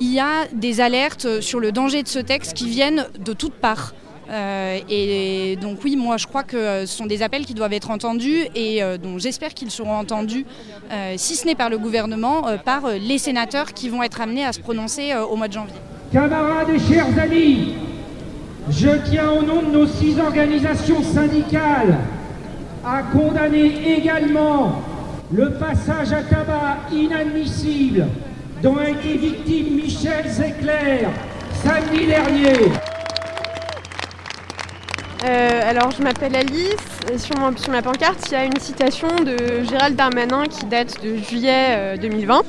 il 0.00 0.12
y 0.12 0.20
a 0.20 0.46
des 0.52 0.80
alertes 0.80 1.40
sur 1.40 1.60
le 1.60 1.72
danger 1.72 2.02
de 2.02 2.08
ce 2.08 2.18
texte 2.18 2.54
qui 2.54 2.68
viennent 2.68 3.06
de 3.18 3.32
toutes 3.32 3.54
parts. 3.54 3.94
Euh, 4.30 4.78
et 4.90 5.56
donc 5.56 5.78
oui, 5.84 5.96
moi 5.96 6.18
je 6.18 6.26
crois 6.26 6.42
que 6.42 6.84
ce 6.84 6.96
sont 6.96 7.06
des 7.06 7.22
appels 7.22 7.46
qui 7.46 7.54
doivent 7.54 7.72
être 7.72 7.90
entendus 7.90 8.42
et 8.54 8.82
euh, 8.82 8.98
dont 8.98 9.18
j'espère 9.18 9.54
qu'ils 9.54 9.70
seront 9.70 9.94
entendus, 9.94 10.44
euh, 10.92 11.14
si 11.16 11.34
ce 11.34 11.46
n'est 11.46 11.54
par 11.54 11.70
le 11.70 11.78
gouvernement, 11.78 12.42
par 12.64 12.88
les 12.88 13.18
sénateurs 13.18 13.72
qui 13.72 13.88
vont 13.88 14.02
être 14.02 14.20
amenés 14.20 14.44
à 14.44 14.52
se 14.52 14.60
prononcer 14.60 15.14
au 15.14 15.36
mois 15.36 15.48
de 15.48 15.54
janvier. 15.54 15.74
Camarades 16.12 16.68
et 16.70 16.78
chers 16.78 17.18
amis, 17.18 17.74
je 18.70 18.90
tiens 19.10 19.30
au 19.30 19.42
nom 19.42 19.62
de 19.62 19.70
nos 19.70 19.86
six 19.86 20.18
organisations 20.18 21.02
syndicales 21.02 21.98
à 22.88 23.02
condamner 23.02 23.98
également 23.98 24.82
le 25.30 25.52
passage 25.58 26.10
à 26.12 26.22
tabac 26.22 26.78
inadmissible 26.90 28.06
dont 28.62 28.76
a 28.78 28.88
été 28.88 29.16
victime 29.18 29.76
Michel 29.76 30.26
Zecler 30.26 31.06
samedi 31.52 32.06
dernier. 32.06 32.72
Euh, 35.24 35.70
alors 35.70 35.90
je 35.90 36.02
m'appelle 36.02 36.34
Alice, 36.34 36.76
sur, 37.18 37.34
sur, 37.58 37.72
ma 37.72 37.82
pancarte 37.82 38.24
il 38.28 38.32
y 38.32 38.36
a 38.36 38.44
une 38.44 38.58
citation 38.58 39.08
de 39.16 39.64
Gérald 39.68 39.94
Darmanin 39.94 40.44
qui 40.46 40.64
date 40.66 41.02
de 41.04 41.16
juillet 41.16 41.98
2020 42.00 42.36
euh, 42.36 42.42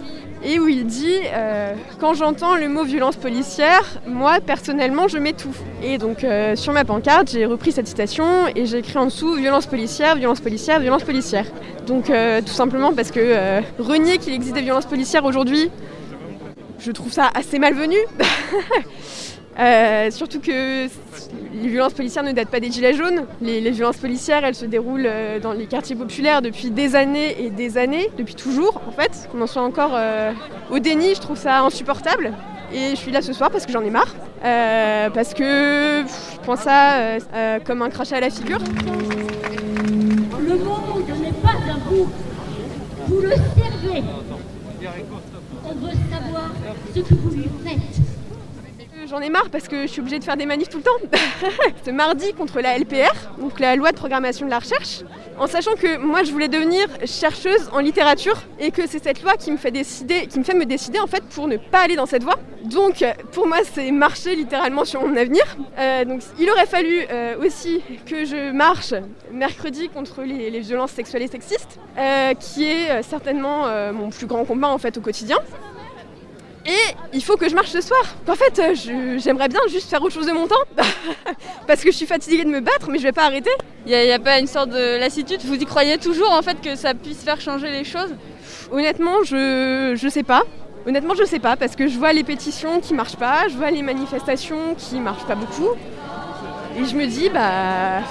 et 0.44 0.60
où 0.60 0.68
il 0.68 0.86
dit 0.86 1.20
euh, 1.34 1.74
Quand 2.00 2.14
j'entends 2.14 2.56
le 2.56 2.68
mot 2.68 2.84
violence 2.84 3.16
policière, 3.16 3.84
moi 4.08 4.40
personnellement 4.40 5.08
je 5.08 5.18
m'étouffe. 5.18 5.62
Et 5.84 5.98
donc 5.98 6.26
sur 6.56 6.74
ma 6.74 6.86
pancarte 6.86 7.32
j'ai 7.32 7.46
repris 7.46 7.72
cette 7.72 7.88
citation 7.88 8.26
et 8.56 8.66
j'ai 8.66 8.80
écrit 8.80 8.98
en 8.98 9.06
dessous 9.06 9.36
violence 9.36 9.66
policière, 9.66 10.16
violence 10.16 10.40
policière, 10.40 10.80
violence 10.80 11.04
policière. 11.04 11.46
Donc 11.88 12.06
tout 12.06 12.54
simplement 12.54 12.94
parce 12.94 13.12
que 13.12 13.62
renier 13.80 14.18
qu'il 14.18 14.34
existe 14.34 14.56
des 14.56 14.62
violences 14.62 14.86
policières 14.86 15.26
aujourd'hui, 15.26 15.70
je 16.80 16.92
trouve 16.92 17.12
ça 17.12 17.30
assez 17.34 17.60
malvenu. 17.60 17.98
Euh, 19.60 20.10
surtout 20.10 20.39
que 20.39 20.88
les 21.53 21.68
violences 21.68 21.93
policières 21.93 22.24
ne 22.24 22.32
datent 22.32 22.49
pas 22.49 22.62
des 22.62 22.72
gilets 22.72 22.93
jaunes. 22.93 23.26
Les, 23.41 23.72
violences 23.72 23.97
policières, 23.97 24.45
elles 24.45 24.55
se 24.55 24.66
déroulent 24.66 25.05
euh, 25.05 25.39
dans 25.39 25.51
les 25.51 25.66
quartiers 25.66 25.97
populaires 25.97 26.41
depuis 26.41 26.72
des 26.72 26.95
années 26.95 27.43
et 27.43 27.49
des 27.49 27.78
années, 27.78 28.10
depuis 28.18 28.36
toujours 28.36 28.82
en 28.88 28.91
fait. 28.91 29.28
Qu'on 29.32 29.41
en 29.41 29.47
soit 29.47 29.62
encore 29.62 29.91
euh, 29.93 30.32
au 30.72 30.80
déni, 30.80 31.14
je 31.14 31.20
trouve 31.20 31.38
ça 31.38 31.60
insupportable. 31.60 32.34
Et 32.72 32.91
je 32.91 32.95
suis 32.95 33.12
là 33.12 33.22
ce 33.22 33.34
soir 33.34 33.51
parce 33.51 33.66
que 33.66 33.72
j'en 33.72 33.84
ai 33.84 33.89
marre. 33.89 34.16
parce 34.41 35.34
que 35.34 36.03
je 36.05 36.39
prends 36.43 36.55
ça 36.55 37.18
comme 37.66 37.82
un 37.82 37.89
crachat 37.89 38.18
à 38.18 38.22
la 38.22 38.30
figure. 38.30 38.60
Le 40.39 40.55
monde 40.55 41.22
n'est 41.22 41.32
pas 41.32 41.49
à 41.49 41.78
vous. 41.89 42.07
Vous 43.07 43.22
le 43.22 43.32
servez. 43.32 44.03
On 45.66 45.74
veut 45.74 45.97
savoir 46.12 46.51
ce 46.95 46.99
que 47.01 47.14
vous 47.16 47.32
lui 47.32 47.49
faites 47.66 47.89
j'en 49.10 49.22
ai 49.22 49.30
marre 49.30 49.49
parce 49.49 49.68
que 49.68 49.84
je 49.84 49.88
suis 49.88 50.01
obligée 50.01 50.20
de 50.20 50.24
faire 50.24 50.38
des 50.38 50.45
manifs 50.45 50.70
tout 50.70 50.78
le 50.78 50.84
temps. 50.84 51.18
Ce 51.86 51.89
mardi 51.89 52.34
contre 52.34 52.62
la 52.62 52.78
LPR, 52.78 53.14
donc 53.39 53.60
la 53.60 53.76
loi 53.76 53.91
de 53.91 53.97
programmation 53.97 54.45
de 54.45 54.51
la 54.51 54.60
recherche, 54.60 55.01
en 55.38 55.47
sachant 55.47 55.74
que 55.74 55.97
moi 55.97 56.24
je 56.24 56.32
voulais 56.32 56.47
devenir 56.47 56.88
chercheuse 57.05 57.70
en 57.72 57.80
littérature 57.80 58.43
et 58.60 58.72
que 58.72 58.88
c'est 58.88 59.03
cette 59.03 59.24
loi 59.24 59.36
qui 59.38 59.51
me 59.51 59.57
fait 59.57 59.72
décider, 59.72 60.28
qui 60.28 60.39
me 60.39 60.43
fait 60.43 60.53
me 60.53 60.66
décider 60.66 60.99
en 60.99 61.07
fait 61.07 61.24
pour 61.24 61.47
ne 61.47 61.57
pas 61.57 61.80
aller 61.80 61.95
dans 61.95 62.05
cette 62.05 62.24
voie. 62.24 62.38
Donc 62.66 63.03
pour 63.32 63.47
moi 63.47 63.57
c'est 63.74 63.89
marcher 63.91 64.36
littéralement 64.36 64.86
sur 64.86 65.01
mon 65.05 65.16
avenir. 65.16 65.43
Euh, 65.78 66.05
donc 66.05 66.22
il 66.39 66.49
aurait 66.49 66.68
fallu 66.68 67.01
euh, 67.10 67.38
aussi 67.43 67.82
que 68.05 68.26
je 68.26 68.51
marche 68.51 68.93
mercredi 69.32 69.89
contre 69.89 70.22
les, 70.24 70.60
violences 70.60 70.91
sexuelles 70.91 71.24
et 71.24 71.28
sexistes, 71.28 71.80
euh, 71.97 72.34
qui 72.34 72.66
est 72.66 73.01
certainement 73.03 73.68
mon 73.93 74.10
plus 74.10 74.28
grand 74.28 74.45
combat 74.45 74.68
en 74.68 74.78
fait 74.78 74.97
au 74.97 75.01
quotidien. 75.01 75.38
Et 76.66 76.95
il 77.14 77.24
faut 77.24 77.38
que 77.38 77.47
je 77.49 77.55
marche 77.55 77.70
ce 77.70 77.82
soir. 77.82 78.01
En 78.28 78.36
fait, 78.36 78.60
euh, 78.60 79.18
j'aimerais 79.18 79.47
bien 79.47 79.62
juste 79.70 79.89
faire 79.89 80.01
autre 80.01 80.14
chose 80.14 80.28
de 80.28 80.34
mon 80.34 80.47
temps. 80.47 80.55
Parce 81.68 81.84
que 81.84 81.91
je 81.91 81.97
suis 81.97 82.05
fatiguée 82.05 82.43
de 82.43 82.49
me 82.49 82.60
battre, 82.60 82.89
mais 82.89 82.97
je 82.97 83.03
vais 83.03 83.12
pas 83.12 83.26
arrêter. 83.26 83.51
Il 83.86 83.91
n'y 83.91 84.12
a, 84.12 84.20
pas 84.20 84.39
une 84.39 84.47
sorte 84.47 84.70
de 84.70 84.99
lassitude? 84.99 85.41
Vous 85.45 85.55
y 85.55 85.66
croyez 85.66 85.97
toujours 85.97 86.32
en 86.32 86.41
fait 86.41 86.62
que 86.62 86.76
ça 86.76 86.93
puisse 86.93 87.24
faire 87.24 87.39
changer 87.39 87.72
les 87.72 87.84
choses? 87.84 88.14
Honnêtement, 88.72 89.24
je, 89.24 89.93
je 89.95 90.10
sais 90.10 90.24
pas. 90.24 90.43
Honnêtement, 90.86 91.14
je 91.16 91.24
sais 91.24 91.39
pas 91.39 91.55
parce 91.55 91.76
que 91.76 91.88
je 91.88 91.97
vois 91.97 92.14
les 92.14 92.24
pétitions 92.24 92.80
qui 92.80 92.93
marchent 92.93 93.18
pas, 93.18 93.47
je 93.47 93.57
vois 93.57 93.72
les 93.72 93.82
manifestations 93.82 94.76
qui 94.78 94.99
marchent 94.99 95.26
pas 95.26 95.36
beaucoup. 95.36 95.70
Et 96.78 96.86
je 96.86 96.95
me 96.95 97.05
dis, 97.05 97.30
bah, 97.30 98.01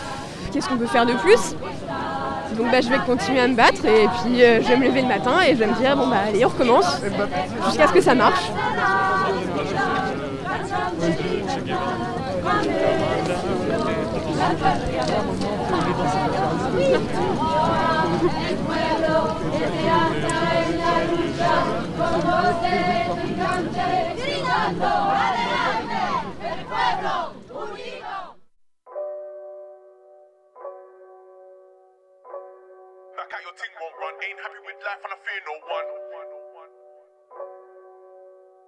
qu'est-ce 0.53 0.69
qu'on 0.69 0.77
peut 0.77 0.87
faire 0.87 1.07
de 1.07 1.15
plus? 1.15 1.55
Donc 2.57 2.71
bah, 2.71 2.81
je 2.81 2.89
vais 2.89 2.99
continuer 2.99 3.41
à 3.41 3.49
me 3.49 3.55
battre 3.55 3.85
et 3.85 4.09
puis 4.23 4.43
euh, 4.43 4.61
je 4.63 4.69
vais 4.69 4.77
me 4.77 4.87
lever 4.87 5.03
le 5.03 5.09
matin 5.09 5.41
et 5.47 5.51
je 5.51 5.59
vais 5.59 5.67
me 5.67 5.75
dire 5.75 5.97
bon 5.97 6.07
bah 6.09 6.17
allez 6.29 6.45
on 6.45 6.49
recommence 6.49 7.01
jusqu'à 7.67 7.87
ce 7.87 7.93
que 7.93 8.01
ça 8.01 8.15
marche. 8.15 8.51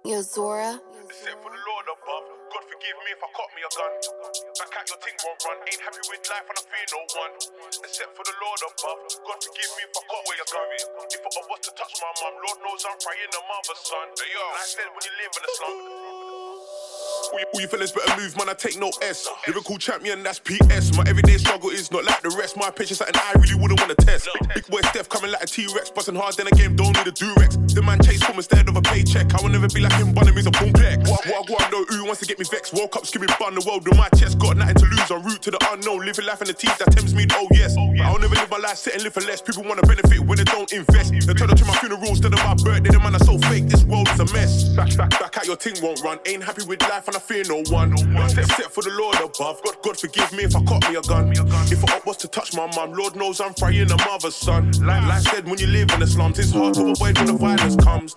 Yo, 0.03 0.21
Zora. 0.25 0.81
Except 1.05 1.37
for 1.45 1.51
the 1.53 1.61
Lord 1.61 1.85
above. 1.93 2.25
God 2.49 2.65
forgive 2.65 2.97
me 3.05 3.09
if 3.13 3.21
I 3.21 3.29
caught 3.37 3.51
me 3.53 3.61
a 3.61 3.69
gun. 3.69 3.93
Back 4.57 4.73
at 4.81 4.85
your 4.89 4.99
ting 5.05 5.17
won't 5.21 5.37
run. 5.45 5.57
Ain't 5.61 5.81
happy 5.85 6.01
with 6.09 6.25
life 6.25 6.47
and 6.49 6.57
I 6.57 6.63
fear 6.65 6.87
no 6.89 7.01
one. 7.21 7.33
Except 7.85 8.11
for 8.17 8.25
the 8.25 8.35
Lord 8.41 8.61
above. 8.65 9.01
God 9.13 9.39
forgive 9.45 9.71
me 9.77 9.83
if 9.85 9.93
I 9.93 10.01
caught 10.09 10.25
where 10.25 10.37
you're 10.41 10.53
going. 10.57 10.83
If 11.05 11.21
I 11.21 11.41
was 11.45 11.61
to 11.69 11.71
touch 11.77 11.93
my 12.01 12.11
mum, 12.17 12.33
Lord 12.41 12.59
knows 12.65 12.81
I'm 12.89 12.97
praying 12.97 13.29
the 13.29 13.43
mother's 13.45 13.81
son. 13.85 14.07
Hey, 14.17 14.29
yo, 14.33 14.41
like 14.41 14.57
I 14.57 14.65
said, 14.73 14.89
when 14.89 15.03
you 15.05 15.13
live 15.21 15.33
in 15.37 15.43
the 15.45 15.51
slum. 15.53 16.10
All 17.31 17.61
you, 17.61 17.67
fellas 17.67 17.91
better 17.91 18.19
move, 18.19 18.35
man. 18.37 18.49
I 18.49 18.53
take 18.53 18.79
no 18.79 18.91
S. 19.01 19.27
Lyrical 19.47 19.77
champion, 19.77 20.23
that's 20.23 20.39
PS. 20.39 20.95
My 20.97 21.03
everyday 21.07 21.37
struggle 21.37 21.69
is 21.69 21.91
not 21.91 22.03
like 22.03 22.21
the 22.21 22.29
rest. 22.37 22.57
My 22.57 22.69
patience, 22.71 22.99
something 22.99 23.15
I 23.15 23.33
really 23.39 23.55
wouldn't 23.55 23.79
want 23.79 23.97
to 23.97 24.05
test. 24.05 24.27
Big 24.53 24.67
boy 24.67 24.81
Steph 24.91 25.07
coming 25.07 25.31
like 25.31 25.43
a 25.43 25.47
T 25.47 25.67
Rex, 25.73 25.89
busting 25.91 26.15
hard, 26.15 26.35
then 26.35 26.47
again, 26.47 26.75
don't 26.75 26.95
need 26.97 27.07
a 27.07 27.11
Durex. 27.11 27.55
The 27.73 27.81
man 27.81 28.01
chase 28.03 28.21
for 28.23 28.33
instead 28.33 28.67
of 28.67 28.75
a 28.75 28.81
paycheck. 28.81 29.33
I 29.33 29.41
will 29.41 29.49
never 29.49 29.67
be 29.69 29.79
like 29.79 29.93
him, 29.93 30.13
but 30.13 30.27
him 30.27 30.37
is 30.37 30.47
a 30.47 30.51
boom 30.51 30.71
black. 30.73 30.99
What, 31.07 31.25
what 31.27 31.61
I 31.61 31.65
out 31.65 31.71
know 31.71 31.83
who 31.87 32.05
wants 32.05 32.19
to 32.19 32.27
get 32.27 32.39
me 32.39 32.45
vexed. 32.49 32.73
Woke 32.73 32.95
up 32.97 33.05
skimming 33.05 33.29
bun 33.39 33.55
the 33.55 33.63
world 33.63 33.87
with 33.87 33.97
my 33.97 34.09
chest. 34.19 34.39
Got 34.39 34.57
nothing 34.57 34.75
to 34.75 34.85
lose 34.85 35.11
en 35.11 35.23
route 35.23 35.41
to 35.43 35.51
the 35.51 35.59
unknown. 35.71 36.03
Living 36.05 36.25
life 36.25 36.41
in 36.41 36.47
the 36.47 36.53
teeth 36.53 36.77
that 36.79 36.91
tempts 36.91 37.13
me, 37.13 37.25
oh 37.31 37.47
yes. 37.51 37.75
I'll 37.77 38.19
never 38.19 38.35
live 38.35 38.51
my 38.51 38.59
life, 38.59 38.77
sit 38.77 38.95
and 38.95 39.03
live 39.03 39.13
for 39.13 39.23
less. 39.23 39.41
People 39.41 39.63
wanna 39.63 39.83
benefit 39.83 40.19
when 40.19 40.37
they 40.37 40.43
don't 40.43 40.71
invest. 40.73 41.15
They 41.15 41.33
turn 41.33 41.49
up 41.49 41.57
to 41.57 41.65
my 41.65 41.75
funeral 41.79 42.11
instead 42.11 42.33
of 42.33 42.43
my 42.43 42.55
birthday. 42.55 42.91
The 42.91 42.99
man 42.99 43.15
are 43.15 43.23
so 43.23 43.37
fake, 43.47 43.71
this 43.71 43.85
world 43.85 44.09
is 44.09 44.19
a 44.19 44.27
mess. 44.33 44.67
Back, 44.75 44.91
back, 44.97 45.11
back 45.15 45.37
at 45.37 45.47
your 45.47 45.55
ting 45.55 45.79
won't 45.81 46.03
run. 46.03 46.19
Ain't 46.25 46.43
happy 46.43 46.67
with 46.67 46.81
life 46.83 47.07
and 47.07 47.15
I 47.15 47.20
fear 47.21 47.43
no 47.47 47.63
one. 47.69 47.97
Step 48.29 48.71
for 48.71 48.83
the 48.83 48.91
Lord 48.91 49.15
above. 49.15 49.61
God, 49.63 49.75
God 49.83 49.99
forgive 49.99 50.31
me 50.33 50.43
if 50.43 50.55
I 50.55 50.63
caught 50.63 50.89
me 50.89 50.95
a 50.95 51.01
gun. 51.01 51.31
If 51.71 51.83
I 51.89 52.01
was 52.05 52.17
to 52.17 52.27
touch 52.27 52.53
my 52.55 52.67
mum, 52.75 52.93
Lord 52.93 53.15
knows 53.15 53.39
I'm 53.39 53.53
frying 53.53 53.89
a 53.91 53.97
mother's 54.05 54.35
son. 54.35 54.71
Like 54.81 55.03
like 55.07 55.21
said, 55.21 55.47
when 55.47 55.59
you 55.59 55.67
live 55.67 55.91
in 55.91 55.99
the 55.99 56.07
slums, 56.07 56.39
it's 56.39 56.51
hard 56.51 56.73
to 56.75 56.91
avoid 56.91 57.17
when 57.17 57.27
the 57.27 57.33
violence 57.33 57.75
comes. 57.75 58.15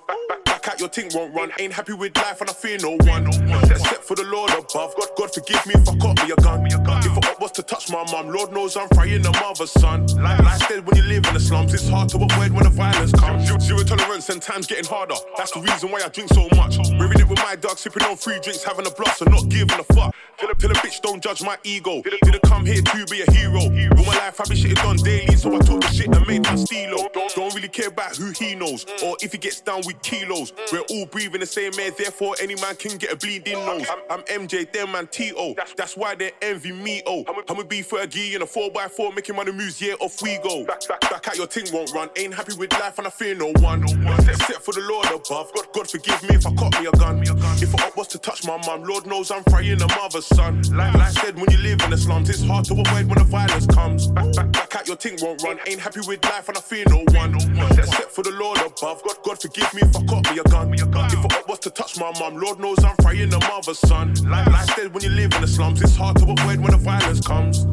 Back 0.64 0.74
at 0.74 0.80
your 0.80 0.88
ting 0.88 1.10
won't 1.14 1.34
run. 1.34 1.50
Ain't 1.58 1.72
happy 1.72 1.92
with 1.92 2.16
life 2.16 2.40
and 2.40 2.50
I 2.50 2.52
fear 2.52 2.78
no 2.80 2.96
one. 3.04 3.32
Step 3.32 4.02
for 4.02 4.14
the 4.14 4.24
Lord 4.24 4.50
above. 4.50 4.94
God, 4.96 5.08
God 5.16 5.34
forgive 5.34 5.64
me 5.66 5.74
if 5.74 5.88
I 5.88 5.96
caught 5.96 6.22
me 6.22 6.32
a 6.32 6.36
gun. 6.36 6.66
If 6.66 7.24
I 7.24 7.34
was 7.40 7.52
to 7.52 7.62
touch 7.62 7.90
my 7.90 8.04
mum, 8.10 8.28
Lord 8.30 8.52
knows 8.52 8.76
I'm 8.76 8.88
frying 8.88 9.24
a 9.24 9.32
mother's 9.40 9.72
son. 9.72 10.06
Like 10.16 10.40
said, 10.68 10.86
when 10.86 10.96
you 10.96 11.02
live 11.02 11.26
in 11.26 11.34
the 11.34 11.40
slums, 11.40 11.74
it's 11.74 11.88
hard 11.88 12.08
to 12.10 12.16
avoid 12.16 12.52
when 12.52 12.64
the 12.64 12.70
violence 12.70 13.12
comes. 13.12 13.48
Zero 13.62 13.82
tolerance 13.82 14.28
and 14.28 14.40
time's 14.40 14.66
getting 14.66 14.86
harder. 14.86 15.14
That's 15.36 15.52
the 15.52 15.60
reason 15.60 15.90
why 15.90 16.02
I 16.04 16.08
drink 16.08 16.30
so 16.32 16.48
much. 16.56 16.78
Wearing 16.98 17.20
it 17.20 17.28
with 17.28 17.38
my 17.38 17.56
dog, 17.56 17.78
sipping 17.78 18.02
on 18.04 18.16
free 18.16 18.40
drinks, 18.40 18.64
having 18.64 18.86
a 18.86 18.90
blast 18.90 19.22
and 19.22 19.30
not 19.30 19.48
giving 19.48 19.78
a 19.78 19.84
fuck. 19.94 20.14
Tell 20.38 20.50
a, 20.50 20.54
tell 20.54 20.70
a 20.70 20.74
bitch 20.74 21.00
don't 21.00 21.22
judge 21.22 21.42
my 21.42 21.56
ego. 21.62 22.02
Didn't 22.02 22.42
come 22.42 22.66
here 22.66 22.82
to 22.82 23.06
be 23.06 23.22
a 23.22 23.30
hero. 23.30 23.60
All 23.60 24.04
my 24.04 24.16
life 24.18 24.40
I've 24.40 24.48
been 24.48 24.56
shitted 24.56 24.84
on 24.84 24.96
daily, 24.96 25.36
so 25.36 25.54
I 25.54 25.58
took 25.58 25.80
the 25.80 25.88
shit 25.88 26.06
and 26.14 26.26
made 26.26 26.42
my 26.42 26.54
steelo. 26.54 27.12
Don't 27.34 27.54
really 27.54 27.68
care 27.68 27.88
about 27.88 28.16
who 28.16 28.30
he 28.30 28.54
knows 28.54 28.84
or 29.04 29.16
if 29.20 29.32
he 29.32 29.38
gets 29.38 29.60
down 29.60 29.82
with 29.86 30.00
kilos. 30.02 30.52
We're 30.72 30.80
all 30.80 31.06
breathing 31.06 31.40
the 31.40 31.46
same 31.46 31.72
air, 31.78 31.90
therefore 31.90 32.36
any 32.40 32.54
man 32.56 32.76
can 32.76 32.98
get 32.98 33.12
a 33.12 33.16
bleeding 33.16 33.54
nose. 33.54 33.86
I'm, 33.90 34.20
I'm 34.20 34.46
MJ, 34.46 34.70
them 34.72 34.92
man 34.92 35.06
T.O. 35.06 35.54
That's 35.76 35.96
why 35.96 36.14
they 36.14 36.32
envy 36.42 36.72
me, 36.72 37.02
oh. 37.06 37.24
I'ma 37.48 37.62
be 37.62 37.82
30 37.82 38.36
in 38.36 38.42
a 38.42 38.46
4x4, 38.46 39.14
making 39.14 39.36
money 39.36 39.52
moves, 39.52 39.80
yeah, 39.80 39.94
off 40.00 40.20
we 40.22 40.38
go. 40.38 40.64
Back, 40.64 40.86
back, 40.88 41.00
back 41.02 41.28
out 41.28 41.36
your 41.36 41.46
ting 41.46 41.66
won't 41.72 41.92
run. 41.92 42.08
Ain't 42.16 42.34
happy 42.34 42.54
with 42.56 42.72
life 42.72 42.98
and 42.98 43.06
I 43.06 43.10
fear 43.10 43.34
no 43.34 43.52
one. 43.60 43.86
Set, 44.24 44.36
set 44.36 44.64
for 44.64 44.72
the 44.72 44.80
Lord 44.88 45.06
above. 45.06 45.52
God, 45.54 45.66
God 45.72 45.90
forgive 45.90 46.22
me 46.22 46.36
if 46.36 46.46
I 46.46 46.54
caught 46.54 46.80
me 46.80 46.86
a 46.86 46.92
gun. 46.92 47.20
Me 47.20 47.28
a 47.28 47.34
gun. 47.34 47.56
If 47.62 47.74
I 47.74 47.90
was 47.96 48.08
to 48.08 48.18
touch 48.18 48.46
my 48.46 48.56
mum, 48.66 48.84
Lord 48.84 49.06
knows 49.06 49.30
I'm 49.30 49.44
frying 49.44 49.80
a 49.80 49.88
mother's 49.88 50.26
son. 50.26 50.62
Like, 50.72 50.94
like 50.94 51.02
I 51.02 51.10
said, 51.10 51.36
when 51.36 51.50
you 51.50 51.58
live 51.58 51.80
in 51.82 51.90
the 51.90 51.98
slums, 51.98 52.28
it's 52.30 52.44
hard 52.44 52.64
to 52.66 52.74
avoid 52.74 53.06
when 53.06 53.18
the 53.18 53.24
violence 53.24 53.66
comes. 53.66 54.06
Back, 54.08 54.32
back, 54.34 54.52
back 54.52 54.76
out 54.76 54.86
your 54.86 54.96
ting 54.96 55.18
won't 55.20 55.42
run. 55.42 55.58
Ain't 55.66 55.80
happy 55.80 56.00
with 56.06 56.24
life 56.24 56.48
and 56.48 56.58
I 56.58 56.60
fear 56.60 56.84
no 56.88 57.04
one. 57.12 57.38
Set, 57.74 57.88
set 57.88 58.10
for 58.10 58.22
the 58.22 58.32
Lord 58.32 58.58
above. 58.58 59.02
God, 59.02 59.16
God 59.24 59.40
forgive 59.40 59.72
me 59.74 59.82
if 59.82 59.96
I 59.96 60.04
caught 60.04 60.30
me 60.30 60.38
a 60.38 60.43
gun. 60.50 60.72
If 60.74 61.24
I 61.32 61.42
was 61.48 61.58
to 61.60 61.70
touch 61.70 61.98
my 61.98 62.12
mum, 62.18 62.36
Lord 62.36 62.58
knows 62.58 62.82
I'm 62.84 62.96
frying 63.02 63.32
a 63.32 63.38
mother's 63.40 63.78
son. 63.78 64.14
Like, 64.24 64.48
I 64.48 64.64
said, 64.66 64.92
when 64.94 65.02
you 65.02 65.10
live 65.10 65.32
in 65.34 65.40
the 65.40 65.48
slums, 65.48 65.82
it's 65.82 65.96
hard 65.96 66.16
to 66.18 66.24
avoid 66.24 66.60
when 66.60 66.70
the 66.70 66.78
violence 66.78 67.20
comes. 67.20 67.66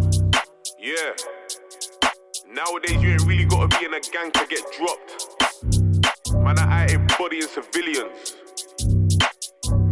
Yeah. 0.79 1.13
Nowadays, 2.53 3.01
you 3.01 3.11
ain't 3.11 3.25
really 3.25 3.45
gotta 3.45 3.67
be 3.79 3.85
in 3.85 3.93
a 3.93 3.99
gang 3.99 4.31
to 4.31 4.45
get 4.49 4.61
dropped. 4.77 5.27
Man, 6.33 6.59
I 6.59 6.87
ain't 6.89 7.17
bodying 7.17 7.43
civilians. 7.43 8.35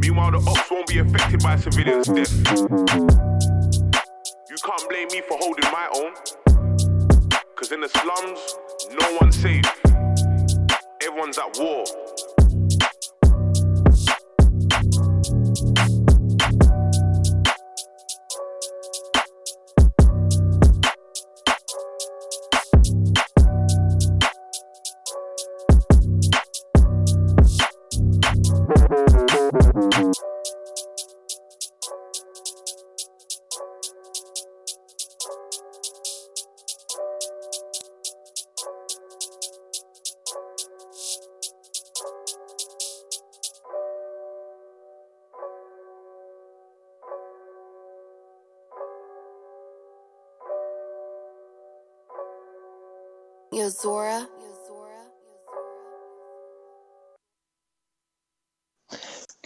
Meanwhile, 0.01 0.31
the 0.31 0.43
ops 0.49 0.71
won't 0.71 0.87
be 0.87 0.99
affected 0.99 1.41
by 1.41 1.55
civilians' 1.55 2.07
death. 2.07 2.33
You 4.49 4.57
can't 4.63 4.89
blame 4.89 5.07
me 5.11 5.21
for 5.27 5.37
holding 5.37 5.71
my 5.71 5.87
own. 5.95 6.13
Cause 7.55 7.71
in 7.71 7.81
the 7.81 7.89
slums, 7.89 8.55
no 8.99 9.17
one's 9.21 9.37
safe. 9.37 9.65
Everyone's 11.01 11.37
at 11.37 11.57
war. 11.59 11.85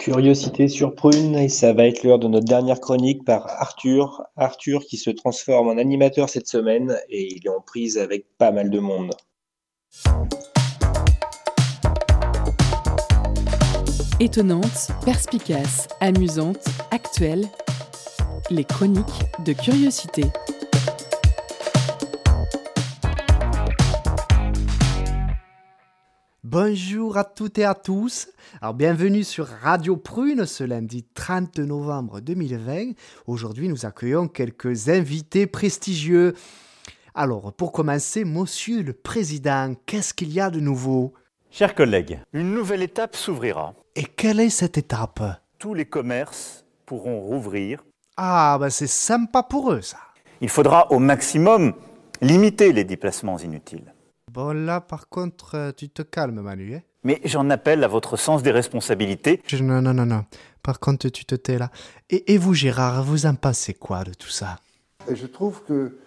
Curiosité 0.03 0.67
sur 0.67 0.95
Prune, 0.95 1.37
et 1.37 1.47
ça 1.47 1.71
va 1.71 1.85
être 1.85 2.03
l'heure 2.03 2.19
de 2.19 2.27
notre 2.27 2.43
dernière 2.43 2.81
chronique 2.81 3.23
par 3.23 3.47
Arthur. 3.47 4.21
Arthur 4.35 4.83
qui 4.83 4.97
se 4.97 5.09
transforme 5.09 5.69
en 5.69 5.77
animateur 5.77 6.27
cette 6.27 6.49
semaine 6.49 6.97
et 7.07 7.33
il 7.33 7.47
est 7.47 7.49
en 7.49 7.61
prise 7.61 7.97
avec 7.97 8.25
pas 8.37 8.51
mal 8.51 8.69
de 8.69 8.79
monde. 8.79 9.13
Étonnante, 14.19 14.89
perspicace, 15.05 15.87
amusante, 16.01 16.65
actuelle, 16.91 17.47
les 18.49 18.65
chroniques 18.65 19.05
de 19.45 19.53
curiosité. 19.53 20.23
Bonjour 26.53 27.17
à 27.17 27.23
toutes 27.23 27.57
et 27.57 27.65
à 27.65 27.73
tous. 27.73 28.29
Alors 28.61 28.75
bienvenue 28.75 29.23
sur 29.23 29.47
Radio 29.47 29.97
Prune 29.97 30.45
ce 30.45 30.63
lundi 30.63 31.03
30 31.15 31.57
novembre 31.57 32.19
2020. 32.19 32.91
Aujourd'hui, 33.25 33.67
nous 33.67 33.87
accueillons 33.87 34.27
quelques 34.27 34.87
invités 34.87 35.47
prestigieux. 35.47 36.35
Alors, 37.15 37.53
pour 37.53 37.71
commencer, 37.71 38.23
monsieur 38.23 38.83
le 38.83 38.93
président, 38.93 39.73
qu'est-ce 39.87 40.13
qu'il 40.13 40.31
y 40.31 40.39
a 40.39 40.51
de 40.51 40.59
nouveau? 40.59 41.15
Chers 41.49 41.73
collègues, 41.73 42.19
une 42.33 42.53
nouvelle 42.53 42.83
étape 42.83 43.15
s'ouvrira. 43.15 43.73
Et 43.95 44.03
quelle 44.03 44.39
est 44.39 44.51
cette 44.51 44.77
étape? 44.77 45.23
Tous 45.57 45.73
les 45.73 45.85
commerces 45.85 46.65
pourront 46.85 47.19
rouvrir. 47.19 47.83
Ah, 48.15 48.57
bah 48.59 48.69
c'est 48.69 48.85
sympa 48.85 49.41
pour 49.41 49.71
eux 49.71 49.81
ça. 49.81 49.97
Il 50.39 50.49
faudra 50.49 50.91
au 50.91 50.99
maximum 50.99 51.73
limiter 52.21 52.73
les 52.73 52.83
déplacements 52.83 53.39
inutiles. 53.39 53.91
Bon 54.34 54.51
là, 54.51 54.81
par 54.81 55.09
contre, 55.09 55.53
euh, 55.53 55.71
tu 55.71 55.89
te 55.89 56.01
calmes 56.01 56.41
Manu. 56.41 56.73
Hein 56.73 56.81
Mais 57.03 57.21
j'en 57.23 57.51
appelle 57.51 57.84
à 57.84 57.88
votre 57.88 58.17
sens 58.17 58.41
des 58.41 58.49
responsabilités. 58.49 59.43
Je- 59.45 59.57
non, 59.57 59.79
non, 59.79 59.93
non, 59.93 60.07
non. 60.07 60.25
Par 60.63 60.79
contre, 60.79 61.07
tu 61.09 61.23
te 61.23 61.36
tais 61.36 61.59
là. 61.59 61.69
Et, 62.09 62.34
et 62.34 62.39
vous 62.39 62.55
Gérard, 62.55 63.03
vous 63.03 63.27
en 63.27 63.36
pensez 63.36 63.75
quoi 63.75 64.03
de 64.03 64.11
tout 64.15 64.29
ça? 64.31 64.57
Et 65.07 65.15
je 65.15 65.27
trouve 65.27 65.61
que 65.67 65.99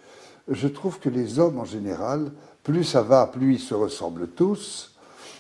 je 0.49 0.67
trouve 0.67 0.99
que 0.99 1.09
les 1.09 1.39
hommes 1.39 1.59
en 1.61 1.65
général, 1.65 2.33
plus 2.65 2.83
ça 2.83 3.03
va, 3.03 3.29
plus 3.29 3.55
ils 3.55 3.61
se 3.61 3.75
ressemblent 3.75 4.27
tous. 4.29 4.93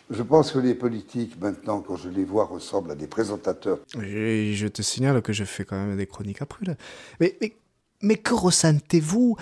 Je 0.09 0.23
pense 0.23 0.53
que 0.53 0.61
les 0.61 0.77
politiques, 0.77 1.41
maintenant, 1.41 1.81
quand 1.81 1.97
je 1.97 2.09
les 2.09 2.25
vois, 2.25 2.45
ressemblent 2.45 2.93
à 2.93 2.95
des 2.95 3.09
présentateurs. 3.09 3.81
Et 4.01 4.53
je 4.55 4.69
te 4.69 4.81
signale 4.83 5.23
que 5.23 5.33
je 5.33 5.43
fais 5.43 5.65
quand 5.65 5.77
même 5.77 5.97
des 5.97 6.07
chroniques 6.07 6.41
à 6.41 6.47
Prune. 6.47 6.77
Mais, 7.19 7.37
mais, 7.41 7.57
mais 8.03 8.15
que 8.17 8.33
ressentez-vous 8.35 9.37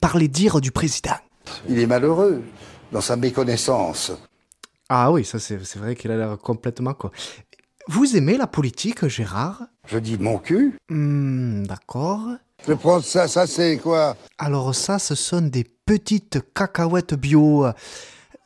par 0.00 0.16
les 0.16 0.28
dires 0.28 0.62
du 0.62 0.70
président? 0.70 1.16
Il 1.68 1.78
est 1.78 1.86
malheureux 1.86 2.42
dans 2.92 3.00
sa 3.00 3.16
méconnaissance. 3.16 4.12
Ah 4.88 5.10
oui, 5.10 5.24
ça 5.24 5.38
c'est 5.38 5.56
vrai 5.76 5.94
qu'il 5.96 6.10
a 6.10 6.16
l'air 6.16 6.38
complètement 6.38 6.94
quoi. 6.94 7.10
Vous 7.88 8.16
aimez 8.16 8.36
la 8.38 8.46
politique, 8.46 9.06
Gérard? 9.08 9.62
Je 9.86 9.98
dis 9.98 10.16
mon 10.18 10.38
cul. 10.38 10.78
Hmm, 10.88 11.64
D'accord. 11.66 12.28
Je 12.66 12.72
prends 12.72 13.02
ça, 13.02 13.28
ça 13.28 13.46
c'est 13.46 13.76
quoi? 13.76 14.16
Alors 14.38 14.74
ça, 14.74 14.98
ce 14.98 15.14
sont 15.14 15.42
des 15.42 15.64
petites 15.64 16.38
cacahuètes 16.54 17.14
bio. 17.14 17.66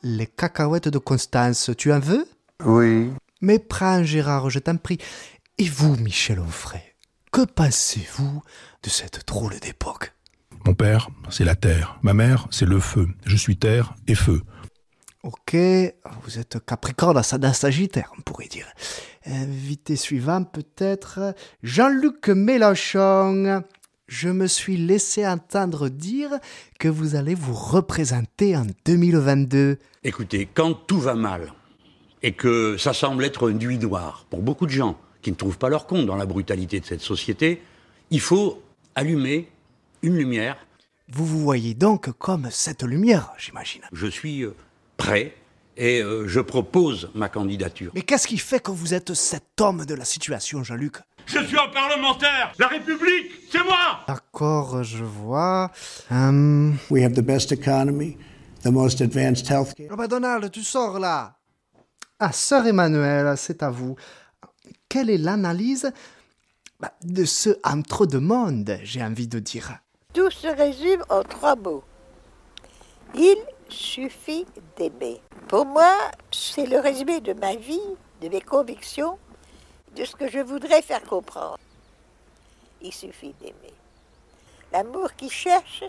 Les 0.03 0.27
cacahuètes 0.27 0.89
de 0.89 0.97
Constance, 0.97 1.71
tu 1.77 1.93
en 1.93 1.99
veux? 1.99 2.27
Oui. 2.65 3.09
Mais 3.41 3.59
prends, 3.59 4.03
Gérard, 4.03 4.49
je 4.49 4.59
t'en 4.59 4.75
prie. 4.75 4.97
Et 5.57 5.69
vous, 5.69 5.95
Michel 5.95 6.39
Onfray, 6.39 6.81
que 7.31 7.45
pensez-vous 7.45 8.41
de 8.83 8.89
cette 8.89 9.25
drôle 9.25 9.57
d'époque? 9.59 10.13
Mon 10.69 10.75
père, 10.75 11.09
c'est 11.31 11.45
la 11.45 11.55
terre. 11.55 11.97
Ma 12.03 12.13
mère, 12.13 12.47
c'est 12.51 12.67
le 12.67 12.79
feu. 12.79 13.07
Je 13.25 13.35
suis 13.35 13.57
terre 13.57 13.95
et 14.07 14.13
feu. 14.13 14.43
Ok, 15.23 15.55
vous 15.55 16.37
êtes 16.37 16.63
Capricorne, 16.63 17.17
ascendant 17.17 17.53
Sagittaire, 17.53 18.11
on 18.19 18.21
pourrait 18.21 18.49
dire. 18.49 18.67
Invité 19.25 19.95
suivant, 19.95 20.43
peut-être 20.43 21.33
Jean-Luc 21.63 22.27
Mélenchon. 22.27 23.63
Je 24.07 24.29
me 24.29 24.45
suis 24.45 24.77
laissé 24.77 25.25
entendre 25.27 25.89
dire 25.89 26.37
que 26.77 26.87
vous 26.87 27.15
allez 27.15 27.33
vous 27.33 27.55
représenter 27.55 28.55
en 28.55 28.67
2022. 28.85 29.79
Écoutez, 30.03 30.47
quand 30.53 30.75
tout 30.75 30.99
va 30.99 31.15
mal 31.15 31.51
et 32.21 32.33
que 32.33 32.77
ça 32.77 32.93
semble 32.93 33.25
être 33.25 33.49
un 33.49 33.53
nuit 33.53 33.79
noire 33.79 34.27
pour 34.29 34.43
beaucoup 34.43 34.67
de 34.67 34.71
gens 34.71 34.99
qui 35.23 35.31
ne 35.31 35.35
trouvent 35.35 35.57
pas 35.57 35.69
leur 35.69 35.87
compte 35.87 36.05
dans 36.05 36.15
la 36.15 36.27
brutalité 36.27 36.79
de 36.79 36.85
cette 36.85 37.01
société, 37.01 37.59
il 38.11 38.21
faut 38.21 38.61
allumer 38.93 39.49
une 40.01 40.15
lumière. 40.17 40.57
Vous 41.11 41.25
vous 41.25 41.39
voyez 41.39 41.73
donc 41.73 42.11
comme 42.17 42.49
cette 42.51 42.83
lumière, 42.83 43.33
j'imagine. 43.37 43.81
Je 43.91 44.07
suis 44.07 44.43
euh, 44.43 44.55
prêt 44.97 45.33
et 45.75 46.01
euh, 46.01 46.27
je 46.27 46.39
propose 46.39 47.09
ma 47.15 47.29
candidature. 47.29 47.91
Mais 47.95 48.01
qu'est-ce 48.01 48.27
qui 48.27 48.37
fait 48.37 48.59
que 48.61 48.69
vous 48.71 48.93
êtes 48.93 49.13
cet 49.13 49.59
homme 49.59 49.85
de 49.85 49.95
la 49.95 50.05
situation, 50.05 50.63
Jean-Luc? 50.63 50.97
Je 51.25 51.39
suis 51.45 51.57
un 51.57 51.67
parlementaire 51.69 52.51
La 52.59 52.67
République, 52.67 53.31
c'est 53.51 53.63
moi 53.63 54.01
D'accord, 54.07 54.83
je 54.83 55.03
vois. 55.03 55.71
Hum, 56.11 56.77
We 56.89 57.03
have 57.03 57.13
the 57.13 57.21
best 57.21 57.51
economy, 57.51 58.17
the 58.63 58.67
most 58.71 59.01
advanced 59.01 59.47
healthcare. 59.49 59.89
Oh 59.91 59.95
bah 59.95 60.07
Donald, 60.07 60.51
tu 60.51 60.63
sors 60.63 60.99
là 60.99 61.37
Ah, 62.19 62.31
sœur 62.31 62.65
Emmanuel, 62.67 63.35
c'est 63.37 63.63
à 63.63 63.69
vous. 63.69 63.95
Quelle 64.87 65.09
est 65.09 65.17
l'analyse 65.17 65.91
bah, 66.79 66.93
de 67.03 67.25
ce 67.25 67.49
entre-deux-mondes, 67.63 68.79
j'ai 68.83 69.03
envie 69.03 69.27
de 69.27 69.39
dire? 69.39 69.79
Tout 70.11 70.31
se 70.31 70.47
résume 70.47 71.03
en 71.09 71.21
trois 71.21 71.55
mots. 71.55 71.83
Il 73.13 73.37
suffit 73.69 74.47
d'aimer. 74.75 75.21
Pour 75.47 75.67
moi, 75.67 75.95
c'est 76.31 76.65
le 76.65 76.79
résumé 76.79 77.21
de 77.21 77.33
ma 77.33 77.55
vie, 77.55 77.95
de 78.19 78.27
mes 78.27 78.41
convictions, 78.41 79.19
de 79.95 80.03
ce 80.03 80.15
que 80.15 80.27
je 80.27 80.39
voudrais 80.39 80.81
faire 80.81 81.03
comprendre. 81.03 81.59
il 82.81 82.91
suffit 82.91 83.33
d'aimer. 83.39 83.73
L'amour 84.71 85.13
qui 85.15 85.29
cherche 85.29 85.83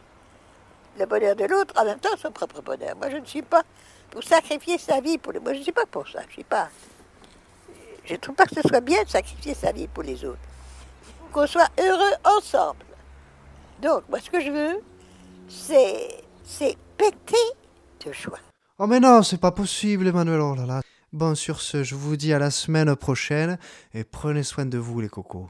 le 0.99 1.07
bonheur 1.07 1.35
de 1.35 1.45
l'autre, 1.45 1.73
en 1.81 1.87
même 1.87 1.99
temps 1.99 2.17
son 2.19 2.31
propre 2.31 2.61
bonheur. 2.61 2.97
Moi, 2.97 3.09
je 3.09 3.17
ne 3.17 3.25
suis 3.25 3.43
pas 3.43 3.63
pour 4.11 4.23
sacrifier 4.23 4.77
sa 4.77 5.01
vie 5.01 5.17
pour 5.17 5.33
les... 5.33 5.41
Moi, 5.41 5.55
je 5.55 5.59
ne 5.61 5.63
suis 5.63 5.73
pas 5.73 5.87
pour 5.87 6.07
ça. 6.07 6.21
Je 6.29 6.33
suis 6.35 6.45
pas... 6.45 6.69
Je 8.05 8.13
ne 8.13 8.19
trouve 8.19 8.35
pas 8.35 8.45
que 8.45 8.55
ce 8.55 8.69
soit 8.69 8.81
bien 8.81 9.03
de 9.03 9.09
sacrifier 9.09 9.55
sa 9.55 9.73
vie 9.73 9.89
pour 9.89 10.03
les 10.03 10.23
autres. 10.27 10.39
Qu'on 11.33 11.47
soit 11.47 11.71
heureux 11.79 12.13
ensemble. 12.25 12.85
Donc, 13.83 14.09
moi, 14.09 14.21
ce 14.21 14.31
que 14.31 14.41
je 14.41 14.51
veux, 14.51 14.81
c'est... 15.49 16.09
c'est 16.45 16.77
péter 16.97 17.37
de 18.05 18.13
joie. 18.13 18.39
Oh 18.79 18.87
mais 18.87 19.01
non, 19.01 19.23
c'est 19.23 19.41
pas 19.41 19.53
possible, 19.53 20.07
Emmanuel. 20.07 20.41
Oh 20.41 20.55
là 20.55 20.67
là. 20.67 20.83
Bon, 21.13 21.35
sur 21.35 21.61
ce, 21.61 21.83
je 21.83 21.95
vous 21.95 22.17
dis 22.17 22.33
à 22.33 22.39
la 22.39 22.51
semaine 22.51 22.95
prochaine 22.95 23.59
et 23.95 24.05
prenez 24.05 24.43
soin 24.43 24.67
de 24.67 24.79
vous, 24.79 25.01
les 25.01 25.09
cocos. 25.09 25.49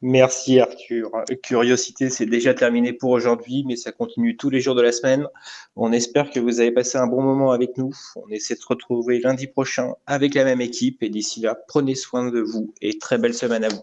Merci 0.00 0.60
Arthur. 0.60 1.10
Curiosité, 1.42 2.08
c'est 2.08 2.26
déjà 2.26 2.54
terminé 2.54 2.92
pour 2.92 3.10
aujourd'hui, 3.10 3.64
mais 3.66 3.74
ça 3.74 3.90
continue 3.90 4.36
tous 4.36 4.48
les 4.48 4.60
jours 4.60 4.76
de 4.76 4.82
la 4.82 4.92
semaine. 4.92 5.26
On 5.74 5.92
espère 5.92 6.30
que 6.30 6.38
vous 6.38 6.60
avez 6.60 6.70
passé 6.70 6.98
un 6.98 7.08
bon 7.08 7.20
moment 7.20 7.50
avec 7.50 7.76
nous. 7.76 7.90
On 8.14 8.28
essaie 8.28 8.54
de 8.54 8.60
se 8.60 8.66
retrouver 8.68 9.18
lundi 9.18 9.48
prochain 9.48 9.94
avec 10.06 10.34
la 10.34 10.44
même 10.44 10.60
équipe 10.60 11.02
et 11.02 11.08
d'ici 11.08 11.40
là, 11.40 11.56
prenez 11.66 11.96
soin 11.96 12.30
de 12.30 12.40
vous 12.40 12.72
et 12.80 12.98
très 12.98 13.18
belle 13.18 13.34
semaine 13.34 13.64
à 13.64 13.70
vous. 13.70 13.82